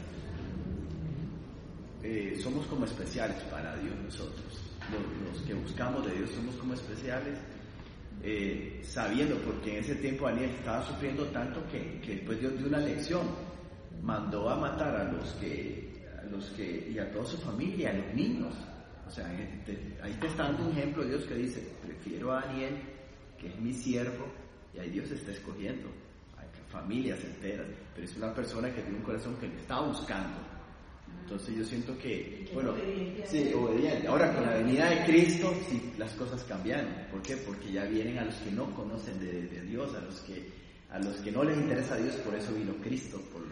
Eh, 2.02 2.38
somos 2.42 2.66
como 2.66 2.84
especiales 2.84 3.38
para 3.44 3.76
Dios 3.76 3.94
nosotros. 4.04 4.60
Los, 4.92 5.34
los 5.34 5.46
que 5.46 5.54
buscamos 5.54 6.06
de 6.06 6.16
Dios 6.16 6.30
somos 6.30 6.54
como 6.56 6.74
especiales, 6.74 7.38
eh, 8.22 8.80
sabiendo, 8.82 9.36
porque 9.38 9.78
en 9.78 9.84
ese 9.84 9.94
tiempo 9.96 10.26
Daniel 10.26 10.50
estaba 10.50 10.86
sufriendo 10.86 11.24
tanto 11.26 11.62
que, 11.70 12.00
que 12.00 12.16
después 12.16 12.40
Dios 12.40 12.58
dio 12.58 12.66
una 12.66 12.78
lección, 12.78 13.26
mandó 14.02 14.50
a 14.50 14.56
matar 14.56 14.94
a 14.96 15.04
los 15.12 15.30
que, 15.34 16.06
a 16.20 16.24
los 16.26 16.44
que, 16.50 16.90
y 16.92 16.98
a 16.98 17.10
toda 17.10 17.24
su 17.24 17.38
familia, 17.38 17.90
a 17.90 17.94
los 17.94 18.14
niños. 18.14 18.54
O 19.08 19.10
sea, 19.10 19.26
te- 19.64 19.96
ahí 20.02 20.12
te 20.20 20.26
está 20.26 20.44
dando 20.44 20.66
un 20.66 20.72
ejemplo 20.76 21.02
de 21.02 21.10
Dios 21.10 21.24
que 21.24 21.34
dice, 21.34 21.66
prefiero 21.84 22.32
a 22.32 22.42
Daniel, 22.42 22.76
que 23.40 23.48
es 23.48 23.58
mi 23.60 23.72
siervo, 23.72 24.26
y 24.74 24.78
ahí 24.78 24.90
Dios 24.90 25.10
está 25.10 25.32
escogiendo. 25.32 25.88
Familias 26.70 27.18
enteras, 27.24 27.66
pero 27.94 28.06
es 28.06 28.14
una 28.16 28.34
persona 28.34 28.68
que 28.74 28.82
tiene 28.82 28.98
un 28.98 29.02
corazón 29.02 29.34
que 29.40 29.48
le 29.48 29.56
está 29.58 29.80
buscando. 29.80 30.36
Entonces 31.22 31.56
yo 31.56 31.64
siento 31.64 31.96
que, 31.96 32.46
bueno, 32.52 32.74
sí, 33.24 33.50
obediente. 33.54 34.06
Ahora 34.06 34.34
con 34.34 34.44
la 34.44 34.52
venida 34.58 34.90
de 34.90 35.04
Cristo, 35.06 35.54
sí, 35.70 35.92
las 35.96 36.12
cosas 36.12 36.44
cambiaron. 36.44 36.88
¿Por 37.10 37.22
qué? 37.22 37.38
Porque 37.38 37.72
ya 37.72 37.84
vienen 37.86 38.18
a 38.18 38.26
los 38.26 38.34
que 38.36 38.50
no 38.50 38.66
conocen 38.74 39.18
de, 39.18 39.46
de 39.46 39.62
Dios, 39.62 39.94
a 39.94 40.00
los 40.00 40.20
que 40.20 40.46
a 40.90 40.98
los 40.98 41.16
que 41.16 41.32
no 41.32 41.42
les 41.44 41.56
interesa 41.56 41.94
a 41.94 41.98
Dios, 41.98 42.14
por 42.16 42.34
eso 42.34 42.52
vino 42.54 42.74
Cristo, 42.82 43.18
por 43.32 43.42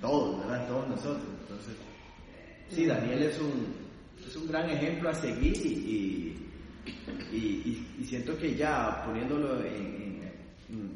todos, 0.00 0.40
¿verdad? 0.40 0.66
Todos 0.68 0.88
nosotros. 0.88 1.26
Entonces, 1.42 1.74
sí, 2.70 2.86
Daniel 2.86 3.22
es 3.22 3.38
un, 3.40 3.66
es 4.34 4.40
un 4.40 4.48
gran 4.48 4.68
ejemplo 4.68 5.10
a 5.10 5.14
seguir 5.14 5.56
y, 5.64 6.34
y, 7.32 7.36
y- 7.36 7.96
y 8.00 8.04
siento 8.04 8.36
que 8.36 8.56
ya 8.56 9.04
poniéndolo 9.06 9.60
en, 9.64 10.28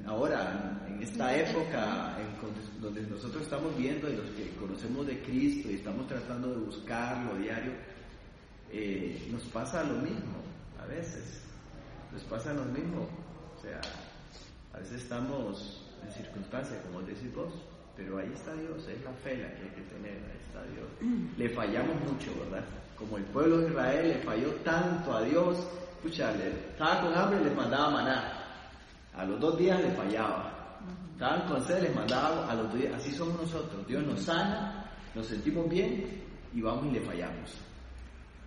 ahora, 0.07 0.85
en 0.89 1.01
esta 1.01 1.37
época 1.37 2.17
en 2.19 2.83
donde 2.83 3.03
nosotros 3.03 3.45
estamos 3.45 3.77
viendo 3.79 4.11
y 4.11 4.17
los 4.17 4.27
que 4.31 4.49
conocemos 4.59 5.07
de 5.07 5.21
Cristo 5.23 5.71
y 5.71 5.75
estamos 5.75 6.09
tratando 6.09 6.51
de 6.53 6.65
buscarlo 6.67 7.37
diario, 7.37 7.73
eh, 8.73 9.29
nos 9.31 9.43
pasa 9.45 9.85
lo 9.85 9.95
mismo 10.01 10.39
a 10.83 10.87
veces, 10.87 11.41
nos 12.13 12.23
pasa 12.25 12.53
lo 12.53 12.65
mismo, 12.65 13.09
o 13.57 13.63
sea, 13.63 13.81
a 14.75 14.79
veces 14.79 15.03
estamos 15.03 15.85
en 16.05 16.11
circunstancias 16.13 16.79
como 16.87 17.03
decís 17.03 17.33
vos, 17.35 17.53
pero 17.97 18.19
ahí 18.19 18.31
está 18.35 18.53
Dios, 18.55 18.85
es 18.89 19.03
la 19.05 19.13
fe 19.13 19.37
la 19.39 19.55
que 19.55 19.63
hay 19.63 19.71
que 19.77 19.83
tener, 19.95 20.15
ahí 20.15 20.41
está 20.45 20.63
Dios. 20.75 20.89
Le 21.37 21.49
fallamos 21.51 21.95
mucho, 22.03 22.33
¿verdad? 22.51 22.65
Como 22.99 23.17
el 23.17 23.25
pueblo 23.25 23.59
de 23.59 23.69
Israel 23.69 24.09
le 24.09 24.19
falló 24.25 24.51
tanto 24.65 25.17
a 25.17 25.23
Dios, 25.23 25.57
escucha, 25.97 26.33
le- 26.33 26.49
estaba 26.71 27.01
con 27.03 27.15
hambre 27.15 27.41
y 27.41 27.45
les 27.45 27.55
mandaba 27.57 27.91
maná, 27.91 28.45
a 29.15 29.25
los 29.25 29.39
dos 29.41 29.57
días 29.59 29.81
le 29.81 29.91
fallaba. 29.93 30.55
Estaban 31.13 31.49
con 31.49 31.65
sed, 31.67 31.83
les 31.83 31.95
mandaba 31.95 32.51
a 32.51 32.55
los 32.55 32.65
dos 32.71 32.75
días. 32.81 32.95
Así 32.95 33.13
somos 33.13 33.41
nosotros. 33.41 33.87
Dios 33.87 34.05
nos 34.05 34.21
sana, 34.21 34.85
nos 35.15 35.27
sentimos 35.27 35.69
bien 35.69 36.23
y 36.55 36.61
vamos 36.61 36.87
y 36.87 36.91
le 36.93 37.01
fallamos. 37.01 37.55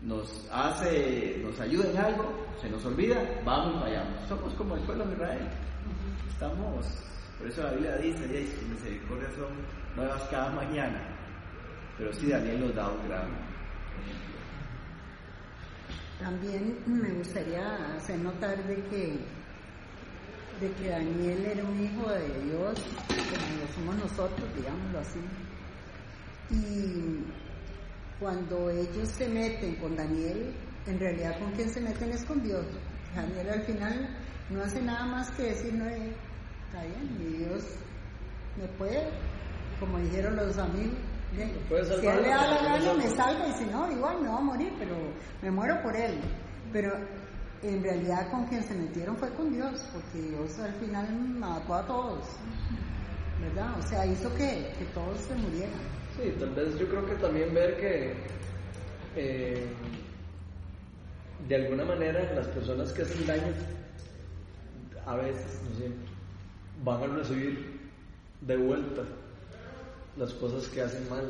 Nos 0.02 0.47
hace, 0.52 1.41
nos 1.43 1.60
ayuda 1.60 1.89
en 1.91 1.97
algo, 1.97 2.26
se 2.62 2.70
nos 2.70 2.84
olvida, 2.86 3.18
vamos 3.45 3.76
y 3.76 3.80
fallamos. 3.84 4.28
Somos 4.28 4.54
como 4.56 4.76
el 4.76 4.82
pueblo 4.84 5.06
de 5.06 5.14
Israel. 5.14 5.47
Estamos, 6.32 6.86
por 7.38 7.47
eso 7.47 7.64
la 7.64 7.72
Biblia 7.72 7.97
dice, 7.97 8.26
"Y 8.41 8.47
sus 8.47 8.64
misericordias 8.70 9.32
son 9.34 9.49
nuevas 9.95 10.22
cada 10.32 10.49
mañana. 10.52 10.99
Pero 11.97 12.12
sí, 12.14 12.30
Daniel 12.30 12.62
nos 12.62 12.76
da 12.76 12.89
un 12.89 13.08
gran. 13.08 13.51
También 16.22 16.78
me 16.86 17.09
gustaría 17.13 17.95
hacer 17.95 18.19
notar 18.19 18.55
de 18.67 18.76
que, 18.76 19.19
de 20.59 20.72
que 20.76 20.89
Daniel 20.89 21.45
era 21.45 21.63
un 21.63 21.84
hijo 21.84 22.07
de 22.11 22.41
Dios, 22.43 22.78
como 23.32 23.55
lo 23.59 23.67
somos 23.74 23.95
nosotros, 23.95 24.55
digámoslo 24.55 24.99
así. 24.99 25.19
Y 26.51 27.24
cuando 28.19 28.69
ellos 28.69 29.09
se 29.09 29.28
meten 29.30 29.76
con 29.78 29.95
Daniel, 29.95 30.53
en 30.86 30.99
realidad 30.99 31.39
con 31.39 31.51
quién 31.53 31.69
se 31.69 31.82
meten 31.82 32.11
es 32.11 32.24
con 32.26 32.43
Dios. 32.43 32.67
Daniel 33.15 33.49
al 33.49 33.63
final 33.63 34.09
no 34.51 34.61
hace 34.61 34.80
nada 34.80 35.07
más 35.07 35.32
que 35.32 35.43
decir, 35.43 35.74
no, 35.74 35.88
está 35.88 36.84
bien, 36.84 37.17
mi 37.17 37.38
Dios 37.38 37.63
me 38.57 38.67
puede, 38.78 39.09
como 39.80 39.97
dijeron 39.97 40.36
los 40.36 40.55
amigos. 40.59 41.11
Si 41.32 42.07
él 42.07 42.21
le 42.21 42.29
da 42.29 42.47
la 42.47 42.61
gana, 42.63 42.93
me 42.93 43.07
salva 43.09 43.47
y 43.47 43.53
si 43.53 43.65
no, 43.65 43.89
igual 43.91 44.21
me 44.21 44.27
va 44.27 44.38
a 44.38 44.41
morir, 44.41 44.73
pero 44.77 44.95
me 45.41 45.51
muero 45.51 45.82
por 45.82 45.95
él. 45.95 46.19
Pero 46.73 46.91
en 47.63 47.84
realidad 47.84 48.29
con 48.32 48.45
quien 48.47 48.63
se 48.63 48.73
metieron 48.73 49.15
fue 49.17 49.34
con 49.34 49.51
Dios, 49.51 49.88
porque 49.93 50.27
Dios 50.27 50.59
al 50.59 50.73
final 50.73 51.13
mató 51.39 51.75
a 51.75 51.86
todos, 51.86 52.25
¿verdad? 53.39 53.79
O 53.79 53.82
sea, 53.84 54.05
hizo 54.05 54.29
que, 54.36 54.73
que 54.77 54.86
todos 54.93 55.19
se 55.19 55.36
murieran. 55.36 55.79
Sí, 56.17 56.34
tal 56.38 56.49
vez 56.53 56.77
yo 56.77 56.88
creo 56.88 57.05
que 57.05 57.15
también 57.15 57.53
ver 57.53 57.77
que 57.77 58.13
eh, 59.15 59.67
de 61.47 61.55
alguna 61.55 61.86
manera 61.86 62.34
las 62.34 62.47
personas 62.47 62.91
que 62.91 63.03
hacen 63.03 63.25
daño 63.25 63.53
a 65.05 65.15
veces, 65.15 65.61
no 65.69 65.75
siempre, 65.77 66.05
van 66.84 67.03
a 67.03 67.15
recibir 67.15 67.79
de 68.41 68.57
vuelta 68.57 69.03
las 70.18 70.34
cosas 70.34 70.68
que 70.68 70.82
hacen 70.82 71.09
mal. 71.09 71.26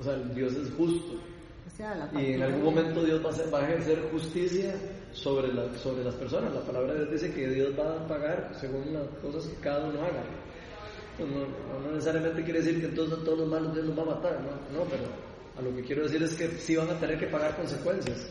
O 0.00 0.02
sea, 0.04 0.16
Dios 0.34 0.52
es 0.54 0.70
justo. 0.76 1.14
O 1.14 1.70
sea, 1.76 1.94
la 1.94 2.20
Y 2.20 2.32
en 2.34 2.42
algún 2.42 2.64
momento 2.64 3.04
Dios 3.04 3.22
va 3.24 3.28
a, 3.30 3.32
hacer- 3.32 3.54
va 3.54 3.60
a 3.60 3.64
ejercer 3.68 4.08
justicia 4.10 4.74
sobre, 5.12 5.52
la- 5.52 5.72
sobre 5.78 6.02
las 6.04 6.14
personas. 6.14 6.52
La 6.54 6.60
palabra 6.62 6.94
de 6.94 7.00
Dios 7.06 7.12
dice 7.22 7.32
que 7.34 7.48
Dios 7.48 7.78
va 7.78 7.92
a 8.02 8.06
pagar 8.08 8.52
según 8.58 8.92
las 8.92 9.06
cosas 9.22 9.44
que 9.46 9.56
cada 9.60 9.86
uno 9.88 10.00
haga. 10.00 10.22
No 11.18 11.90
necesariamente 11.92 12.44
quiere 12.44 12.60
decir 12.60 12.80
que 12.80 12.86
entonces 12.86 13.18
a 13.18 13.24
todos 13.24 13.38
los 13.40 13.48
malos 13.48 13.74
Dios 13.74 13.86
los 13.86 13.98
va 13.98 14.02
a 14.02 14.06
matar, 14.16 14.40
no, 14.40 14.78
no, 14.78 14.84
pero 14.88 15.02
a 15.58 15.62
lo 15.62 15.74
que 15.76 15.82
quiero 15.82 16.02
decir 16.04 16.22
es 16.22 16.34
que 16.34 16.48
sí 16.58 16.76
van 16.76 16.88
a 16.90 16.98
tener 17.00 17.18
que 17.18 17.26
pagar 17.26 17.56
consecuencias. 17.56 18.30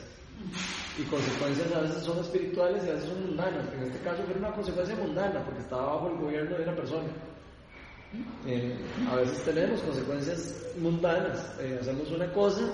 Y 0.98 1.04
consecuencias 1.04 1.72
a 1.74 1.82
veces 1.82 2.04
son 2.04 2.18
espirituales 2.20 2.84
y 2.86 2.90
a 2.90 2.94
veces 2.94 3.10
son 3.10 3.28
mundanas. 3.28 3.66
En 3.74 3.84
este 3.84 4.00
caso 4.00 4.24
fue 4.24 4.36
una 4.36 4.52
consecuencia 4.54 4.96
mundana 4.96 5.44
porque 5.44 5.62
estaba 5.62 5.96
bajo 5.96 6.10
el 6.10 6.18
gobierno 6.18 6.58
de 6.58 6.64
una 6.64 6.76
persona. 6.76 7.08
Eh, 8.46 8.76
a 9.10 9.16
veces 9.18 9.44
tenemos 9.44 9.82
consecuencias 9.82 10.66
mundanas. 10.80 11.56
Eh, 11.60 11.78
hacemos 11.82 12.10
una 12.12 12.32
cosa, 12.32 12.72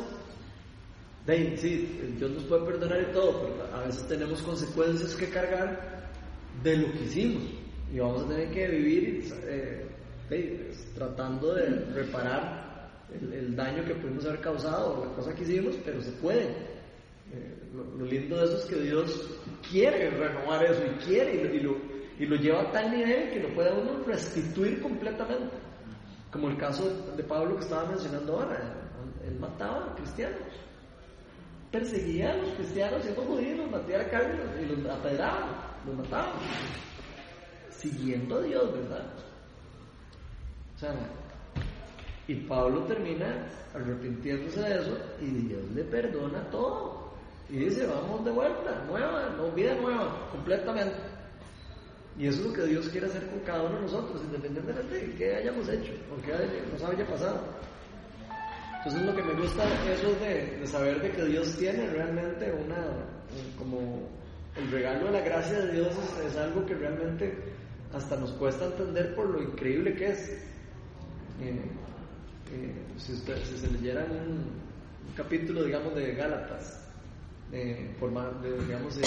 de 1.26 1.58
sí, 1.58 2.16
Dios 2.18 2.32
nos 2.32 2.44
puede 2.44 2.66
perdonar 2.66 3.02
y 3.02 3.14
todo, 3.14 3.42
pero 3.42 3.76
a 3.76 3.86
veces 3.88 4.08
tenemos 4.08 4.42
consecuencias 4.42 5.16
que 5.16 5.30
cargar 5.30 6.12
de 6.62 6.78
lo 6.78 6.92
que 6.92 7.04
hicimos. 7.06 7.44
Y 7.94 8.00
vamos 8.00 8.24
a 8.24 8.28
tener 8.28 8.52
que 8.52 8.68
vivir 8.68 9.24
eh, 9.46 9.88
pues, 10.28 10.94
tratando 10.96 11.54
de 11.54 11.70
reparar 11.94 12.90
el, 13.14 13.34
el 13.34 13.56
daño 13.56 13.86
que 13.86 13.96
pudimos 13.96 14.26
haber 14.26 14.42
causado 14.42 15.06
la 15.06 15.16
cosa 15.16 15.34
que 15.34 15.44
hicimos, 15.44 15.76
pero 15.86 16.02
se 16.02 16.12
puede. 16.14 16.44
Eh, 17.34 17.58
lo, 17.74 17.84
lo 17.98 18.06
lindo 18.06 18.38
de 18.38 18.46
eso 18.46 18.58
es 18.58 18.66
que 18.66 18.76
Dios 18.76 19.40
quiere 19.72 20.12
renovar 20.12 20.66
eso 20.66 20.84
y 20.86 21.06
quiere 21.06 21.36
y 21.36 21.58
y 21.58 21.60
lo, 21.62 21.76
y 22.20 22.26
lo 22.26 22.36
lleva 22.36 22.62
a 22.62 22.72
tal 22.72 22.92
nivel 22.92 23.32
que 23.32 23.40
lo 23.40 23.54
puede 23.54 23.72
uno 23.74 24.04
restituir 24.06 24.82
completamente. 24.82 25.56
Como 26.32 26.50
el 26.50 26.58
caso 26.58 26.90
de 27.16 27.24
Pablo 27.24 27.56
que 27.56 27.64
estaba 27.64 27.90
mencionando 27.90 28.34
ahora, 28.34 28.60
él 29.26 29.40
mataba 29.40 29.92
a 29.92 29.96
cristianos, 29.96 30.40
perseguía 31.72 32.32
a 32.32 32.38
los 32.38 32.50
cristianos 32.56 33.04
siendo 33.04 33.22
judíos, 33.24 33.58
los 33.58 33.72
matía 33.72 34.02
a 34.02 34.10
cárcel 34.10 34.40
y 34.62 34.66
los 34.66 34.92
apedraba, 34.92 35.78
los 35.86 35.96
mataba, 35.96 36.34
siguiendo 37.70 38.38
a 38.38 38.42
Dios, 38.42 38.74
¿verdad? 38.74 39.06
O 40.76 40.80
sea, 40.80 40.96
y 42.28 42.36
Pablo 42.36 42.84
termina 42.86 43.48
arrepintiéndose 43.74 44.62
de 44.62 44.76
eso 44.80 44.98
y 45.22 45.26
Dios 45.26 45.62
le 45.76 45.84
perdona 45.84 46.50
todo. 46.50 47.12
Y 47.50 47.58
dice, 47.58 47.86
vamos 47.86 48.24
de 48.24 48.32
vuelta, 48.32 48.84
nueva, 48.88 49.30
vida 49.54 49.76
nueva, 49.76 50.30
completamente. 50.32 51.13
Y 52.18 52.28
eso 52.28 52.42
es 52.42 52.46
lo 52.48 52.54
que 52.54 52.64
Dios 52.68 52.88
quiere 52.90 53.08
hacer 53.08 53.28
con 53.28 53.40
cada 53.40 53.64
uno 53.64 53.76
de 53.78 53.82
nosotros, 53.82 54.22
independientemente 54.24 54.96
de 55.08 55.16
qué 55.16 55.36
hayamos 55.36 55.68
hecho 55.70 55.94
o 56.12 56.22
qué 56.22 56.32
nos 56.72 56.84
haya 56.84 57.06
pasado. 57.08 57.42
Entonces 58.78 59.02
lo 59.04 59.16
que 59.16 59.24
me 59.24 59.34
gusta 59.34 59.64
es 59.90 60.20
de, 60.22 60.58
de 60.60 60.68
saber 60.68 61.02
de 61.02 61.12
que 61.12 61.24
Dios 61.26 61.56
tiene 61.58 61.88
realmente 61.90 62.52
una, 62.52 62.76
un- 62.78 63.58
como 63.58 64.10
el 64.58 64.70
regalo 64.72 65.06
de 65.06 65.12
la 65.14 65.22
gracia 65.22 65.60
de 65.62 65.74
Dios 65.74 65.88
es, 66.28 66.38
algo 66.38 66.66
que 66.66 66.76
realmente 66.76 67.34
hasta 67.94 68.16
nos 68.18 68.32
cuesta 68.34 68.66
entender 68.66 69.16
por 69.16 69.30
lo 69.30 69.42
increíble 69.42 69.96
que 69.96 70.10
es. 70.10 70.38
Si, 72.98 73.14
usted, 73.14 73.38
si 73.44 73.58
se 73.58 73.72
leyeran 73.72 74.12
un, 74.12 74.44
capítulo, 75.18 75.64
digamos, 75.64 75.96
de 75.96 76.14
Gálatas, 76.14 76.88
eh, 77.52 77.96
por 78.00 78.12
digamos, 78.68 78.98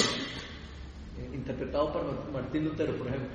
interpretado 1.35 1.93
por 1.93 2.05
Ma- 2.05 2.41
Martín 2.41 2.65
Lutero, 2.65 2.97
por 2.97 3.09
ejemplo, 3.09 3.29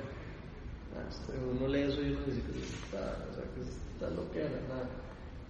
Ah, 0.94 1.08
este, 1.08 1.32
Uno 1.38 1.66
lee 1.68 1.84
eso 1.84 2.02
y 2.02 2.10
uno 2.10 2.20
dice 2.26 2.42
que 2.42 2.58
está, 2.60 3.24
o 3.30 3.34
sea, 3.34 3.44
que 3.54 3.60
está 3.62 4.10
loquera, 4.10 4.50
nada. 4.68 4.86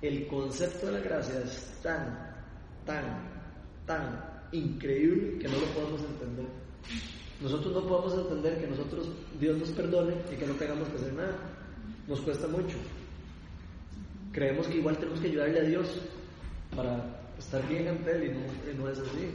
El 0.01 0.26
concepto 0.28 0.87
de 0.87 0.93
la 0.93 1.01
gracia 1.01 1.41
es 1.43 1.80
tan, 1.83 2.30
tan, 2.87 3.28
tan 3.85 4.24
increíble 4.53 5.39
que 5.41 5.49
no 5.49 5.55
lo 5.59 5.66
podemos 5.74 6.01
entender. 6.03 6.47
Nosotros 7.41 7.72
no 7.74 7.89
podemos 7.89 8.14
entender 8.18 8.61
que 8.61 8.66
nosotros, 8.68 9.09
Dios 9.41 9.59
nos 9.59 9.70
perdone 9.70 10.14
y 10.33 10.37
que 10.37 10.47
no 10.47 10.55
tengamos 10.55 10.89
que 10.91 10.97
hacer 10.99 11.12
nada. 11.12 11.37
Nos 12.07 12.20
cuesta 12.20 12.47
mucho. 12.47 12.76
Creemos 14.33 14.68
que 14.68 14.76
igual 14.76 14.97
tenemos 14.97 15.20
que 15.20 15.26
ayudarle 15.28 15.59
a 15.59 15.64
Dios 15.64 15.89
para 16.76 17.20
estar 17.37 17.66
bien 17.68 17.89
ante 17.89 18.12
Él 18.14 18.37
y 18.72 18.78
no 18.78 18.89
es 18.89 18.99
así. 19.01 19.28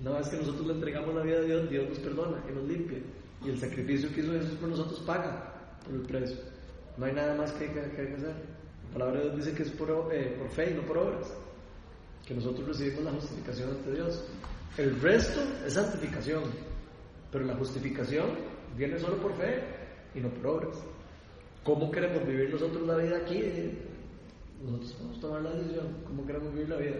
Una 0.00 0.18
vez 0.18 0.28
que 0.28 0.36
nosotros 0.36 0.66
le 0.66 0.72
entregamos 0.74 1.14
la 1.14 1.22
vida 1.22 1.38
a 1.38 1.42
Dios, 1.42 1.70
Dios 1.70 1.88
nos 1.88 1.98
perdona 1.98 2.42
y 2.48 2.54
nos 2.54 2.68
limpia. 2.68 2.98
Y 3.44 3.50
el 3.50 3.58
sacrificio 3.58 4.12
que 4.12 4.20
hizo 4.20 4.32
Jesús 4.32 4.54
por 4.58 4.68
nosotros 4.68 5.00
paga 5.00 5.52
por 5.84 5.94
el 5.94 6.02
precio. 6.02 6.38
No 6.96 7.06
hay 7.06 7.12
nada 7.12 7.34
más 7.34 7.52
que, 7.52 7.70
que, 7.72 7.80
hay 7.80 7.90
que 7.90 8.14
hacer. 8.14 8.34
La 8.88 8.92
palabra 8.92 9.20
de 9.20 9.24
Dios 9.26 9.36
dice 9.36 9.56
que 9.56 9.62
es 9.62 9.70
por, 9.70 10.08
eh, 10.12 10.36
por 10.38 10.48
fe 10.50 10.70
y 10.70 10.74
no 10.74 10.82
por 10.82 10.98
obras. 10.98 11.32
Que 12.26 12.34
nosotros 12.34 12.68
recibimos 12.68 13.04
la 13.04 13.12
justificación 13.12 13.70
ante 13.70 13.92
Dios. 13.92 14.24
El 14.76 15.00
resto 15.00 15.40
es 15.66 15.72
santificación. 15.72 16.44
Pero 17.30 17.44
la 17.44 17.56
justificación 17.56 18.30
viene 18.76 18.98
solo 18.98 19.16
por 19.16 19.34
fe 19.36 19.62
y 20.14 20.20
no 20.20 20.28
por 20.30 20.46
obras. 20.46 20.78
¿Cómo 21.64 21.90
queremos 21.90 22.26
vivir 22.26 22.50
nosotros 22.50 22.86
la 22.86 22.96
vida 22.96 23.18
aquí? 23.18 23.42
Nosotros 24.62 24.92
podemos 24.92 25.20
tomar 25.20 25.42
la 25.42 25.50
decisión. 25.52 25.86
¿Cómo 26.06 26.26
queremos 26.26 26.52
vivir 26.52 26.68
la 26.68 26.76
vida? 26.76 26.96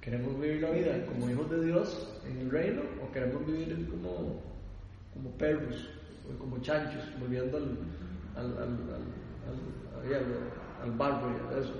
¿Queremos 0.00 0.40
vivir 0.40 0.62
la 0.62 0.70
vida 0.70 1.04
como 1.06 1.28
hijos 1.28 1.50
de 1.50 1.64
Dios 1.66 2.08
en 2.26 2.38
el 2.38 2.50
reino 2.50 2.82
o 3.06 3.12
queremos 3.12 3.46
vivir 3.46 3.86
como, 3.90 4.40
como 5.12 5.30
perros 5.36 5.88
o 6.28 6.38
como 6.38 6.58
chanchos, 6.60 7.04
volviendo 7.20 7.58
al, 7.58 7.76
al, 8.36 8.46
al, 8.46 8.62
al, 8.62 8.68
al, 10.02 10.10
y 10.10 10.14
a 10.14 11.58
eso? 11.60 11.74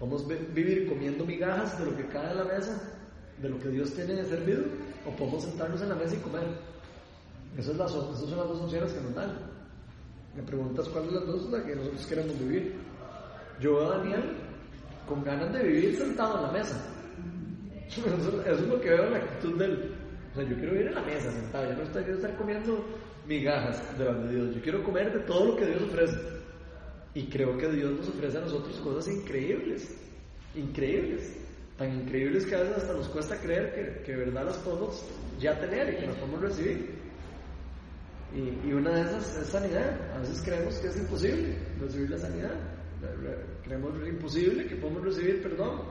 ¿Podemos 0.00 0.26
vi- 0.26 0.46
vivir 0.52 0.88
comiendo 0.88 1.24
migajas 1.24 1.78
de 1.78 1.84
lo 1.86 1.96
que 1.96 2.06
cae 2.08 2.28
de 2.30 2.34
la 2.34 2.44
mesa, 2.44 2.76
de 3.40 3.48
lo 3.48 3.58
que 3.60 3.68
Dios 3.68 3.92
tiene 3.94 4.14
de 4.14 4.24
servido? 4.24 4.64
¿O 5.06 5.10
podemos 5.14 5.44
sentarnos 5.44 5.80
en 5.80 5.90
la 5.90 5.94
mesa 5.94 6.14
y 6.16 6.18
comer? 6.18 6.46
Esas 7.56 7.76
son 7.76 7.78
las 7.78 8.48
dos 8.48 8.60
opciones 8.62 8.92
que 8.92 9.00
nos 9.00 9.14
dan. 9.14 9.30
Me 10.34 10.42
preguntas 10.42 10.88
cuál 10.88 11.06
de 11.06 11.12
las 11.12 11.26
dos 11.26 11.44
es 11.44 11.50
la 11.50 11.62
que 11.64 11.76
nosotros 11.76 12.06
queremos 12.06 12.36
vivir. 12.40 12.74
Yo 13.60 13.76
veo 13.76 13.92
a 13.92 13.98
Daniel 13.98 14.22
con 15.06 15.22
ganas 15.22 15.52
de 15.52 15.62
vivir 15.62 15.96
sentado 15.96 16.38
en 16.38 16.42
la 16.46 16.52
mesa. 16.52 16.88
Eso, 17.88 18.42
es 18.46 18.60
lo 18.62 18.80
que 18.80 18.88
veo 18.90 19.04
en 19.06 19.10
la 19.12 19.18
actitud 19.18 19.58
de 19.58 19.64
él. 19.66 19.94
O 20.32 20.34
sea, 20.34 20.44
yo 20.48 20.56
quiero 20.56 20.72
vivir 20.72 20.86
en 20.88 20.94
la 20.94 21.02
mesa 21.02 21.30
sentado, 21.30 21.68
yo 21.70 21.76
no 21.76 21.82
estoy- 21.82 22.02
quiero 22.04 22.18
estar 22.18 22.36
comiendo 22.36 22.84
migajas 23.26 23.98
de 23.98 24.04
las 24.04 24.22
de 24.24 24.34
Dios. 24.34 24.54
Yo 24.56 24.62
quiero 24.62 24.82
comer 24.82 25.12
de 25.12 25.20
todo 25.20 25.44
lo 25.48 25.56
que 25.56 25.66
Dios 25.66 25.82
ofrece. 25.82 26.16
Y 27.14 27.26
creo 27.28 27.56
que 27.58 27.68
Dios 27.68 27.92
nos 27.92 28.08
ofrece 28.08 28.38
a 28.38 28.40
nosotros 28.40 28.74
cosas 28.80 29.12
increíbles, 29.14 29.94
increíbles, 30.54 31.36
tan 31.76 32.00
increíbles 32.02 32.46
que 32.46 32.54
a 32.54 32.60
veces 32.60 32.76
hasta 32.78 32.94
nos 32.94 33.08
cuesta 33.10 33.36
creer 33.38 33.74
que, 33.74 34.02
que 34.04 34.16
verdad 34.16 34.46
las 34.46 34.56
podemos 34.58 35.04
ya 35.38 35.58
tener 35.60 35.92
y 35.92 35.96
que 35.98 36.06
las 36.06 36.16
podemos 36.16 36.40
recibir. 36.40 37.02
Y, 38.34 38.68
y 38.68 38.72
una 38.72 38.90
de 38.92 39.02
esas 39.02 39.36
es 39.36 39.46
sanidad. 39.48 40.14
A 40.16 40.20
veces 40.20 40.40
creemos 40.42 40.74
que 40.78 40.88
es 40.88 40.96
imposible 40.96 41.54
recibir 41.78 42.10
la 42.10 42.18
sanidad. 42.18 42.54
Re- 43.02 43.16
re- 43.16 43.44
Creemos 43.64 43.92
imposible 44.08 44.66
que 44.66 44.76
podemos 44.76 45.04
recibir 45.04 45.42
perdón, 45.42 45.82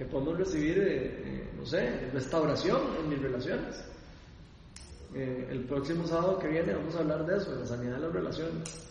que 0.00 0.06
podemos 0.06 0.38
recibir, 0.38 0.78
eh, 0.78 1.22
eh, 1.26 1.50
no 1.58 1.66
sé, 1.66 2.08
restauración 2.14 2.80
en 2.98 3.10
mis 3.10 3.20
relaciones. 3.20 3.84
Eh, 5.14 5.48
el 5.50 5.64
próximo 5.64 6.06
sábado 6.06 6.38
que 6.38 6.48
viene 6.48 6.72
vamos 6.72 6.96
a 6.96 7.00
hablar 7.00 7.26
de 7.26 7.36
eso, 7.36 7.52
de 7.52 7.60
la 7.60 7.66
sanidad 7.66 7.96
de 7.96 8.00
las 8.00 8.12
relaciones 8.12 8.86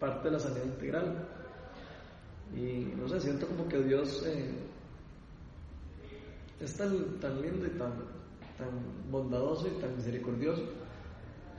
parte 0.00 0.28
de 0.28 0.30
la 0.30 0.38
sanidad 0.40 0.64
integral. 0.64 1.28
Y 2.56 2.94
no 2.96 3.06
sé, 3.08 3.20
siento 3.20 3.46
como 3.46 3.68
que 3.68 3.78
Dios 3.82 4.24
es 6.58 6.76
tan, 6.78 7.20
tan 7.20 7.42
lindo 7.42 7.66
y 7.66 7.70
tan, 7.70 7.92
tan 8.56 8.70
bondadoso 9.10 9.68
y 9.68 9.80
tan 9.82 9.94
misericordioso 9.96 10.62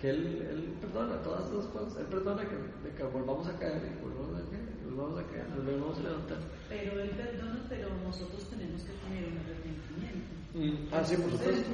que 0.01 0.09
Él, 0.09 0.47
él 0.49 0.73
perdona 0.81 1.21
todas 1.21 1.45
estas 1.45 1.65
cosas. 1.67 1.99
Él 1.99 2.07
perdona 2.07 2.41
que, 2.41 2.95
que 2.95 3.03
volvamos 3.03 3.47
a 3.47 3.59
caer 3.59 3.83
y 3.85 4.03
volvamos 4.03 4.41
a 4.41 4.49
caer, 4.49 4.68
y 4.99 5.01
volvamos 5.01 5.23
a 5.23 5.31
caer, 5.31 5.47
nos 5.55 5.63
volvamos 5.63 5.97
a 5.99 6.03
levantar. 6.03 6.39
Pero 6.67 6.91
Él 6.99 7.09
perdona, 7.15 7.59
pero 7.69 7.87
nosotros 8.03 8.43
tenemos 8.51 8.83
que 8.83 8.93
tener 8.99 9.23
un 9.31 9.37
arrepentimiento. 9.39 10.31
Mm, 10.59 10.75
ah, 10.91 11.03
sí, 11.07 11.15
por 11.15 11.31
supuesto. 11.31 11.71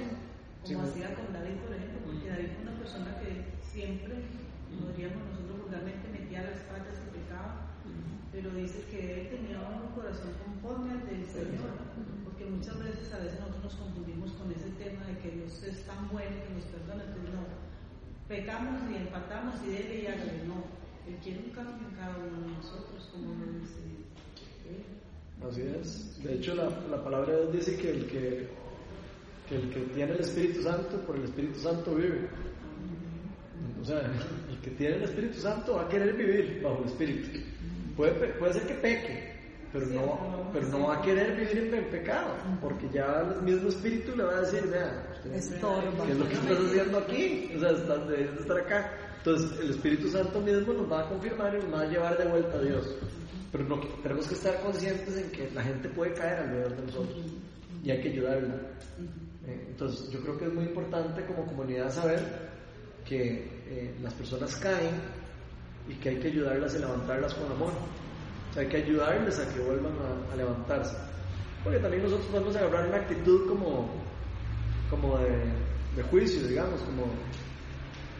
Sí, 0.65 0.73
Como 0.73 0.85
me- 0.85 0.89
hacía 0.93 1.09
con 1.17 1.33
David, 1.33 1.57
por 1.65 1.73
ejemplo, 1.73 1.99
porque 2.05 2.29
David 2.29 2.49
fue 2.53 2.61
una 2.69 2.77
persona 2.77 3.09
que 3.21 3.29
siempre, 3.65 4.13
como 4.69 4.93
diríamos 4.93 5.21
nosotros 5.25 5.57
vulgarmente, 5.65 6.05
metía 6.13 6.41
las 6.45 6.61
patas 6.69 7.01
y 7.01 7.07
pecaba, 7.17 7.73
pero 8.33 8.49
dice 8.53 8.85
que 8.93 9.01
él 9.01 9.25
tenía 9.33 9.57
un 9.61 9.93
corazón 9.97 10.33
conforme 10.41 10.91
al 10.93 11.05
del 11.09 11.25
Señor, 11.25 11.69
porque 12.25 12.45
muchas 12.45 12.77
veces 12.81 13.09
a 13.13 13.21
veces 13.25 13.39
nosotros 13.41 13.63
nos 13.73 13.75
confundimos 13.77 14.33
con 14.37 14.49
ese 14.53 14.69
tema 14.77 15.05
de 15.05 15.17
que 15.21 15.33
Dios 15.37 15.63
es 15.63 15.85
tan 15.85 16.09
bueno 16.09 16.33
que 16.45 16.51
nos 16.53 16.65
perdona, 16.69 17.05
entonces 17.09 17.29
no, 17.33 17.45
pecamos 18.27 18.81
y 18.91 18.95
empatamos 19.05 19.55
y 19.63 19.67
debe 19.69 19.95
y 20.01 20.07
hágale, 20.09 20.43
no, 20.49 20.65
Él 21.07 21.15
quiere 21.23 21.39
un 21.39 21.49
cambio 21.51 21.87
en 21.87 21.95
cada 21.95 22.17
uno 22.17 22.41
de 22.47 22.53
nosotros, 22.57 23.09
como 23.11 23.33
lo 23.35 23.59
dice 23.59 23.79
él. 24.69 25.47
Así 25.47 25.61
es. 25.61 26.23
De 26.23 26.33
hecho, 26.35 26.55
la, 26.55 26.69
la 26.89 27.03
palabra 27.03 27.33
de 27.33 27.41
Dios 27.41 27.53
dice 27.53 27.77
que 27.77 27.89
el 27.91 28.05
que, 28.07 28.47
que 29.47 29.55
el 29.55 29.69
que 29.69 29.79
tiene 29.93 30.13
el 30.13 30.19
Espíritu 30.21 30.61
Santo, 30.63 30.97
por 31.01 31.15
el 31.17 31.23
Espíritu 31.25 31.59
Santo 31.59 31.93
vive. 31.95 32.27
O 33.81 33.85
sea, 33.85 33.99
el 33.99 34.57
que 34.63 34.71
tiene 34.71 34.95
el 34.95 35.03
Espíritu 35.03 35.39
Santo 35.39 35.75
va 35.75 35.83
a 35.83 35.89
querer 35.89 36.13
vivir 36.15 36.61
bajo 36.63 36.79
el 36.81 36.85
Espíritu. 36.89 37.39
Puede, 37.95 38.11
puede 38.33 38.53
ser 38.53 38.67
que 38.67 38.73
peque, 38.75 39.33
pero 39.71 39.85
no, 39.87 40.49
pero 40.51 40.67
no 40.69 40.87
va 40.87 40.95
a 40.97 41.01
querer 41.01 41.35
vivir 41.35 41.57
en 41.65 41.71
pe- 41.71 41.81
pecado, 41.99 42.33
porque 42.61 42.89
ya 42.91 43.21
el 43.37 43.41
mismo 43.43 43.69
Espíritu 43.69 44.15
le 44.17 44.23
va 44.23 44.37
a 44.37 44.41
decir, 44.41 44.63
vea. 44.67 45.11
¿Qué 46.05 46.11
es 46.11 46.17
lo 46.17 46.27
que 46.27 46.33
estás 46.33 46.57
haciendo 46.57 46.97
aquí? 46.97 47.51
O 47.55 47.59
sea, 47.59 47.71
estás, 47.71 48.07
debes 48.07 48.35
de 48.35 48.41
estar 48.41 48.57
acá. 48.57 48.91
Entonces, 49.25 49.59
el 49.59 49.71
Espíritu 49.71 50.07
Santo 50.07 50.39
mismo 50.39 50.71
nos 50.73 50.91
va 50.91 50.99
a 50.99 51.09
confirmar 51.09 51.55
y 51.55 51.57
nos 51.63 51.73
va 51.73 51.81
a 51.81 51.85
llevar 51.87 52.15
de 52.15 52.25
vuelta 52.25 52.57
a 52.57 52.61
Dios. 52.61 52.95
Pero 53.51 53.79
tenemos 54.03 54.27
que 54.27 54.35
estar 54.35 54.61
conscientes 54.61 55.17
en 55.17 55.31
que 55.31 55.49
la 55.49 55.63
gente 55.63 55.89
puede 55.89 56.13
caer 56.13 56.41
alrededor 56.41 56.75
de 56.75 56.85
nosotros 56.85 57.25
y 57.83 57.89
hay 57.89 58.01
que 58.01 58.09
ayudarla. 58.09 58.53
Eh, 59.47 59.65
entonces, 59.69 60.11
yo 60.11 60.21
creo 60.21 60.37
que 60.37 60.45
es 60.45 60.53
muy 60.53 60.65
importante 60.65 61.25
como 61.25 61.43
comunidad 61.47 61.89
saber 61.89 62.19
que 63.03 63.49
eh, 63.67 63.95
las 64.03 64.13
personas 64.13 64.55
caen 64.57 65.01
y 65.89 65.95
que 65.95 66.09
hay 66.09 66.19
que 66.19 66.27
ayudarlas 66.27 66.75
y 66.75 66.79
levantarlas 66.79 67.33
con 67.33 67.51
amor. 67.51 67.73
O 68.51 68.53
sea, 68.53 68.61
hay 68.61 68.69
que 68.69 68.77
ayudarles 68.77 69.39
a 69.39 69.51
que 69.51 69.59
vuelvan 69.59 69.93
a, 69.93 70.33
a 70.33 70.35
levantarse. 70.35 70.97
Porque 71.63 71.79
también 71.79 72.03
nosotros 72.03 72.27
podemos 72.27 72.55
agarrar 72.55 72.89
una 72.89 72.97
actitud 72.97 73.47
como, 73.47 73.89
como 74.91 75.17
de, 75.17 75.45
de 75.95 76.03
juicio, 76.11 76.47
digamos, 76.47 76.79
como 76.81 77.05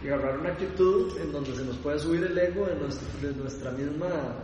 y 0.06 0.10
agarrar 0.10 0.40
una 0.40 0.50
actitud 0.52 1.18
en 1.20 1.32
donde 1.32 1.56
se 1.56 1.64
nos 1.66 1.78
puede 1.78 1.98
subir 2.00 2.24
el 2.24 2.38
ego 2.38 2.66
de, 2.68 2.76
nuestra, 2.76 3.72
misma, 3.72 4.36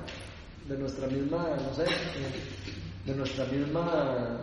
de 0.67 0.77
nuestra 0.77 1.07
misma, 1.07 1.49
no 1.57 1.73
sé, 1.75 1.85
de 3.05 3.15
nuestra 3.15 3.45
misma 3.45 4.39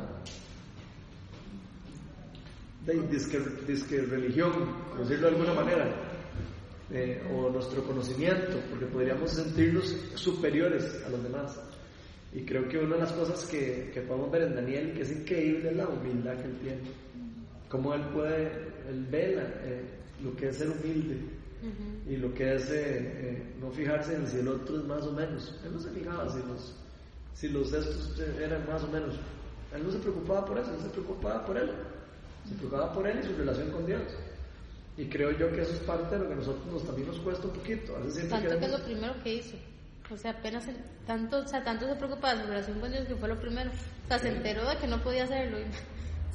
de 2.87 2.95
disque, 3.09 3.39
disque 3.67 4.01
religión, 4.03 4.53
por 4.91 5.01
decirlo 5.01 5.29
de 5.31 5.37
alguna 5.37 5.55
manera, 5.55 5.91
eh, 6.91 7.21
o 7.35 7.51
nuestro 7.51 7.83
conocimiento, 7.85 8.57
porque 8.71 8.87
podríamos 8.87 9.31
sentirnos 9.33 9.85
superiores 10.15 11.03
a 11.05 11.11
los 11.11 11.23
demás. 11.23 11.61
Y 12.33 12.43
creo 12.45 12.69
que 12.69 12.79
una 12.79 12.95
de 12.97 13.03
las 13.03 13.13
cosas 13.13 13.45
que, 13.47 13.91
que 13.93 14.03
podemos 14.03 14.31
ver 14.31 14.43
en 14.43 14.55
Daniel, 14.55 14.93
que 14.95 15.03
es 15.03 15.11
increíble, 15.11 15.71
es 15.71 15.77
la 15.77 15.89
humildad 15.89 16.37
que 16.37 16.45
él 16.45 16.59
tiene. 16.63 16.81
Cómo 17.69 17.93
él 17.95 18.03
puede, 18.15 18.47
él 18.89 19.07
ve 19.11 19.35
la- 19.35 19.67
eh, 19.67 19.98
lo 20.23 20.35
que 20.37 20.49
es 20.49 20.57
ser 20.57 20.69
humilde 20.71 21.19
y 22.09 22.17
lo 22.17 22.33
que 22.35 22.55
es 22.55 22.71
eh, 22.71 22.73
eh, 22.79 23.43
no 23.61 23.71
fijarse 23.71 24.15
en 24.15 24.27
si 24.29 24.39
el 24.39 24.49
otro 24.49 24.79
es 24.79 24.85
más 24.85 25.03
o 25.05 25.13
menos. 25.13 25.55
Él 25.65 25.73
no 25.75 25.81
se 25.81 25.91
fijaba 25.91 26.31
si 26.33 26.39
los, 26.39 26.75
si 27.35 27.49
los 27.49 27.73
estos 27.73 28.19
eran 28.41 28.67
más 28.67 28.83
o 28.85 28.89
menos. 28.89 29.15
Él 29.75 29.85
no 29.85 29.91
se 29.91 29.99
preocupaba 29.99 30.45
por 30.47 30.59
eso, 30.59 30.73
él 30.75 30.81
se 30.83 30.89
preocupaba 30.91 31.45
por 31.45 31.57
él. 31.59 31.71
Se 32.49 32.55
preocupaba 32.55 32.93
por 32.93 33.07
él 33.07 33.19
y 33.23 33.27
su 33.27 33.37
relación 33.37 33.71
con 33.71 33.85
Dios. 33.87 34.03
Y 34.97 35.07
creo 35.07 35.31
yo 35.33 35.51
que 35.53 35.63
eso 35.63 35.73
es 35.73 35.81
parte 35.81 36.15
de 36.17 36.21
lo 36.23 36.27
que 36.29 36.33
a 36.35 36.37
nosotros 36.37 36.67
nos, 36.73 36.85
también 36.87 37.09
nos 37.09 37.19
cuesta 37.19 37.47
un 37.47 37.53
poquito. 37.53 37.97
A 37.97 38.01
veces 38.01 38.29
Tanto 38.29 38.59
que 38.59 38.65
es 38.65 38.71
lo 38.73 38.85
primero 38.85 39.15
que 39.23 39.35
hizo. 39.35 39.57
O 40.11 40.17
sea, 40.17 40.31
apenas 40.31 40.67
el- 40.69 40.77
tanto, 41.07 41.39
o 41.39 41.47
sea, 41.47 41.63
tanto 41.63 41.87
se 41.87 41.95
preocupaba 41.97 42.35
de 42.35 42.43
su 42.43 42.49
relación 42.49 42.81
con 42.81 42.91
Dios 42.91 43.07
que 43.07 43.15
fue 43.17 43.29
lo 43.29 43.39
primero. 43.41 43.71
O 43.71 44.09
sea, 44.09 44.19
se 44.19 44.29
enteró 44.29 44.69
de 44.69 44.77
que 44.79 44.87
no 44.87 45.03
podía 45.03 45.25
hacerlo 45.25 45.59
y 45.61 45.65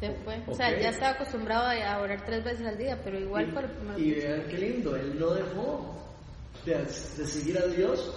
se 0.07 0.13
fue. 0.23 0.41
O 0.47 0.53
sea, 0.55 0.79
ya 0.79 0.89
estaba 0.89 1.11
acostumbrado 1.13 1.67
a 1.67 1.99
orar 2.01 2.25
tres 2.25 2.43
veces 2.43 2.65
al 2.65 2.77
día, 2.77 2.99
pero 3.03 3.19
igual 3.19 3.47
Y 3.97 4.11
que 4.11 4.17
hizo. 4.19 4.27
vean 4.27 4.43
qué 4.49 4.57
lindo, 4.57 4.95
él 4.95 5.19
no 5.19 5.29
dejó 5.33 5.95
de, 6.65 6.75
de 6.77 6.85
seguir 6.87 7.57
a 7.57 7.65
Dios 7.67 8.13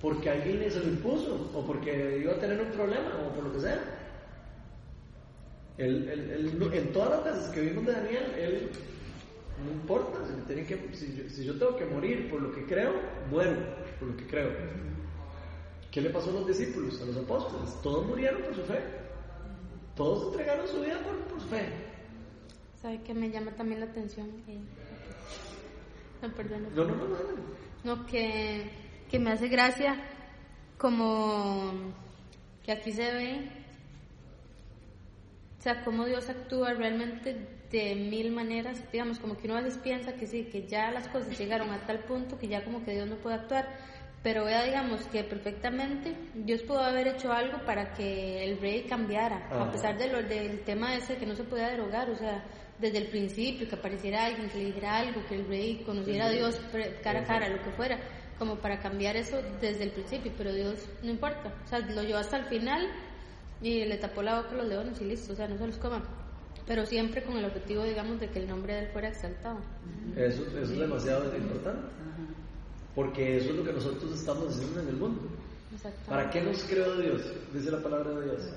porque 0.00 0.30
alguien 0.30 0.60
le 0.60 0.70
se 0.70 0.80
lo 0.80 0.86
impuso 0.88 1.50
o 1.54 1.66
porque 1.66 2.18
iba 2.22 2.32
a 2.32 2.38
tener 2.38 2.60
un 2.60 2.70
problema 2.70 3.10
o 3.26 3.34
por 3.34 3.44
lo 3.44 3.52
que 3.52 3.60
sea. 3.60 3.80
Él, 5.78 6.08
él- 6.10 6.30
él 6.30 6.72
en 6.74 6.92
todas 6.92 7.10
las 7.10 7.24
veces 7.24 7.50
que 7.52 7.60
vimos 7.62 7.86
de 7.86 7.92
Daniel, 7.92 8.24
él 8.38 8.70
no 9.64 9.70
importa, 9.72 10.18
si, 10.26 10.32
me 10.34 10.42
tienen 10.42 10.66
que, 10.66 10.94
si, 10.96 11.14
yo, 11.16 11.28
si 11.28 11.44
yo 11.44 11.58
tengo 11.58 11.76
que 11.76 11.84
morir 11.86 12.30
por 12.30 12.40
lo 12.40 12.52
que 12.52 12.64
creo, 12.66 12.92
muero 13.30 13.56
por 13.98 14.08
lo 14.08 14.16
que 14.16 14.26
creo. 14.26 14.50
¿Qué 15.90 16.00
le 16.00 16.10
pasó 16.10 16.30
a 16.30 16.34
los 16.34 16.46
discípulos, 16.46 17.00
a 17.02 17.06
los 17.06 17.16
apóstoles? 17.16 17.74
Todos 17.82 18.06
murieron 18.06 18.42
por 18.42 18.54
su 18.54 18.62
fe. 18.62 18.78
Todos 20.00 20.28
entregaron 20.28 20.66
su 20.66 20.80
vida 20.80 20.98
por, 21.00 21.14
por 21.24 21.40
fe. 21.50 21.68
¿Sabe 22.80 23.02
qué 23.02 23.12
me 23.12 23.28
llama 23.28 23.50
también 23.50 23.80
la 23.80 23.86
atención? 23.86 24.28
Eh, 24.48 24.58
no, 26.22 26.32
perdón. 26.32 26.68
No, 26.74 26.84
no, 26.86 26.94
no, 26.96 27.04
no. 27.04 27.16
No, 27.84 28.06
que, 28.06 28.70
que 29.10 29.18
me 29.18 29.30
hace 29.30 29.48
gracia 29.48 30.02
como 30.78 31.92
que 32.64 32.72
aquí 32.72 32.92
se 32.92 33.12
ve, 33.12 33.50
o 35.58 35.62
sea, 35.62 35.84
cómo 35.84 36.06
Dios 36.06 36.30
actúa 36.30 36.72
realmente 36.72 37.36
de 37.70 37.94
mil 37.94 38.32
maneras, 38.32 38.82
digamos, 38.90 39.18
como 39.18 39.36
que 39.36 39.48
uno 39.48 39.58
a 39.58 39.60
veces 39.60 39.78
piensa 39.82 40.14
que 40.14 40.26
sí, 40.26 40.44
que 40.44 40.66
ya 40.66 40.90
las 40.92 41.08
cosas 41.08 41.38
llegaron 41.38 41.68
a 41.72 41.86
tal 41.86 42.04
punto 42.04 42.38
que 42.38 42.48
ya 42.48 42.64
como 42.64 42.82
que 42.86 42.92
Dios 42.92 43.06
no 43.06 43.16
puede 43.16 43.36
actuar, 43.36 43.68
pero 44.22 44.44
vea, 44.44 44.64
digamos, 44.64 45.00
que 45.06 45.24
perfectamente 45.24 46.14
Dios 46.34 46.62
pudo 46.62 46.80
haber 46.80 47.08
hecho 47.08 47.32
algo 47.32 47.58
para 47.64 47.92
que 47.94 48.44
el 48.44 48.60
rey 48.60 48.82
cambiara, 48.82 49.48
a 49.50 49.70
pesar 49.72 49.96
de 49.96 50.08
lo, 50.12 50.22
del 50.22 50.60
tema 50.60 50.94
ese 50.94 51.16
que 51.16 51.24
no 51.26 51.34
se 51.34 51.44
podía 51.44 51.68
derogar, 51.68 52.10
o 52.10 52.16
sea, 52.16 52.44
desde 52.78 52.98
el 52.98 53.08
principio, 53.08 53.68
que 53.68 53.74
apareciera 53.76 54.26
alguien, 54.26 54.48
que 54.50 54.58
le 54.58 54.64
dijera 54.66 54.96
algo, 54.98 55.22
que 55.26 55.36
el 55.36 55.46
rey 55.46 55.82
conociera 55.84 56.26
a 56.26 56.30
Dios 56.30 56.56
pre- 56.72 56.96
cara 57.02 57.20
a 57.20 57.24
cara, 57.24 57.48
lo 57.48 57.62
que 57.62 57.70
fuera, 57.72 57.98
como 58.38 58.56
para 58.56 58.78
cambiar 58.80 59.16
eso 59.16 59.38
desde 59.60 59.84
el 59.84 59.90
principio, 59.92 60.32
pero 60.36 60.52
Dios 60.52 60.86
no 61.02 61.10
importa, 61.10 61.52
o 61.64 61.66
sea, 61.68 61.78
lo 61.80 62.02
llevó 62.02 62.18
hasta 62.18 62.38
el 62.38 62.44
final 62.46 62.88
y 63.62 63.84
le 63.84 63.96
tapó 63.98 64.22
la 64.22 64.36
boca 64.40 64.50
a 64.52 64.56
los 64.58 64.66
leones 64.68 65.00
y 65.00 65.04
listo, 65.04 65.32
o 65.32 65.36
sea, 65.36 65.46
no 65.48 65.58
se 65.58 65.66
los 65.66 65.76
coman, 65.76 66.02
pero 66.66 66.84
siempre 66.86 67.22
con 67.22 67.36
el 67.36 67.44
objetivo, 67.46 67.84
digamos, 67.84 68.18
de 68.20 68.28
que 68.28 68.38
el 68.38 68.48
nombre 68.48 68.74
de 68.74 68.80
él 68.80 68.88
fuera 68.92 69.08
exaltado. 69.08 69.60
Eso, 70.16 70.42
eso 70.46 70.58
es 70.72 70.78
demasiado 70.78 71.24
importante. 71.36 71.88
Porque 73.00 73.38
eso 73.38 73.52
es 73.52 73.56
lo 73.56 73.64
que 73.64 73.72
nosotros 73.72 74.12
estamos 74.12 74.54
haciendo 74.54 74.82
en 74.82 74.88
el 74.88 74.96
mundo. 74.96 75.22
¿Para 76.06 76.28
qué 76.28 76.42
nos 76.42 76.62
creó 76.64 76.96
Dios? 76.96 77.22
Dice 77.50 77.70
la 77.70 77.82
palabra 77.82 78.10
de 78.10 78.24
Dios. 78.26 78.52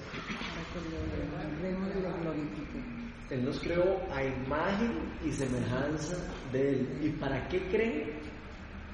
Él 3.30 3.46
nos 3.46 3.58
creó 3.62 4.02
a 4.12 4.22
imagen 4.22 5.00
y 5.26 5.32
semejanza 5.32 6.18
de 6.52 6.72
Él. 6.72 7.00
¿Y 7.02 7.10
para 7.12 7.48
qué 7.48 7.70
creen 7.70 8.20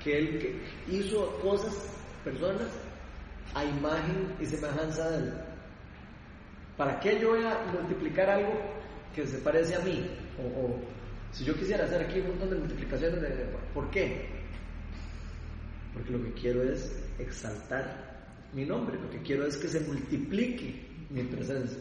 que 0.04 0.20
Él 0.20 0.62
hizo 0.88 1.40
cosas, 1.40 1.98
personas, 2.24 2.70
a 3.56 3.66
imagen 3.66 4.32
y 4.40 4.46
semejanza 4.46 5.10
de 5.10 5.18
Él? 5.18 5.34
¿Para 6.78 7.00
qué 7.00 7.20
yo 7.20 7.30
voy 7.30 7.44
a 7.44 7.58
multiplicar 7.74 8.30
algo 8.30 8.54
que 9.16 9.26
se 9.26 9.40
parece 9.40 9.74
a 9.74 9.80
mí? 9.80 10.12
O, 10.38 10.44
o 10.44 10.80
si 11.32 11.44
yo 11.44 11.56
quisiera 11.56 11.86
hacer 11.86 12.04
aquí 12.04 12.20
un 12.20 12.28
montón 12.28 12.52
de 12.52 12.56
multiplicaciones, 12.58 13.20
¿por 13.74 13.90
qué? 13.90 14.39
Porque 15.94 16.12
lo 16.12 16.24
que 16.24 16.34
quiero 16.34 16.64
es 16.64 16.92
exaltar 17.18 18.10
mi 18.54 18.66
nombre, 18.66 19.00
lo 19.00 19.10
que 19.10 19.22
quiero 19.22 19.46
es 19.46 19.58
que 19.58 19.68
se 19.68 19.80
multiplique 19.82 20.88
mi 21.10 21.24
presencia. 21.24 21.80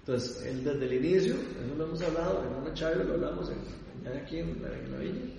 Entonces, 0.00 0.44
él 0.46 0.62
desde 0.62 0.84
el 0.84 1.04
inicio, 1.04 1.34
eso 1.34 1.74
lo 1.76 1.86
hemos 1.86 2.00
hablado, 2.02 2.44
en 2.44 2.62
una 2.62 2.74
charla 2.74 3.02
lo 3.04 3.14
hablamos 3.14 3.50
en, 3.50 4.12
aquí 4.16 4.38
en 4.38 4.62
la, 4.62 4.72
en 4.72 4.92
la 4.92 4.98
viña, 4.98 5.32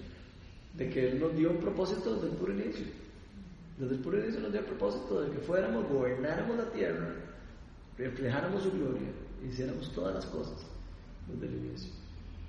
de 0.73 0.89
que 0.89 1.07
él 1.07 1.19
nos 1.19 1.35
dio 1.35 1.51
un 1.51 1.57
propósito 1.57 2.15
desde 2.15 2.27
el 2.27 2.33
puro 2.33 2.53
inicio. 2.53 2.85
Desde 3.77 3.95
el 3.95 4.01
puro 4.01 4.19
inicio 4.19 4.41
nos 4.41 4.51
dio 4.51 4.59
el 4.59 4.65
propósito 4.65 5.21
de 5.21 5.31
que 5.31 5.39
fuéramos, 5.39 5.87
gobernáramos 5.87 6.57
la 6.57 6.69
tierra, 6.71 7.15
reflejáramos 7.97 8.63
su 8.63 8.71
gloria, 8.71 9.07
hiciéramos 9.47 9.93
todas 9.93 10.15
las 10.15 10.25
cosas 10.25 10.65
desde 11.27 11.47
el 11.47 11.65
inicio. 11.65 11.93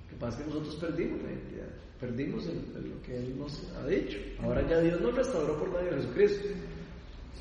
Lo 0.09 0.15
que 0.15 0.19
pasa 0.19 0.39
es 0.39 0.43
que 0.43 0.49
nosotros 0.49 0.75
perdimos 0.75 1.21
la 1.21 1.31
identidad, 1.31 1.67
perdimos 1.99 2.45
lo 2.45 3.01
que 3.01 3.17
Él 3.17 3.37
nos 3.37 3.71
ha 3.75 3.87
dicho. 3.87 4.17
Ahora 4.41 4.67
ya 4.67 4.79
Dios 4.79 4.99
nos 5.01 5.15
restauró 5.15 5.57
por 5.57 5.71
medio 5.71 5.91
de 5.91 6.01
Jesucristo. 6.01 6.47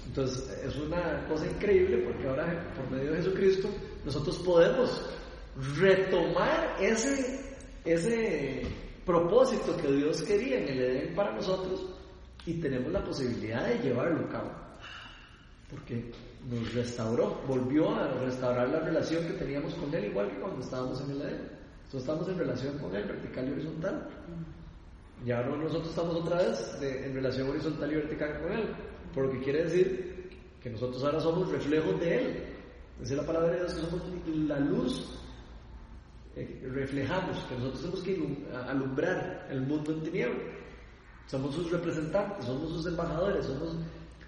Entonces 0.06 0.64
es 0.64 0.76
una 0.76 1.26
cosa 1.28 1.46
increíble 1.46 1.98
porque 1.98 2.28
ahora 2.28 2.72
por 2.74 2.90
medio 2.90 3.12
de 3.12 3.18
Jesucristo 3.18 3.68
nosotros 4.04 4.38
podemos 4.38 5.02
retomar 5.76 6.76
ese, 6.80 7.56
ese 7.84 8.62
propósito 9.04 9.76
que 9.76 9.90
Dios 9.92 10.22
quería 10.22 10.58
en 10.60 10.68
el 10.68 10.80
Edén 10.80 11.14
para 11.14 11.34
nosotros 11.34 11.86
y 12.46 12.54
tenemos 12.54 12.92
la 12.92 13.04
posibilidad 13.04 13.66
de 13.66 13.78
llevarlo 13.78 14.26
a 14.26 14.28
cabo. 14.28 14.50
Porque 15.70 16.10
nos 16.48 16.72
restauró, 16.72 17.42
volvió 17.46 17.94
a 17.94 18.08
restaurar 18.24 18.68
la 18.68 18.80
relación 18.80 19.26
que 19.26 19.34
teníamos 19.34 19.74
con 19.74 19.92
Él 19.94 20.06
igual 20.06 20.30
que 20.30 20.40
cuando 20.40 20.60
estábamos 20.60 21.00
en 21.02 21.10
el 21.10 21.22
Edén. 21.22 21.57
Entonces 21.88 22.06
estamos 22.06 22.28
en 22.28 22.38
relación 22.38 22.76
con 22.76 22.94
Él, 22.94 23.04
vertical 23.04 23.48
y 23.48 23.52
horizontal. 23.52 24.08
Y 25.24 25.30
ahora 25.30 25.56
nosotros 25.56 25.88
estamos 25.88 26.16
otra 26.16 26.36
vez 26.36 26.78
en 26.82 27.14
relación 27.14 27.48
horizontal 27.48 27.90
y 27.90 27.94
vertical 27.94 28.42
con 28.42 28.52
Él. 28.52 28.68
Por 29.14 29.24
lo 29.24 29.30
que 29.32 29.40
quiere 29.40 29.64
decir 29.64 30.30
que 30.62 30.68
nosotros 30.68 31.02
ahora 31.02 31.18
somos 31.18 31.50
reflejos 31.50 31.98
de 31.98 32.14
Él. 32.14 32.44
Dice 33.00 33.16
la 33.16 33.24
palabra 33.24 33.52
de 33.52 33.56
Dios 33.60 33.72
que 33.72 33.80
somos 33.80 34.02
la 34.26 34.60
luz. 34.60 35.18
eh, 36.36 36.68
reflejamos, 36.70 37.38
que 37.44 37.54
nosotros 37.54 37.80
tenemos 37.80 38.02
que 38.02 38.46
alumbrar 38.68 39.48
el 39.50 39.62
mundo 39.62 39.90
en 39.90 40.02
tinieblas. 40.02 40.42
Somos 41.26 41.54
sus 41.54 41.70
representantes, 41.70 42.44
somos 42.44 42.70
sus 42.70 42.86
embajadores, 42.86 43.46
somos... 43.46 43.78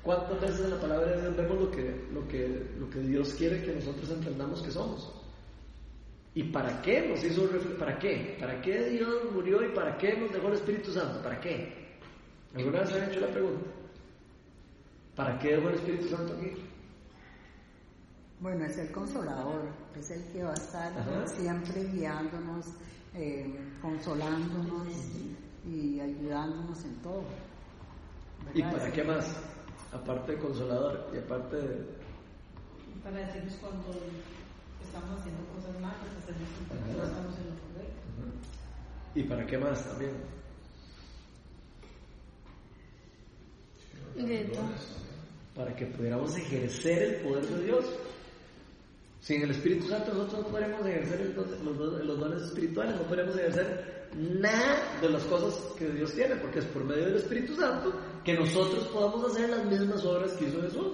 ¿Cuántas 0.03 0.41
veces 0.41 0.61
en 0.61 0.71
la 0.71 0.81
palabra 0.81 1.09
de 1.09 1.21
Dios 1.21 1.37
vemos 1.37 1.61
lo 1.61 1.71
que, 1.71 2.09
lo 2.11 2.27
que, 2.27 2.71
lo 2.79 2.89
que 2.89 3.01
Dios 3.01 3.35
quiere 3.35 3.63
que 3.63 3.75
nosotros 3.75 4.11
entendamos 4.11 4.63
que 4.63 4.71
somos? 4.71 5.20
¿Y 6.35 6.45
para 6.45 6.81
qué 6.83 7.09
nos 7.09 7.24
hizo 7.24 7.49
¿Para 7.78 7.99
qué? 7.99 8.37
¿Para 8.39 8.61
qué 8.61 8.91
Dios 8.91 9.33
murió 9.33 9.64
y 9.64 9.74
para 9.74 9.97
qué 9.99 10.16
nos 10.16 10.33
dejó 10.33 10.49
el 10.49 10.55
Espíritu 10.55 10.93
Santo? 10.93 11.20
¿Para 11.22 11.41
qué? 11.41 11.99
¿Alguna 12.55 12.81
vez 12.81 12.91
se 12.91 13.01
han 13.01 13.11
hecho 13.11 13.20
la 13.20 13.28
pregunta? 13.28 13.66
¿Para 15.16 15.39
qué 15.39 15.57
dejó 15.57 15.68
el 15.68 15.74
Espíritu 15.74 16.09
Santo 16.09 16.35
aquí? 16.35 16.53
Bueno, 18.41 18.64
es 18.64 18.78
el 18.78 18.91
consolador, 18.91 19.68
es 19.99 20.11
el 20.11 20.24
que 20.33 20.43
va 20.43 20.53
a 20.53 20.55
estar 20.55 20.99
Ajá. 20.99 21.26
siempre 21.26 21.85
guiándonos, 21.93 22.66
eh, 23.14 23.55
consolándonos 23.83 24.89
y 25.66 26.01
ayudándonos 26.01 26.85
en 26.85 26.95
todo. 27.03 27.24
¿Y 28.55 28.62
para 28.62 28.91
qué 28.91 29.05
más? 29.05 29.37
Aparte 29.93 30.33
de 30.33 30.39
consolador 30.39 31.11
y 31.12 31.18
aparte 31.18 31.57
de... 31.57 32.01
Para 33.03 33.18
decirnos 33.18 33.55
cuando 33.61 33.93
estamos 34.91 35.20
haciendo 35.20 35.43
cosas 35.55 35.70
sentir 36.26 36.47
que 36.68 36.97
no 36.99 37.05
estamos 37.05 37.34
en 37.38 37.47
lo 37.47 37.55
correcto. 37.62 38.01
¿Y 39.14 39.22
para 39.24 39.47
qué 39.47 39.59
más 39.59 39.84
también? 39.86 40.12
Para 45.55 45.74
que 45.74 45.86
pudiéramos 45.86 46.36
ejercer 46.36 47.03
el 47.03 47.14
poder 47.22 47.45
de 47.47 47.64
Dios. 47.64 47.84
Sin 49.20 49.43
el 49.43 49.51
Espíritu 49.51 49.86
Santo 49.86 50.12
nosotros 50.14 50.43
no 50.43 50.49
podremos 50.49 50.86
ejercer 50.86 51.34
los, 51.36 51.78
don- 51.78 52.07
los 52.07 52.18
dones 52.18 52.43
espirituales, 52.43 52.97
no 52.97 53.03
podremos 53.03 53.36
ejercer 53.36 54.09
nada 54.16 54.99
de 55.01 55.11
las 55.11 55.22
cosas 55.24 55.55
que 55.78 55.88
Dios 55.91 56.12
tiene, 56.14 56.36
porque 56.36 56.61
es 56.61 56.64
por 56.66 56.84
medio 56.84 57.05
del 57.05 57.16
Espíritu 57.16 57.55
Santo 57.55 57.93
que 58.24 58.34
nosotros 58.34 58.84
podamos 58.88 59.30
hacer 59.30 59.51
las 59.51 59.64
mismas 59.66 60.05
obras 60.05 60.32
que 60.32 60.47
hizo 60.47 60.62
Jesús. 60.62 60.93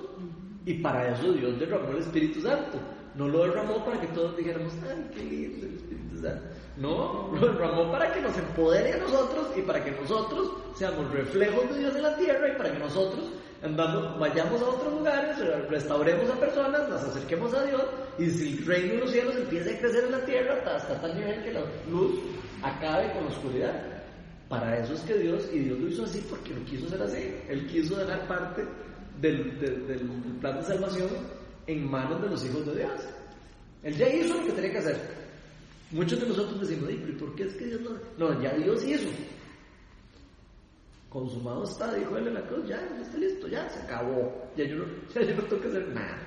Y 0.66 0.74
para 0.82 1.12
eso 1.16 1.32
Dios 1.32 1.58
derramó 1.58 1.90
el 1.90 1.98
Espíritu 1.98 2.40
Santo. 2.40 2.78
No 3.16 3.28
lo 3.28 3.44
derramó 3.44 3.84
para 3.84 4.00
que 4.00 4.06
todos 4.08 4.36
dijéramos, 4.36 4.72
ay, 4.88 5.10
qué 5.14 5.22
lindo 5.24 5.66
el 5.66 5.74
Espíritu 5.76 6.16
Santo. 6.20 6.42
No, 6.76 7.30
lo 7.32 7.46
derramó 7.52 7.90
para 7.90 8.12
que 8.12 8.20
nos 8.20 8.36
empodere 8.36 8.92
a 8.92 8.96
nosotros 8.98 9.46
y 9.56 9.62
para 9.62 9.82
que 9.82 9.92
nosotros 9.92 10.50
seamos 10.74 11.10
reflejos 11.10 11.70
de 11.70 11.78
Dios 11.78 11.96
en 11.96 12.02
la 12.02 12.16
tierra 12.16 12.48
y 12.52 12.56
para 12.58 12.72
que 12.72 12.78
nosotros 12.78 13.24
andamos, 13.62 14.18
vayamos 14.18 14.60
a 14.60 14.68
otros 14.68 14.92
lugares, 14.92 15.36
restauremos 15.70 16.28
a 16.30 16.34
personas, 16.38 16.88
las 16.90 17.04
acerquemos 17.04 17.54
a 17.54 17.64
Dios 17.64 17.82
y 18.18 18.28
si 18.30 18.58
el 18.58 18.66
reino 18.66 18.92
de 18.94 19.00
los 19.00 19.10
cielos 19.10 19.36
empieza 19.36 19.70
a 19.70 19.78
crecer 19.78 20.04
en 20.04 20.12
la 20.12 20.24
tierra 20.26 20.58
hasta, 20.76 21.00
tal 21.00 21.16
nivel 21.16 21.42
que 21.42 21.52
la 21.54 21.60
luz 21.90 22.16
acabe 22.62 23.10
con 23.12 23.24
la 23.24 23.30
oscuridad. 23.30 23.82
Para 24.50 24.78
eso 24.78 24.92
es 24.92 25.00
que 25.00 25.14
Dios, 25.14 25.48
y 25.52 25.60
Dios 25.60 25.78
lo 25.80 25.88
hizo 25.88 26.04
así 26.04 26.24
porque 26.28 26.54
lo 26.54 26.62
quiso 26.66 26.86
hacer 26.86 27.02
así. 27.02 27.34
Él 27.48 27.66
quiso 27.66 27.96
dejar 27.96 28.28
parte 28.28 28.64
del- 29.20 29.58
del 29.58 30.00
plan 30.40 30.56
de 30.58 30.62
salvación 30.62 31.08
en 31.66 31.90
manos 31.90 32.22
de 32.22 32.28
los 32.28 32.44
hijos 32.44 32.66
de 32.66 32.76
Dios. 32.76 33.00
Él 33.82 33.96
ya 33.96 34.08
hizo 34.08 34.34
lo 34.38 34.44
que 34.46 34.52
tenía 34.52 34.72
que 34.72 34.78
hacer. 34.78 34.96
Muchos 35.92 36.20
de 36.20 36.26
nosotros 36.28 36.60
decimos, 36.60 36.88
"Ay, 36.88 36.96
pero 37.00 37.12
¿y 37.12 37.16
por 37.16 37.34
qué 37.36 37.44
es 37.44 37.54
que 37.54 37.66
Dios 37.66 37.80
no? 37.82 37.90
No, 38.18 38.42
ya 38.42 38.52
Dios 38.54 38.84
hizo. 38.84 39.08
Consumado 41.08 41.64
está, 41.64 41.94
dijo 41.94 42.16
él 42.16 42.26
en 42.28 42.34
la 42.34 42.42
cruz, 42.46 42.66
ya, 42.68 42.76
ya 42.76 43.00
está 43.02 43.16
listo, 43.16 43.46
ya 43.48 43.68
se 43.70 43.80
acabó. 43.80 44.50
Ya 44.56 44.64
yo 44.64 44.76
no, 44.76 44.84
ya 45.14 45.22
yo 45.22 45.36
no 45.36 45.42
tengo 45.44 45.62
que 45.62 45.68
hacer 45.68 45.88
nada. 45.88 46.18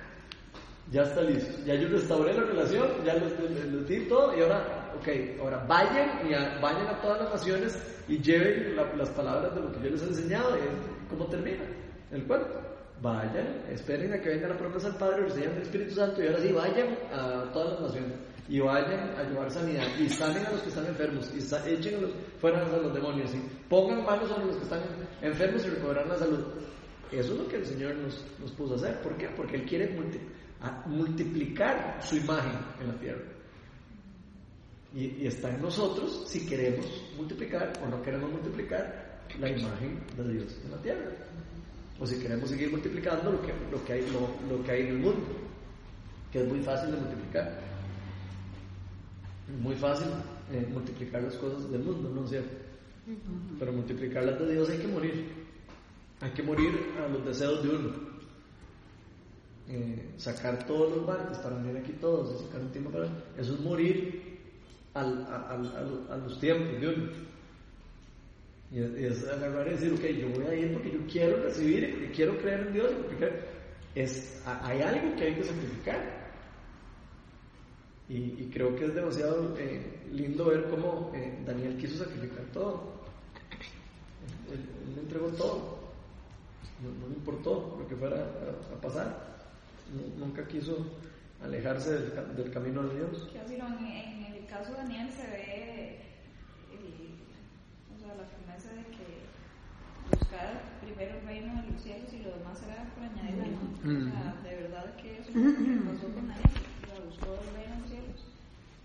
Ya 0.91 1.03
está 1.03 1.21
listo. 1.21 1.53
Ya 1.65 1.75
yo 1.75 1.87
restauré 1.89 2.33
la 2.33 2.43
relación, 2.43 2.87
ya 3.05 3.13
les, 3.15 3.87
di 3.87 3.99
todo 4.07 4.35
y 4.35 4.41
ahora, 4.41 4.93
ok, 4.97 5.07
ahora 5.41 5.63
vayan 5.67 6.27
y 6.27 6.33
a- 6.33 6.57
vayan 6.59 6.87
a 6.87 7.01
todas 7.01 7.21
las 7.21 7.31
naciones 7.33 7.77
y 8.07 8.17
lleven 8.19 8.75
la- 8.75 8.91
las 8.95 9.09
palabras 9.11 9.53
de 9.53 9.61
lo 9.61 9.71
que 9.73 9.83
yo 9.83 9.89
les 9.91 10.01
he 10.01 10.07
enseñado. 10.07 10.55
Y 10.57 10.61
es 10.61 11.09
cómo 11.09 11.25
termina 11.27 11.63
el 12.11 12.23
cuento. 12.25 12.47
Vayan, 13.01 13.63
esperen 13.69 14.11
a 14.13 14.19
que 14.21 14.29
venga 14.29 14.47
la 14.49 14.57
promesa 14.57 14.89
del 14.89 14.97
Padre, 14.97 15.21
reciban 15.23 15.55
el 15.55 15.61
Espíritu 15.61 15.95
Santo 15.95 16.21
y 16.21 16.27
ahora 16.27 16.39
sí 16.41 16.51
vayan 16.51 16.97
a 17.13 17.49
todas 17.53 17.73
las 17.73 17.81
naciones. 17.81 18.17
y 18.49 18.59
vayan 18.59 19.11
a 19.15 19.23
llevar 19.23 19.49
sanidad 19.51 19.85
y 19.99 20.09
salen 20.09 20.43
a 20.45 20.49
los 20.51 20.61
que 20.63 20.69
están 20.69 20.87
enfermos 20.87 21.31
y 21.35 21.39
sa- 21.39 21.65
echen 21.69 21.95
a 21.95 21.99
los, 22.01 22.11
fuera 22.41 22.65
a 22.65 22.77
los 22.77 22.91
demonios 22.93 23.31
y 23.35 23.37
pongan 23.69 24.03
manos 24.03 24.27
sobre 24.27 24.47
los 24.47 24.57
que 24.57 24.63
están 24.63 24.81
enfermos 25.21 25.63
y 25.65 25.69
recobrarán 25.69 26.09
la 26.09 26.17
salud. 26.17 26.43
Eso 27.11 27.33
es 27.33 27.39
lo 27.39 27.47
que 27.47 27.57
el 27.57 27.65
Señor 27.65 27.95
nos, 27.97 28.25
nos 28.39 28.51
puso 28.53 28.73
a 28.73 28.77
hacer. 28.77 29.01
¿Por 29.01 29.15
qué? 29.17 29.29
Porque 29.37 29.55
Él 29.57 29.65
quiere 29.65 29.95
multi- 29.95 30.19
a- 30.61 30.83
multiplicar 30.87 31.99
su 32.01 32.17
imagen 32.17 32.53
en 32.81 32.87
la 32.87 32.99
tierra. 32.99 33.21
Y, 34.95 35.05
y 35.23 35.27
está 35.27 35.49
en 35.51 35.61
nosotros 35.61 36.23
si 36.27 36.45
queremos 36.47 36.85
multiplicar 37.15 37.71
o 37.83 37.87
no 37.87 38.01
queremos 38.01 38.31
multiplicar 38.31 39.21
la 39.39 39.47
imagen 39.49 39.99
de 40.17 40.33
Dios 40.33 40.59
en 40.65 40.71
la 40.71 40.81
tierra. 40.81 41.11
O 41.99 42.05
si 42.07 42.17
queremos 42.19 42.49
seguir 42.49 42.71
multiplicando 42.71 43.31
lo 43.31 43.41
que, 43.41 43.53
lo 43.71 43.83
que, 43.83 43.93
hay, 43.93 44.01
lo, 44.11 44.55
lo 44.57 44.63
que 44.63 44.71
hay 44.71 44.81
en 44.83 44.87
el 44.87 44.99
mundo, 44.99 45.25
que 46.31 46.41
es 46.41 46.47
muy 46.47 46.61
fácil 46.61 46.91
de 46.91 46.97
multiplicar. 46.97 47.59
Es 49.53 49.59
muy 49.61 49.75
fácil 49.75 50.07
eh, 50.51 50.67
multiplicar 50.71 51.23
las 51.23 51.35
cosas 51.35 51.69
del 51.71 51.83
mundo, 51.83 52.09
¿no 52.13 52.23
es 52.23 52.29
cierto? 52.29 52.55
Pero 53.59 53.73
multiplicar 53.73 54.23
las 54.23 54.39
de 54.39 54.53
Dios 54.53 54.69
hay 54.69 54.77
que 54.77 54.87
morir. 54.87 55.25
Hay 56.21 56.31
que 56.31 56.43
morir 56.43 56.71
a 57.03 57.07
los 57.07 57.25
deseos 57.25 57.63
de 57.63 57.69
uno. 57.69 57.91
Eh, 59.67 60.13
sacar 60.17 60.65
todos 60.65 60.95
los 60.97 61.05
barcos 61.05 61.37
para 61.39 61.55
venir 61.57 61.77
aquí 61.77 61.91
todos, 61.93 62.41
sacar 62.43 62.61
un 62.61 62.71
tiempo 62.71 62.89
para... 62.91 63.05
Eso 63.37 63.53
es 63.53 63.59
morir 63.59 64.37
al- 64.93 65.25
al- 65.25 65.67
al- 65.75 66.07
a 66.11 66.17
los 66.17 66.39
tiempos 66.39 66.79
de 66.81 66.87
uno. 66.87 67.28
Y 68.71 68.79
es, 68.81 68.91
y 68.99 69.05
es 69.05 69.27
agarrar 69.27 69.67
y 69.67 69.71
decir, 69.71 69.93
ok, 69.93 70.03
yo 70.19 70.29
voy 70.29 70.45
a 70.45 70.53
ir 70.55 70.73
porque 70.73 70.91
yo 70.91 70.99
quiero 71.11 71.43
recibir, 71.43 71.83
y 72.09 72.15
quiero 72.15 72.37
creer 72.37 72.67
en 72.67 72.73
Dios, 72.73 72.91
porque 73.07 73.29
es, 73.95 74.41
hay 74.45 74.81
algo 74.81 75.15
que 75.15 75.23
hay 75.23 75.35
que 75.35 75.43
sacrificar. 75.43 76.19
Y, 78.07 78.49
creo 78.51 78.75
que 78.75 78.85
es 78.85 78.95
demasiado 78.95 79.55
eh, 79.59 79.99
lindo 80.11 80.45
ver 80.45 80.63
cómo 80.69 81.11
eh, 81.13 81.37
Daniel 81.45 81.77
quiso 81.77 82.03
sacrificar 82.03 82.43
todo. 82.51 82.91
Él, 84.51 84.57
él 84.87 84.95
le 84.95 85.01
entregó 85.01 85.27
todo. 85.29 85.77
No, 86.81 87.07
le 87.07 87.13
importó 87.15 87.75
lo 87.79 87.87
que 87.87 87.95
fuera 87.95 88.17
a, 88.17 88.81
pasar. 88.81 89.37
Nu- 89.93 90.25
Nunca 90.25 90.47
quiso 90.47 90.87
alejarse 91.43 91.91
del, 91.99 92.35
del 92.35 92.51
camino 92.51 92.81
de 92.83 92.95
Dios. 92.97 93.29
Que 93.31 93.39
así 93.39 93.53
en, 93.55 93.61
en 93.61 94.33
el 94.33 94.45
caso 94.47 94.71
de 94.71 94.77
Daniel 94.77 95.09
se 95.11 95.27
ve 95.27 95.99
el- 96.73 97.95
o 97.95 97.99
sea, 97.99 98.15
la 98.15 98.27
promesa 98.27 98.69
de 98.73 98.83
que 98.89 100.17
buscar 100.17 100.63
primero 100.81 101.15
el 101.19 101.25
reino 101.27 101.61
de 101.61 101.71
los 101.71 101.81
cielos 101.81 102.11
y 102.11 102.23
lo 102.23 102.31
añadidura. 103.05 103.47
¿no? 103.47 103.89
O 103.89 104.11
sea, 104.11 104.35
de 104.43 104.55
verdad 104.61 104.95
que 104.95 105.19
eso 105.19 105.29
es 105.29 105.35
lo 105.35 105.41
que 105.55 105.91
pasó 105.91 106.07
con 106.13 106.27
Daniel. 106.27 106.51
O 106.83 106.87
sea, 106.87 106.99
buscó 107.05 107.27
el 107.33 107.53
reino 107.55 107.75
de 107.75 107.81
los 107.81 107.89
cielos 107.89 108.19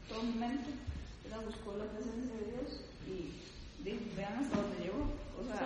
todo 0.09 0.23
momento. 0.23 0.71
Sea, 1.29 1.39
buscó 1.41 1.77
la 1.77 1.85
presencia 1.85 2.35
de 2.37 2.45
Dios 2.53 2.81
y 3.09 3.83
dijo, 3.83 4.05
vean 4.17 4.39
hasta 4.39 4.57
dónde 4.57 4.77
llegó. 4.79 5.03
O 5.41 5.45
sea, 5.45 5.61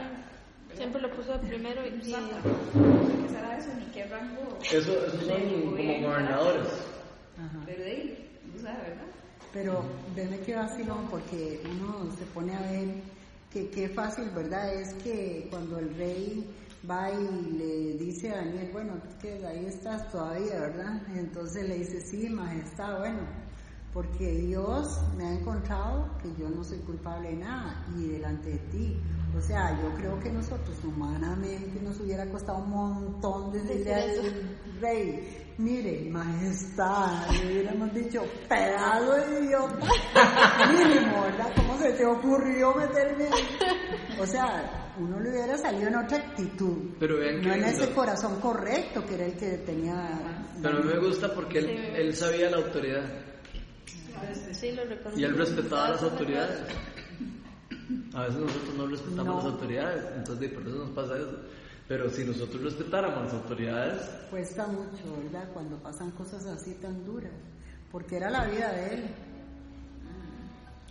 ¿verdad? 0.69 0.77
Siempre 0.77 1.03
lo 1.03 1.11
puso 1.11 1.41
primero 1.41 1.87
y. 1.87 1.91
No 1.91 2.03
sé 2.05 3.13
qué 3.23 3.29
será 3.29 3.59
eso, 3.59 3.71
ni 3.79 3.87
qué 3.93 4.07
rango. 4.07 4.59
Eso, 4.65 5.07
esos 5.07 5.25
son 5.25 5.43
como 5.43 5.73
gobernadores. 5.73 6.69
Ajá. 7.39 7.59
Pero 7.67 7.85
de 7.85 7.91
ahí, 7.91 8.31
o 8.57 8.61
sea, 8.61 8.73
¿verdad? 8.73 9.07
Pero 9.53 9.85
denme 10.15 10.39
que 10.41 10.55
vacilón 10.55 11.09
porque 11.11 11.61
uno 11.65 12.15
se 12.17 12.25
pone 12.27 12.55
a 12.55 12.61
ver 12.61 12.89
que 13.53 13.71
qué 13.71 13.89
fácil, 13.89 14.29
¿verdad? 14.31 14.75
Es 14.75 14.95
que 14.95 15.47
cuando 15.51 15.79
el 15.79 15.95
rey 15.97 16.47
va 16.89 17.11
y 17.11 17.51
le 17.53 17.99
dice 17.99 18.31
a 18.31 18.37
Daniel, 18.37 18.71
bueno, 18.73 18.95
que 19.21 19.45
ahí 19.47 19.67
estás 19.67 20.11
todavía, 20.11 20.61
¿verdad? 20.61 21.03
Entonces 21.15 21.69
le 21.69 21.79
dice, 21.79 22.01
sí, 22.01 22.29
majestad, 22.29 22.99
bueno, 22.99 23.21
porque 23.93 24.33
Dios 24.33 25.01
me 25.17 25.25
ha 25.25 25.33
encontrado 25.33 26.09
que 26.23 26.35
yo 26.41 26.49
no 26.49 26.63
soy 26.63 26.79
culpable 26.81 27.31
de 27.31 27.37
nada 27.37 27.85
y 27.97 28.09
delante 28.09 28.51
de 28.51 28.59
ti. 28.59 28.97
O 29.39 29.41
sea, 29.41 29.71
yo 29.81 29.95
creo 29.95 30.19
que 30.19 30.31
nosotros 30.33 30.77
humanamente 30.83 31.81
nos 31.81 32.01
hubiera 32.01 32.27
costado 32.29 32.59
un 32.59 32.71
montón 32.71 33.53
decirle 33.53 33.95
Decir 33.95 34.25
al 34.27 34.81
rey, 34.81 35.55
mire, 35.59 36.11
majestad, 36.11 37.31
le 37.31 37.47
hubiéramos 37.47 37.95
dicho, 37.95 38.23
pedazo 38.49 39.13
de 39.13 39.45
idiota, 39.45 39.79
mínimo, 40.73 41.23
¿verdad? 41.23 41.53
¿Cómo 41.55 41.79
se 41.79 41.93
te 41.93 42.05
ocurrió 42.05 42.75
meterme? 42.75 43.29
O 44.19 44.27
sea, 44.27 44.93
uno 44.99 45.21
le 45.21 45.31
hubiera 45.31 45.57
salido 45.57 45.87
en 45.87 45.97
otra 45.99 46.19
actitud, 46.19 46.97
Pero 46.99 47.19
vean 47.19 47.37
no 47.37 47.43
que 47.43 47.59
en 47.61 47.65
ese 47.65 47.95
corazón 47.95 48.41
correcto 48.41 49.07
que 49.07 49.15
era 49.15 49.27
el 49.27 49.37
que 49.37 49.59
tenía. 49.59 50.45
Pero 50.61 50.79
a 50.79 50.81
mí 50.81 50.93
me 50.93 50.99
gusta 50.99 51.33
porque 51.33 51.59
él, 51.61 51.67
Sí. 51.67 51.77
él 51.95 52.17
sabía 52.17 52.51
la 52.51 52.57
autoridad 52.57 53.05
sí 54.53 54.73
lo 54.73 54.83
y 55.17 55.25
él 55.25 55.37
respetaba 55.37 55.91
las 55.91 56.03
autoridades. 56.03 56.61
A 58.15 58.23
veces 58.23 58.37
nosotros 58.41 58.75
no 58.77 58.87
respetamos 58.87 59.27
No. 59.27 59.37
las 59.37 59.45
autoridades, 59.45 60.05
entonces 60.17 60.53
por 60.53 60.63
eso 60.67 60.77
nos 60.77 60.91
pasa 60.91 61.17
eso. 61.17 61.39
Pero 61.89 62.11
si 62.11 62.23
nosotros 62.25 62.63
respetáramos 62.63 63.25
las 63.25 63.35
autoridades, 63.35 64.11
Cuesta 64.31 64.67
mucho, 64.67 65.17
¿verdad? 65.23 65.49
Cuando 65.55 65.77
pasan 65.79 66.11
cosas 66.11 66.45
así 66.47 66.75
tan 66.83 67.03
duras, 67.05 67.33
porque 67.91 68.17
era 68.17 68.29
la 68.31 68.45
vida 68.47 68.71
de 68.73 68.95
él. 68.95 69.05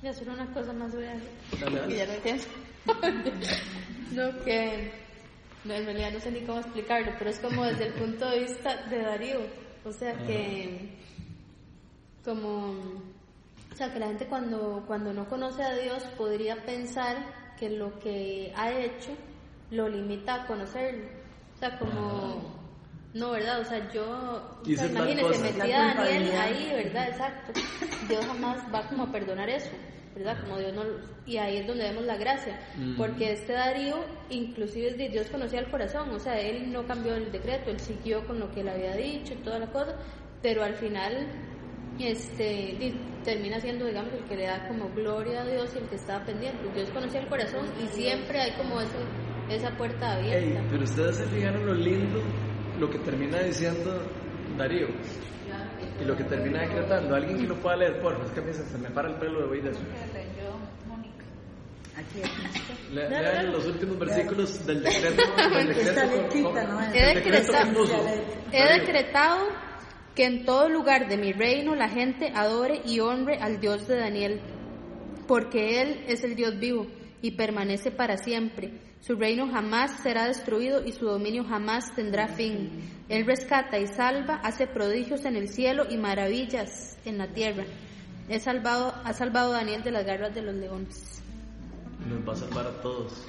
Y 0.01 0.07
hacer 0.07 0.29
una 0.29 0.51
cosa 0.53 0.73
más 0.73 0.91
real. 0.93 1.19
Dale, 1.59 1.79
dale. 1.79 1.93
Y 1.93 1.97
ya 1.97 2.05
no 2.05 2.13
entiendo. 2.13 2.43
no, 4.11 4.43
que. 4.43 4.91
No, 5.65 5.73
en 5.73 5.85
realidad 5.85 6.11
no 6.13 6.19
sé 6.19 6.31
ni 6.31 6.41
cómo 6.41 6.59
explicarlo, 6.59 7.11
pero 7.17 7.29
es 7.31 7.39
como 7.39 7.63
desde 7.65 7.87
el 7.87 7.93
punto 7.93 8.29
de 8.29 8.39
vista 8.41 8.85
de 8.89 9.01
Darío. 9.01 9.39
O 9.85 9.91
sea 9.91 10.13
que. 10.25 10.97
Como. 12.23 12.75
O 13.77 13.79
sea, 13.79 13.93
que 13.93 13.99
la 13.99 14.07
gente 14.07 14.25
cuando, 14.25 14.83
cuando 14.87 15.13
no 15.13 15.29
conoce 15.29 15.61
a 15.61 15.75
Dios 15.75 16.01
podría 16.17 16.55
pensar 16.65 17.15
que 17.59 17.69
lo 17.69 17.99
que 17.99 18.51
ha 18.55 18.71
hecho 18.71 19.11
lo 19.69 19.87
limita 19.87 20.33
a 20.33 20.47
conocerlo. 20.47 21.05
O 21.55 21.59
sea, 21.59 21.77
como. 21.77 22.57
No, 23.13 23.29
¿verdad? 23.33 23.61
O 23.61 23.65
sea, 23.65 23.87
yo. 23.93 24.03
O 24.03 24.65
sea, 24.65 24.77
tal 24.77 25.11
imagínese, 25.11 25.27
cosa. 25.27 25.41
metí 25.59 25.71
a 25.73 25.93
La 25.93 26.03
Daniel 26.05 26.37
ahí, 26.41 26.71
¿verdad? 26.73 27.07
Exacto. 27.09 27.53
Dios 28.09 28.25
jamás 28.25 28.57
va 28.73 28.81
como 28.87 29.03
a 29.03 29.11
perdonar 29.11 29.47
eso, 29.47 29.69
¿verdad? 30.15 30.37
Como 30.41 30.57
Dios 30.57 30.73
no 30.73 30.81
y 31.27 31.37
ahí 31.37 31.57
es 31.57 31.67
donde 31.67 31.83
vemos 31.83 32.03
la 32.05 32.17
gracia, 32.17 32.59
Mm. 32.77 32.97
porque 32.97 33.31
este 33.33 33.53
Darío 33.53 33.97
inclusive 34.31 34.93
Dios 35.09 35.27
conocía 35.27 35.59
el 35.59 35.69
corazón, 35.69 36.09
o 36.09 36.19
sea, 36.19 36.39
él 36.39 36.71
no 36.73 36.87
cambió 36.87 37.13
el 37.13 37.31
decreto, 37.31 37.69
él 37.69 37.79
siguió 37.79 38.25
con 38.25 38.39
lo 38.39 38.49
que 38.49 38.61
él 38.61 38.69
había 38.69 38.95
dicho 38.95 39.33
y 39.35 39.43
toda 39.43 39.59
la 39.59 39.67
cosa, 39.67 39.93
pero 40.41 40.63
al 40.63 40.73
final 40.73 41.27
este 41.99 42.75
di- 42.79 42.95
termina 43.23 43.59
siendo 43.59 43.85
digamos 43.85 44.13
el 44.13 44.23
que 44.25 44.35
le 44.35 44.45
da 44.47 44.67
como 44.67 44.89
gloria 44.93 45.41
a 45.41 45.45
Dios 45.45 45.71
y 45.75 45.79
el 45.79 45.85
que 45.89 45.95
estaba 45.95 46.23
pendiente. 46.25 46.59
Dios 46.73 46.89
conocía 46.91 47.21
el 47.21 47.27
corazón 47.27 47.65
y 47.83 47.87
siempre 47.87 48.39
hay 48.39 48.51
como 48.53 48.79
ese, 48.81 48.95
esa 49.49 49.75
puerta 49.77 50.13
abierta. 50.13 50.59
Ey, 50.61 50.67
pero 50.69 50.83
ustedes 50.83 51.15
se 51.17 51.25
fijaron 51.25 51.65
lo 51.65 51.73
lindo, 51.73 52.21
lo 52.79 52.89
que 52.89 52.99
termina 52.99 53.39
diciendo 53.39 54.01
Darío 54.57 54.87
y 55.99 56.05
lo 56.05 56.15
que 56.15 56.23
termina 56.25 56.61
decretando. 56.61 57.15
Alguien 57.15 57.37
que 57.39 57.47
lo 57.47 57.55
pueda 57.55 57.75
leer, 57.77 57.99
por 58.01 58.13
es 58.23 58.31
que 58.31 58.41
mí 58.41 58.53
se, 58.53 58.77
me 58.77 58.89
para 58.91 59.09
el 59.09 59.15
pelo 59.15 59.39
de 59.39 59.45
oír 59.47 59.67
eso. 59.67 59.79
Aquí, 61.97 62.21
aquí. 62.21 62.61
Le- 62.93 63.09
No, 63.09 63.15
no, 63.15 63.21
lean 63.23 63.45
no. 63.47 63.51
los 63.53 63.65
últimos 63.65 63.97
versículos 63.97 64.65
del 64.67 64.83
decreto. 64.83 65.23
Del 65.49 65.67
decreto 65.67 66.01
con- 66.43 66.53
con- 66.53 66.69
¿no? 66.69 66.81
He 66.93 67.15
decretado, 67.15 67.85
he 68.51 68.79
decretado 68.79 69.47
que 70.17 70.25
en 70.25 70.45
todo 70.45 70.67
lugar 70.67 71.07
de 71.07 71.15
mi 71.15 71.31
reino 71.31 71.75
la 71.75 71.89
gente 71.89 72.31
adore 72.33 72.81
y 72.83 72.99
honre 73.01 73.37
al 73.37 73.59
Dios 73.59 73.87
de 73.87 73.97
Daniel, 73.97 74.41
porque 75.27 75.79
Él 75.79 76.03
es 76.07 76.23
el 76.23 76.35
Dios 76.35 76.57
vivo 76.57 76.87
y 77.21 77.31
permanece 77.31 77.91
para 77.91 78.17
siempre. 78.17 78.71
Su 78.99 79.15
reino 79.15 79.47
jamás 79.47 79.91
será 80.01 80.25
destruido 80.25 80.83
y 80.83 80.91
su 80.91 81.05
dominio 81.05 81.43
jamás 81.43 81.93
tendrá 81.93 82.29
fin. 82.29 82.81
Él 83.09 83.27
rescata 83.27 83.77
y 83.77 83.85
salva, 83.85 84.37
hace 84.37 84.65
prodigios 84.65 85.23
en 85.25 85.35
el 85.35 85.49
cielo 85.49 85.85
y 85.87 85.97
maravillas 85.97 86.97
en 87.05 87.19
la 87.19 87.27
tierra. 87.27 87.65
He 88.27 88.39
salvado, 88.39 88.95
ha 89.03 89.13
salvado 89.13 89.53
a 89.53 89.57
Daniel 89.57 89.83
de 89.83 89.91
las 89.91 90.03
garras 90.03 90.33
de 90.33 90.41
los 90.41 90.55
leones. 90.55 91.21
Nos 92.09 92.27
va 92.27 92.33
a 92.33 92.37
salvar 92.37 92.65
a 92.65 92.81
todos. 92.81 93.23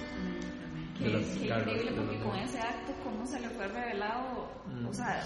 Qué, 0.97 1.05
De 1.05 1.11
las 1.11 1.27
qué 1.37 1.49
garras 1.49 1.67
increíble 1.69 1.93
porque 2.01 2.19
con 2.21 2.37
ese 2.39 2.59
acto 2.61 2.95
cómo 3.05 3.27
se 3.27 3.39
le 3.41 3.51
fue 3.51 3.69
revelado, 3.69 4.49
Mm. 4.69 4.87
o 4.87 4.93
sea, 4.95 5.23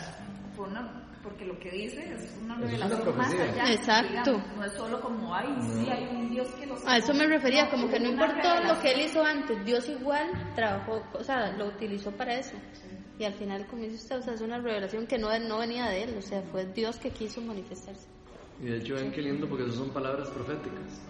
fue 0.57 0.67
una, 0.69 1.02
porque 1.23 1.45
lo 1.45 1.59
que 1.59 1.71
dice 1.71 2.01
es 2.01 2.09
una 2.09 2.15
Eso 2.15 2.25
es 2.25 2.43
una 2.43 2.57
revelación 2.57 3.17
más 3.17 3.33
allá. 3.33 3.73
Exacto. 3.73 4.33
digamos, 4.33 4.57
no 4.57 4.65
es 4.65 4.73
solo 4.73 5.01
como, 5.01 5.35
ay, 5.35 5.47
sí, 5.61 5.89
hay 5.91 6.09
un 6.09 6.31
Dios 6.31 6.49
que 6.55 6.67
lo 6.67 6.77
A 6.87 6.99
eso 6.99 7.15
me 7.15 7.27
refería, 7.27 7.71
como 7.71 7.89
que 7.89 8.01
no 8.01 8.11
importó 8.11 8.63
lo 8.65 8.81
que 8.81 8.93
él 8.93 9.01
hizo 9.03 9.25
antes, 9.25 9.65
Dios 9.65 9.89
igual 9.89 10.31
trabajó, 10.55 11.03
o 11.13 11.25
sea, 11.25 11.53
lo 11.57 11.67
utilizó 11.67 12.11
para 12.13 12.39
eso. 12.39 12.57
Y 13.19 13.25
al 13.25 13.35
final, 13.35 13.67
como 13.67 13.83
dice 13.83 13.97
usted, 13.97 14.19
o 14.19 14.23
sea, 14.23 14.35
es 14.35 14.41
una 14.41 14.59
revelación 14.59 15.07
que 15.07 15.19
no, 15.19 15.37
no 15.39 15.59
venía 15.59 15.89
de 15.89 16.05
él, 16.05 16.15
o 16.19 16.23
sea, 16.23 16.43
fue 16.43 16.67
Dios 16.67 16.97
que 16.97 17.11
quiso 17.11 17.41
manifestarse. 17.41 18.07
Y 18.61 18.67
de 18.67 18.79
hecho, 18.79 18.95
ven 18.95 19.13
qué 19.13 19.23
lindo 19.23 19.49
porque 19.49 19.65
eso 19.65 19.77
son 19.77 19.91
palabras 19.91 20.29
proféticas 20.31 21.01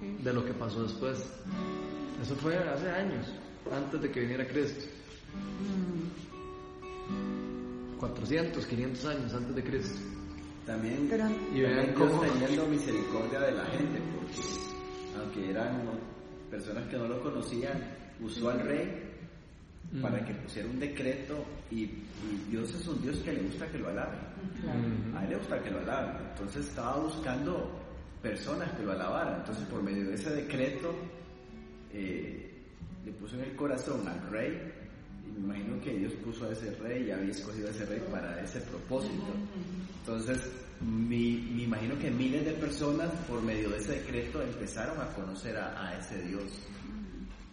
de 0.00 0.32
lo 0.32 0.44
que 0.44 0.52
pasó 0.52 0.82
después. 0.82 1.18
Eso 2.20 2.36
fue 2.36 2.56
hace 2.56 2.90
años, 2.90 3.26
antes 3.72 4.00
de 4.00 4.10
que 4.10 4.20
viniera 4.20 4.46
Cristo. 4.46 4.84
400, 8.02 8.66
500 8.66 9.04
años 9.06 9.32
antes 9.32 9.54
de 9.54 9.62
Cristo. 9.62 10.00
También, 10.66 11.06
Pero- 11.08 11.28
Y 11.54 11.60
vean 11.60 11.76
también 11.76 11.94
Dios 11.96 12.10
cómo- 12.10 12.22
teniendo 12.22 12.66
misericordia 12.66 13.40
de 13.40 13.52
la 13.52 13.64
gente, 13.66 14.00
porque 14.16 15.20
aunque 15.20 15.50
eran 15.50 15.82
personas 16.50 16.88
que 16.88 16.96
no 16.98 17.06
lo 17.06 17.20
conocían, 17.22 17.80
usó 18.20 18.50
al 18.50 18.60
rey 18.60 19.08
Mm. 19.92 20.00
para 20.02 20.24
que 20.24 20.34
pusiera 20.34 20.68
un 20.68 20.80
decreto 20.80 21.44
y, 21.70 21.82
y 21.84 22.46
Dios 22.50 22.74
es 22.74 22.88
un 22.88 23.00
Dios 23.02 23.18
que 23.18 23.32
le 23.34 23.42
gusta 23.42 23.66
que 23.68 23.78
lo 23.78 23.88
alaben. 23.88 24.18
Mm. 24.64 25.16
A 25.16 25.22
él 25.24 25.30
le 25.30 25.36
gusta 25.36 25.62
que 25.62 25.70
lo 25.70 25.78
alaben. 25.78 26.16
Entonces 26.32 26.66
estaba 26.66 26.96
buscando 26.98 27.70
personas 28.20 28.68
que 28.72 28.82
lo 28.82 28.92
alabaran. 28.92 29.40
Entonces 29.40 29.64
por 29.66 29.80
medio 29.82 30.08
de 30.08 30.14
ese 30.14 30.30
decreto 30.30 30.92
eh, 31.92 32.50
le 33.04 33.12
puso 33.12 33.36
en 33.36 33.42
el 33.44 33.54
corazón 33.54 34.06
al 34.08 34.28
rey. 34.30 34.72
Me 35.36 35.38
imagino 35.58 35.80
que 35.80 35.96
Dios 35.98 36.12
puso 36.24 36.44
a 36.46 36.52
ese 36.52 36.70
rey 36.76 37.06
y 37.06 37.10
había 37.10 37.30
escogido 37.30 37.68
a 37.68 37.70
ese 37.70 37.86
rey 37.86 38.02
para 38.10 38.42
ese 38.42 38.60
propósito. 38.60 39.32
Entonces 40.00 40.40
mi- 40.80 41.48
me 41.54 41.62
imagino 41.62 41.98
que 41.98 42.10
miles 42.10 42.44
de 42.44 42.52
personas 42.52 43.10
por 43.28 43.40
medio 43.42 43.70
de 43.70 43.78
ese 43.78 43.92
decreto 44.00 44.42
empezaron 44.42 45.00
a 45.00 45.08
conocer 45.14 45.56
a, 45.56 45.88
a 45.88 45.98
ese 45.98 46.20
Dios. 46.22 46.44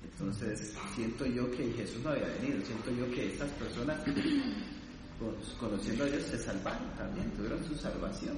Entonces 0.03 0.73
siento 0.95 1.25
yo 1.25 1.49
que 1.51 1.71
Jesús 1.73 2.03
no 2.03 2.09
había 2.09 2.27
venido, 2.41 2.59
siento 2.65 2.91
yo 2.91 3.09
que 3.13 3.27
estas 3.33 3.49
personas 3.51 3.99
con- 4.03 5.35
conociendo 5.59 6.03
a 6.03 6.07
Dios 6.07 6.23
se 6.23 6.37
salvaron 6.37 6.89
también, 6.97 7.29
tuvieron 7.31 7.63
su 7.65 7.75
salvación 7.75 8.37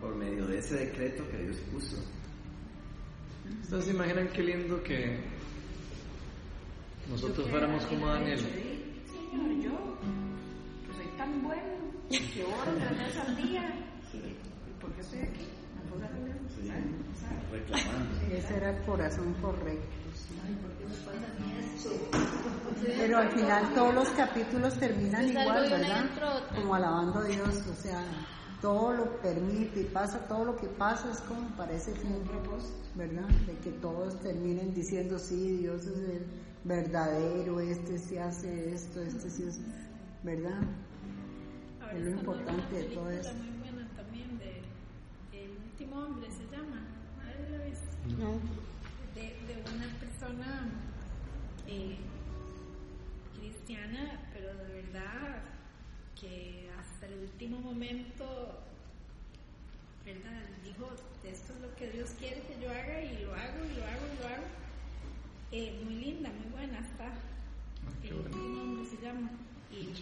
por 0.00 0.14
medio 0.16 0.46
de 0.46 0.58
ese 0.58 0.74
decreto 0.86 1.26
que 1.30 1.38
Dios 1.44 1.56
puso. 1.72 1.96
¿Ustedes 3.62 3.88
imaginan 3.90 4.28
qué 4.28 4.42
lindo 4.42 4.82
que 4.82 5.20
nosotros 7.08 7.48
fuéramos 7.48 7.84
como 7.86 8.06
Daniel? 8.06 8.38
Señor, 8.38 9.62
yo, 9.62 9.96
que 10.86 10.94
soy 10.94 11.06
tan 11.16 11.42
bueno, 11.42 11.62
que 12.08 12.44
oro 12.44 12.72
tres 12.78 12.98
veces 12.98 13.16
al 13.18 13.36
día, 13.36 13.74
que, 14.10 14.18
¿y 14.18 14.80
¿por 14.80 14.92
qué 14.92 15.00
estoy 15.00 15.20
aquí? 15.20 15.46
Sí. 16.60 16.70
Ese 18.32 18.56
era 18.56 18.70
el 18.70 18.84
corazón 18.84 19.34
correcto. 19.34 19.86
sí. 21.76 21.90
Pero 22.96 23.18
al 23.18 23.30
final 23.30 23.74
todos 23.74 23.94
los 23.94 24.08
capítulos 24.10 24.74
terminan 24.78 25.28
igual, 25.28 25.70
¿verdad? 25.70 26.48
Como 26.54 26.74
alabando 26.74 27.20
a 27.20 27.24
Dios, 27.24 27.66
o 27.66 27.74
sea, 27.74 28.02
todo 28.60 28.92
lo 28.92 29.20
permite 29.20 29.80
y 29.80 29.84
pasa, 29.84 30.26
todo 30.28 30.44
lo 30.44 30.56
que 30.56 30.68
pasa 30.68 31.10
es 31.10 31.20
como 31.22 31.48
para 31.56 31.72
ese 31.72 31.94
fin, 31.94 32.22
¿verdad? 32.94 33.28
De 33.46 33.56
que 33.58 33.72
todos 33.72 34.20
terminen 34.20 34.72
diciendo, 34.74 35.18
sí, 35.18 35.58
Dios 35.58 35.86
es 35.86 35.98
el 35.98 36.26
verdadero, 36.64 37.60
este 37.60 37.98
sí 37.98 38.18
hace 38.18 38.74
esto, 38.74 39.00
este 39.02 39.30
sí 39.30 39.44
es, 39.44 39.60
¿verdad? 40.22 40.60
Ahora 41.80 41.94
Es 41.96 42.04
lo 42.04 42.10
importante 42.10 42.76
de 42.76 42.84
todo 42.94 43.10
eso. 43.10 43.32
muy 43.34 43.70
buena 43.70 43.88
también 43.96 44.38
de 44.38 44.60
El 45.32 45.50
último 45.50 45.96
hombre 46.04 46.28
se 46.30 46.44
llama. 46.54 46.82
¿Nadie 47.18 47.58
la 47.58 47.64
visto? 47.64 47.86
No. 48.18 48.38
De, 49.14 49.22
de 49.22 49.62
una 49.74 49.88
persona 49.98 50.68
eh, 51.66 51.96
cristiana, 53.38 54.20
pero 54.32 54.54
de 54.54 54.82
verdad 54.82 55.42
que 56.20 56.68
hasta 56.78 57.06
el 57.06 57.20
último 57.20 57.58
momento, 57.60 58.60
¿verdad? 60.04 60.42
Dijo, 60.64 60.90
esto 61.24 61.52
es 61.54 61.60
lo 61.60 61.74
que 61.76 61.90
Dios 61.90 62.10
quiere 62.18 62.42
que 62.42 62.60
yo 62.62 62.70
haga 62.70 63.02
y 63.02 63.24
lo 63.24 63.32
hago 63.34 63.64
y 63.64 63.76
lo 63.76 63.84
hago 63.84 64.06
y 64.14 64.22
lo 64.22 64.26
hago. 64.28 64.59
Eh, 65.52 65.80
muy 65.84 65.94
linda, 65.96 66.30
muy 66.30 66.50
buena 66.52 66.78
está. 66.78 67.10
qué 68.02 68.08
el 68.08 68.14
bueno. 68.22 68.84
se 68.88 68.96
llama. 69.04 69.30
Y. 69.70 69.94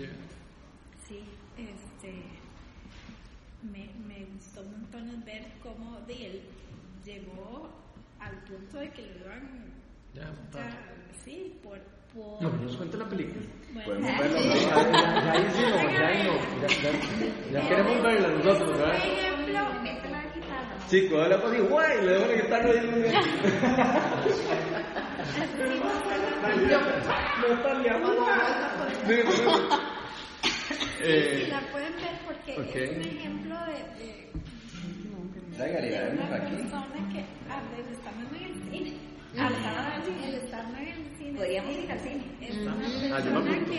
Sí, 1.06 1.20
este, 1.56 2.12
me, 3.62 3.88
me 4.06 4.24
gustó 4.26 4.62
montones 4.64 5.24
ver 5.24 5.46
cómo 5.62 5.98
de 6.06 6.26
él 6.26 6.42
llegó 7.04 7.70
al 8.20 8.36
punto 8.44 8.78
de 8.78 8.90
que 8.90 9.02
lo 9.02 9.16
iban, 9.24 9.72
Ya, 10.14 10.30
sea, 10.52 10.94
sí, 11.24 11.58
por, 11.62 11.78
por 12.12 12.42
No, 12.42 12.50
nos 12.50 12.76
cuenta 12.76 12.98
la 12.98 13.08
película. 13.08 13.40
bueno, 13.72 13.86
Podemos 13.86 14.18
verlo, 14.18 14.38
Ya, 14.44 14.74
¿no? 14.76 14.92
ya, 14.92 15.24
ya 15.24 15.32
hicimos, 15.48 15.80
ya 15.98 16.08
no. 16.24 16.34
Ya, 16.60 16.68
ya- 16.82 17.52
ya 17.52 17.68
queremos 17.68 18.02
verla 18.02 18.28
nosotros, 18.28 18.68
por 18.68 18.78
¿verdad? 18.78 18.96
ejemplo, 18.96 19.82
mete 19.82 20.08
la 20.10 20.22
guitarra. 20.34 20.76
Sí, 20.88 21.08
cuando 21.08 21.28
le 21.30 21.38
pasa 21.38 21.56
igual, 21.56 22.06
le 22.06 22.12
dejo 22.12 22.26
la 22.26 22.34
guitarra 22.42 22.70
ahí. 22.70 22.78
Eh, 31.00 31.46
la 31.50 31.60
pueden 31.72 31.94
ver 31.96 32.18
porque 32.26 32.52
ok. 32.58 32.76
es 32.76 32.90
un 32.96 33.02
ejemplo 33.02 33.56
de, 33.66 33.72
de, 33.98 34.30
de 35.80 36.10
una 36.12 36.28
persona 36.28 37.12
que, 37.12 37.24
ah, 37.48 37.62
del 37.76 37.86
estar 37.94 38.12
en 38.14 38.20
el 38.20 38.26
Al 39.36 39.52
el 39.52 40.02
cine, 40.04 40.28
el 40.28 40.34
estar 40.36 40.64
en 40.66 40.74
el 40.88 41.04
cine. 41.18 41.36
Podríamos 41.38 41.72
ir 41.76 41.92
al 41.92 42.00
cine. 42.00 42.24
Es 42.40 42.56
una 42.56 42.72
Ah, 42.72 42.74
yo 43.20 43.30
me 43.30 43.42
persona 43.42 43.52
apunto. 43.52 43.72
que, 43.72 43.78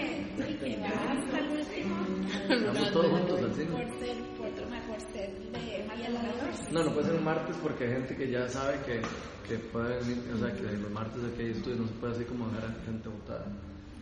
que 0.58 0.78
va 0.78 0.88
hasta 0.90 1.38
el 1.40 1.48
último. 1.50 1.96
Vamos 2.74 2.92
todos 2.92 3.08
juntos 3.08 3.40
al 3.44 3.54
cine. 3.56 3.72
Por 3.72 3.88
ser, 4.00 4.18
por, 4.38 4.50
por 4.88 5.00
ser 5.12 5.30
de 5.52 5.84
a. 5.84 5.86
No, 6.72 6.84
no 6.84 6.92
puede 6.94 7.06
ser 7.08 7.16
un 7.16 7.24
martes 7.24 7.56
porque 7.64 7.84
hay 7.86 7.92
gente 7.94 8.16
que 8.16 8.30
ya 8.32 8.48
sabe 8.48 8.80
que, 8.86 9.02
que 9.48 9.58
puede 9.70 9.98
venir, 10.00 10.24
o 10.34 10.38
sea, 10.38 10.52
que 10.54 10.62
los 10.64 10.92
martes 10.92 11.24
aquí 11.34 11.42
hay 11.42 11.52
estudios, 11.52 11.80
no 11.80 11.88
se 11.88 11.94
puede 11.94 12.14
así 12.14 12.24
como 12.26 12.48
dejar 12.50 12.70
a 12.70 12.74
gente 12.86 13.10
votada. 13.10 13.46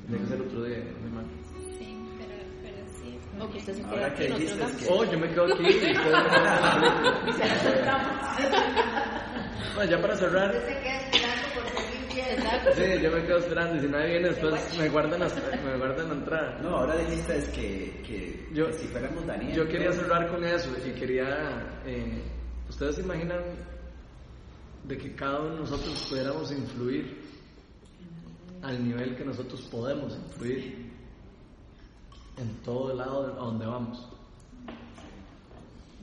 Tiene 0.08 0.24
que 0.24 0.30
ser 0.30 0.42
otro 0.42 0.64
día, 0.64 0.80
no 1.04 1.10
martes. 1.16 1.38
Sí, 1.80 1.98
pero, 2.20 2.36
pero 2.62 2.78
sí. 3.02 3.18
O 3.40 3.50
que 3.52 3.58
usted 3.58 3.74
se 3.74 3.84
Ahora 3.86 4.14
que 4.14 4.28
dijiste 4.28 4.58
que 4.58 4.64
Oh, 4.90 5.04
yo 5.06 5.18
me 5.20 5.28
quedo 5.30 5.46
aquí 5.46 5.64
y 5.64 5.70
ustedes- 5.70 5.98
Bueno, 9.76 9.92
ya 9.92 10.02
para 10.02 10.16
cerrar, 10.16 10.52
Sí, 12.76 13.02
yo 13.02 13.12
me 13.12 13.24
quedo 13.26 13.38
esperando 13.38 13.76
y 13.78 13.80
si 13.82 13.88
nadie 13.88 14.08
viene 14.12 14.30
después 14.30 14.78
me 14.78 14.90
guardan 14.90 15.20
la, 15.20 15.28
me 15.64 15.78
guardan 15.78 16.08
la 16.10 16.14
entrada. 16.16 16.60
No, 16.62 16.78
ahora 16.78 16.96
dijiste 16.98 17.38
es 17.38 17.50
que, 17.50 18.02
que, 18.06 18.48
Yo- 18.54 18.68
que 18.68 18.74
si 18.74 18.88
fuéramos 18.88 19.26
Daniel. 19.26 19.56
Yo 19.56 19.68
quería 19.68 19.92
cerrar 19.92 20.28
con 20.30 20.44
eso 20.44 20.70
y 20.86 20.92
quería. 20.92 21.80
eh, 21.86 22.22
¿Ustedes 22.70 22.96
se 22.96 23.02
imaginan 23.02 23.42
de 24.84 24.98
que 24.98 25.16
cada 25.16 25.40
uno 25.42 25.54
de 25.56 25.60
nosotros 25.62 26.06
pudiéramos 26.10 26.52
influir 26.52 27.22
al 28.62 28.84
nivel 28.88 29.16
que 29.16 29.24
nosotros 29.26 29.62
podemos 29.72 30.16
influir 30.16 30.92
en 32.38 32.56
todo 32.64 32.92
el 32.92 32.98
lado 32.98 33.24
a 33.34 33.46
donde 33.46 33.66
vamos? 33.66 34.10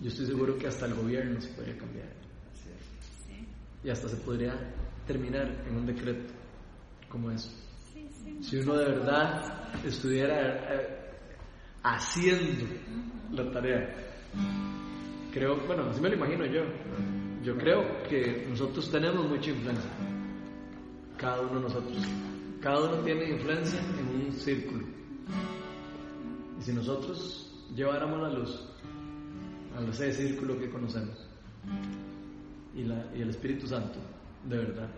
Yo 0.01 0.09
estoy 0.09 0.27
seguro 0.27 0.57
que 0.59 0.67
hasta 0.69 0.87
el 0.87 0.95
gobierno 0.95 1.41
se 1.41 1.49
podría 1.51 1.77
cambiar 1.79 2.09
Así 2.53 2.69
es. 2.71 3.85
y 3.87 3.91
hasta 3.91 4.09
se 4.09 4.17
podría 4.17 4.55
terminar 5.07 5.65
en 5.69 5.77
un 5.77 5.87
decreto 5.87 6.33
como 7.09 7.31
eso. 7.31 7.51
Si 8.41 8.57
uno 8.59 8.77
de 8.77 8.85
verdad 8.87 9.85
estuviera 9.85 10.75
eh, 10.75 11.05
haciendo 11.83 12.67
la 13.33 13.51
tarea. 13.51 13.95
Creo, 15.33 15.57
bueno, 15.67 15.91
así 15.91 16.01
me 16.01 16.09
lo 16.09 16.17
imagino 16.17 16.47
yo. 16.47 16.63
Yo 17.43 17.57
creo 17.57 18.03
que 18.09 18.47
nosotros 18.49 18.91
tenemos 18.91 19.29
mucha 19.29 19.51
influencia. 19.51 19.91
Cada 21.17 21.43
uno 21.43 21.57
de 21.57 21.61
nosotros. 21.61 21.99
Cada 22.61 22.81
uno 22.89 23.03
tiene 23.03 23.31
influencia 23.31 23.81
en 23.81 24.27
un 24.27 24.33
círculo. 24.33 24.87
Y 26.59 26.63
si 26.63 26.73
nosotros 26.73 27.67
lleváramos 27.75 28.21
la 28.21 28.31
luz 28.31 28.69
a 29.77 29.83
ese 29.91 30.13
círculo 30.13 30.59
que 30.59 30.71
conocemos 30.71 31.29
y, 32.75 32.85
la, 32.85 33.11
y 33.15 33.23
el 33.23 33.31
Espíritu 33.31 33.67
Santo 33.67 33.99
de 34.45 34.57
verdad 34.59 34.89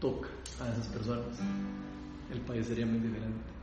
toca 0.00 0.28
a 0.60 0.72
esas 0.72 0.86
personas, 0.88 1.38
el 2.32 2.40
país 2.42 2.66
sería 2.66 2.86
muy 2.86 2.98
diferente. 2.98 3.54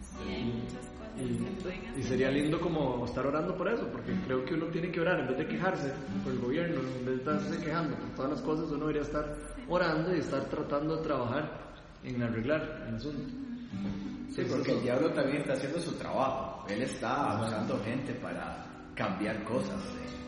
Sí, 0.00 0.34
hay 0.34 0.44
muchas 0.44 0.86
cosas 0.98 1.10
que 1.16 1.62
pueden 1.62 1.96
Y, 1.96 2.00
y 2.00 2.02
sería 2.02 2.30
lindo 2.30 2.60
como 2.60 3.04
estar 3.04 3.26
orando 3.26 3.56
por 3.56 3.68
eso, 3.68 3.86
porque 3.92 4.12
creo 4.26 4.44
que 4.44 4.54
uno 4.54 4.66
tiene 4.66 4.90
que 4.90 5.00
orar 5.00 5.20
en 5.20 5.28
vez 5.28 5.38
de 5.38 5.46
quejarse 5.46 5.92
por 6.24 6.32
el 6.32 6.38
gobierno, 6.40 6.80
en 6.80 7.06
vez 7.06 7.14
de 7.14 7.16
estarse 7.16 7.64
quejando 7.64 7.96
por 7.96 8.08
todas 8.10 8.30
las 8.32 8.42
cosas, 8.42 8.70
uno 8.70 8.80
debería 8.80 9.02
estar 9.02 9.36
orando 9.68 10.14
y 10.14 10.20
estar 10.20 10.44
tratando 10.46 10.96
de 10.96 11.02
trabajar 11.02 11.70
en 12.04 12.22
arreglar 12.22 12.86
el 12.88 12.94
asunto. 12.96 13.32
Sí, 14.30 14.42
porque 14.48 14.72
el 14.72 14.82
diablo 14.82 15.12
también 15.12 15.38
está 15.38 15.54
haciendo 15.54 15.80
su 15.80 15.92
trabajo. 15.92 16.64
Él 16.68 16.82
está 16.82 17.40
usando 17.40 17.78
gente 17.84 18.14
para 18.14 18.64
cambiar 18.94 19.42
cosas, 19.44 19.82
eh, 19.84 20.19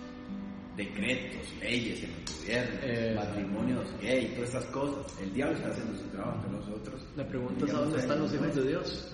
decretos, 0.77 1.47
leyes 1.61 2.03
en 2.05 2.11
el 2.11 2.25
gobierno, 2.25 2.81
Eh. 2.83 3.13
matrimonios 3.17 3.87
gay, 4.01 4.29
todas 4.35 4.49
estas 4.55 4.65
cosas. 4.67 5.21
El 5.21 5.33
diablo 5.35 5.57
está 5.57 5.69
haciendo 5.71 5.99
su 5.99 6.05
trabajo 6.09 6.37
entre 6.37 6.51
nosotros. 6.53 7.03
La 7.17 7.27
pregunta 7.29 7.65
es 7.67 7.75
a 7.75 7.79
dónde 7.81 7.99
están 7.99 8.19
los 8.21 8.35
hijos 8.35 8.55
de 8.55 8.63
Sí, 8.63 8.69
Dios 8.69 9.13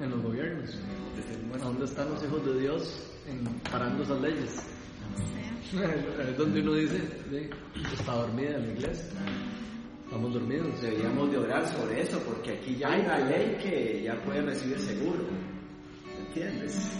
en 0.00 0.10
los 0.10 0.22
gobiernos. 0.22 0.70
de 0.70 1.60
¿A 1.60 1.64
dónde 1.64 1.84
están 1.84 2.08
los 2.10 2.22
hijos 2.24 2.46
de 2.46 2.60
Dios 2.60 3.12
en 3.28 3.44
parando 3.70 4.02
esas 4.02 4.20
leyes? 4.20 4.50
es 5.72 6.36
donde 6.36 6.60
uno 6.62 6.74
dice, 6.74 6.98
sí, 7.30 7.50
está 7.94 8.12
dormida 8.14 8.58
la 8.58 8.68
iglesia. 8.72 9.04
Estamos 10.04 10.32
dormidos. 10.34 10.80
Deberíamos 10.82 11.30
de 11.30 11.38
orar 11.38 11.68
sobre 11.72 12.00
eso, 12.02 12.18
porque 12.20 12.50
aquí 12.52 12.76
ya 12.76 12.88
hay 12.92 13.00
una 13.02 13.18
ley 13.28 13.56
que 13.62 14.02
ya 14.04 14.20
puede 14.24 14.42
recibir 14.42 14.78
seguro. 14.80 15.24
¿Entiendes? 16.26 16.98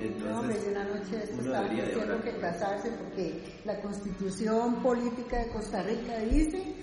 No, 0.00 0.06
Entonces, 0.06 0.64
yo 0.64 0.70
una 0.70 0.84
noche 0.84 1.16
de 1.16 1.24
esto 1.24 1.36
uno 1.40 1.52
debería 1.52 1.82
de 1.82 1.88
diciendo 1.90 2.14
orar. 2.14 2.24
que 2.24 2.36
casarse 2.40 2.90
porque 2.92 3.42
la 3.64 3.80
constitución 3.80 4.82
política 4.82 5.38
de 5.44 5.48
Costa 5.50 5.82
Rica 5.82 6.18
dice 6.20 6.74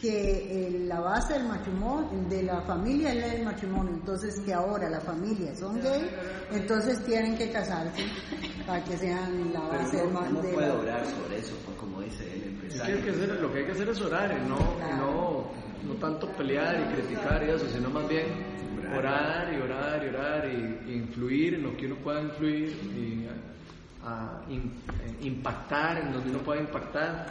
que 0.00 0.66
eh, 0.66 0.80
la 0.86 1.00
base 1.00 1.32
del 1.34 1.44
matrimonio, 1.48 2.10
de 2.28 2.42
la 2.42 2.60
familia 2.62 3.14
es 3.14 3.20
la 3.20 3.28
del 3.28 3.44
matrimonio, 3.46 3.94
entonces 3.94 4.38
que 4.40 4.52
ahora 4.52 4.90
la 4.90 5.00
familia 5.00 5.54
son 5.56 5.80
gay, 5.80 6.10
entonces 6.52 7.02
tienen 7.06 7.34
que 7.38 7.50
casarse 7.50 8.04
para 8.66 8.84
que 8.84 8.94
sean 8.98 9.54
la 9.54 9.60
base 9.60 9.88
pero 9.92 10.02
del 10.02 10.10
uno, 10.10 10.20
ma- 10.20 10.28
uno 10.28 10.42
de 10.42 10.52
puede 10.52 10.68
la- 10.68 10.74
orar 10.74 11.06
sobre 11.06 11.38
eso, 11.38 11.54
pues, 11.64 11.78
como 11.78 12.02
dice 12.02 12.24
el 12.24 12.34
Es 12.34 12.42
que 12.42 12.48
empresario. 12.48 12.96
hay 12.96 13.02
que 13.02 13.10
hacer- 13.10 13.40
lo 13.40 13.52
que 13.52 13.58
hay 13.60 13.64
que 13.64 13.72
hacer 13.72 13.88
es 13.88 14.00
orar 14.02 14.32
y 14.38 14.48
no, 14.48 14.56
y 14.58 14.98
no, 14.98 15.44
no 15.88 15.94
tanto 15.98 16.30
pelear 16.32 16.78
y 16.78 16.94
criticar 16.94 17.42
y 17.42 17.50
eso, 17.52 17.66
sino 17.74 17.88
más 17.88 18.06
bien 18.06 18.26
orar 18.94 19.52
y 19.52 19.60
orar 19.60 20.02
y 20.04 20.08
orar 20.08 20.48
y, 20.86 20.92
influir 20.94 21.54
en 21.54 21.62
lo 21.64 21.76
que 21.76 21.86
uno 21.86 21.96
pueda 21.96 22.20
influir 22.22 22.68
y 22.96 23.26
a- 24.04 24.42
eh, 24.48 25.16
impactar 25.22 25.98
en 25.98 26.12
donde 26.12 26.30
uno 26.30 26.38
pueda 26.40 26.60
impactar. 26.60 27.26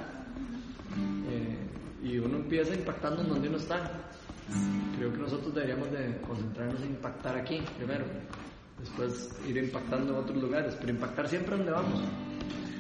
Eh, 1.30 1.58
y 2.08 2.18
uno 2.20 2.38
empieza 2.38 2.74
impactando 2.74 3.22
en 3.22 3.30
donde 3.30 3.48
uno 3.50 3.58
está. 3.58 3.90
Creo 4.98 5.12
que 5.12 5.18
nosotros 5.18 5.54
deberíamos 5.56 5.92
de 5.92 6.18
concentrarnos 6.28 6.82
en 6.82 6.90
impactar 6.90 7.36
aquí 7.38 7.62
primero, 7.78 8.06
después 8.80 9.36
ir 9.48 9.58
impactando 9.58 10.14
en 10.14 10.20
otros 10.20 10.38
lugares, 10.42 10.76
pero 10.80 10.92
impactar 10.92 11.28
siempre 11.28 11.58
donde 11.58 11.72
vamos. 11.72 12.00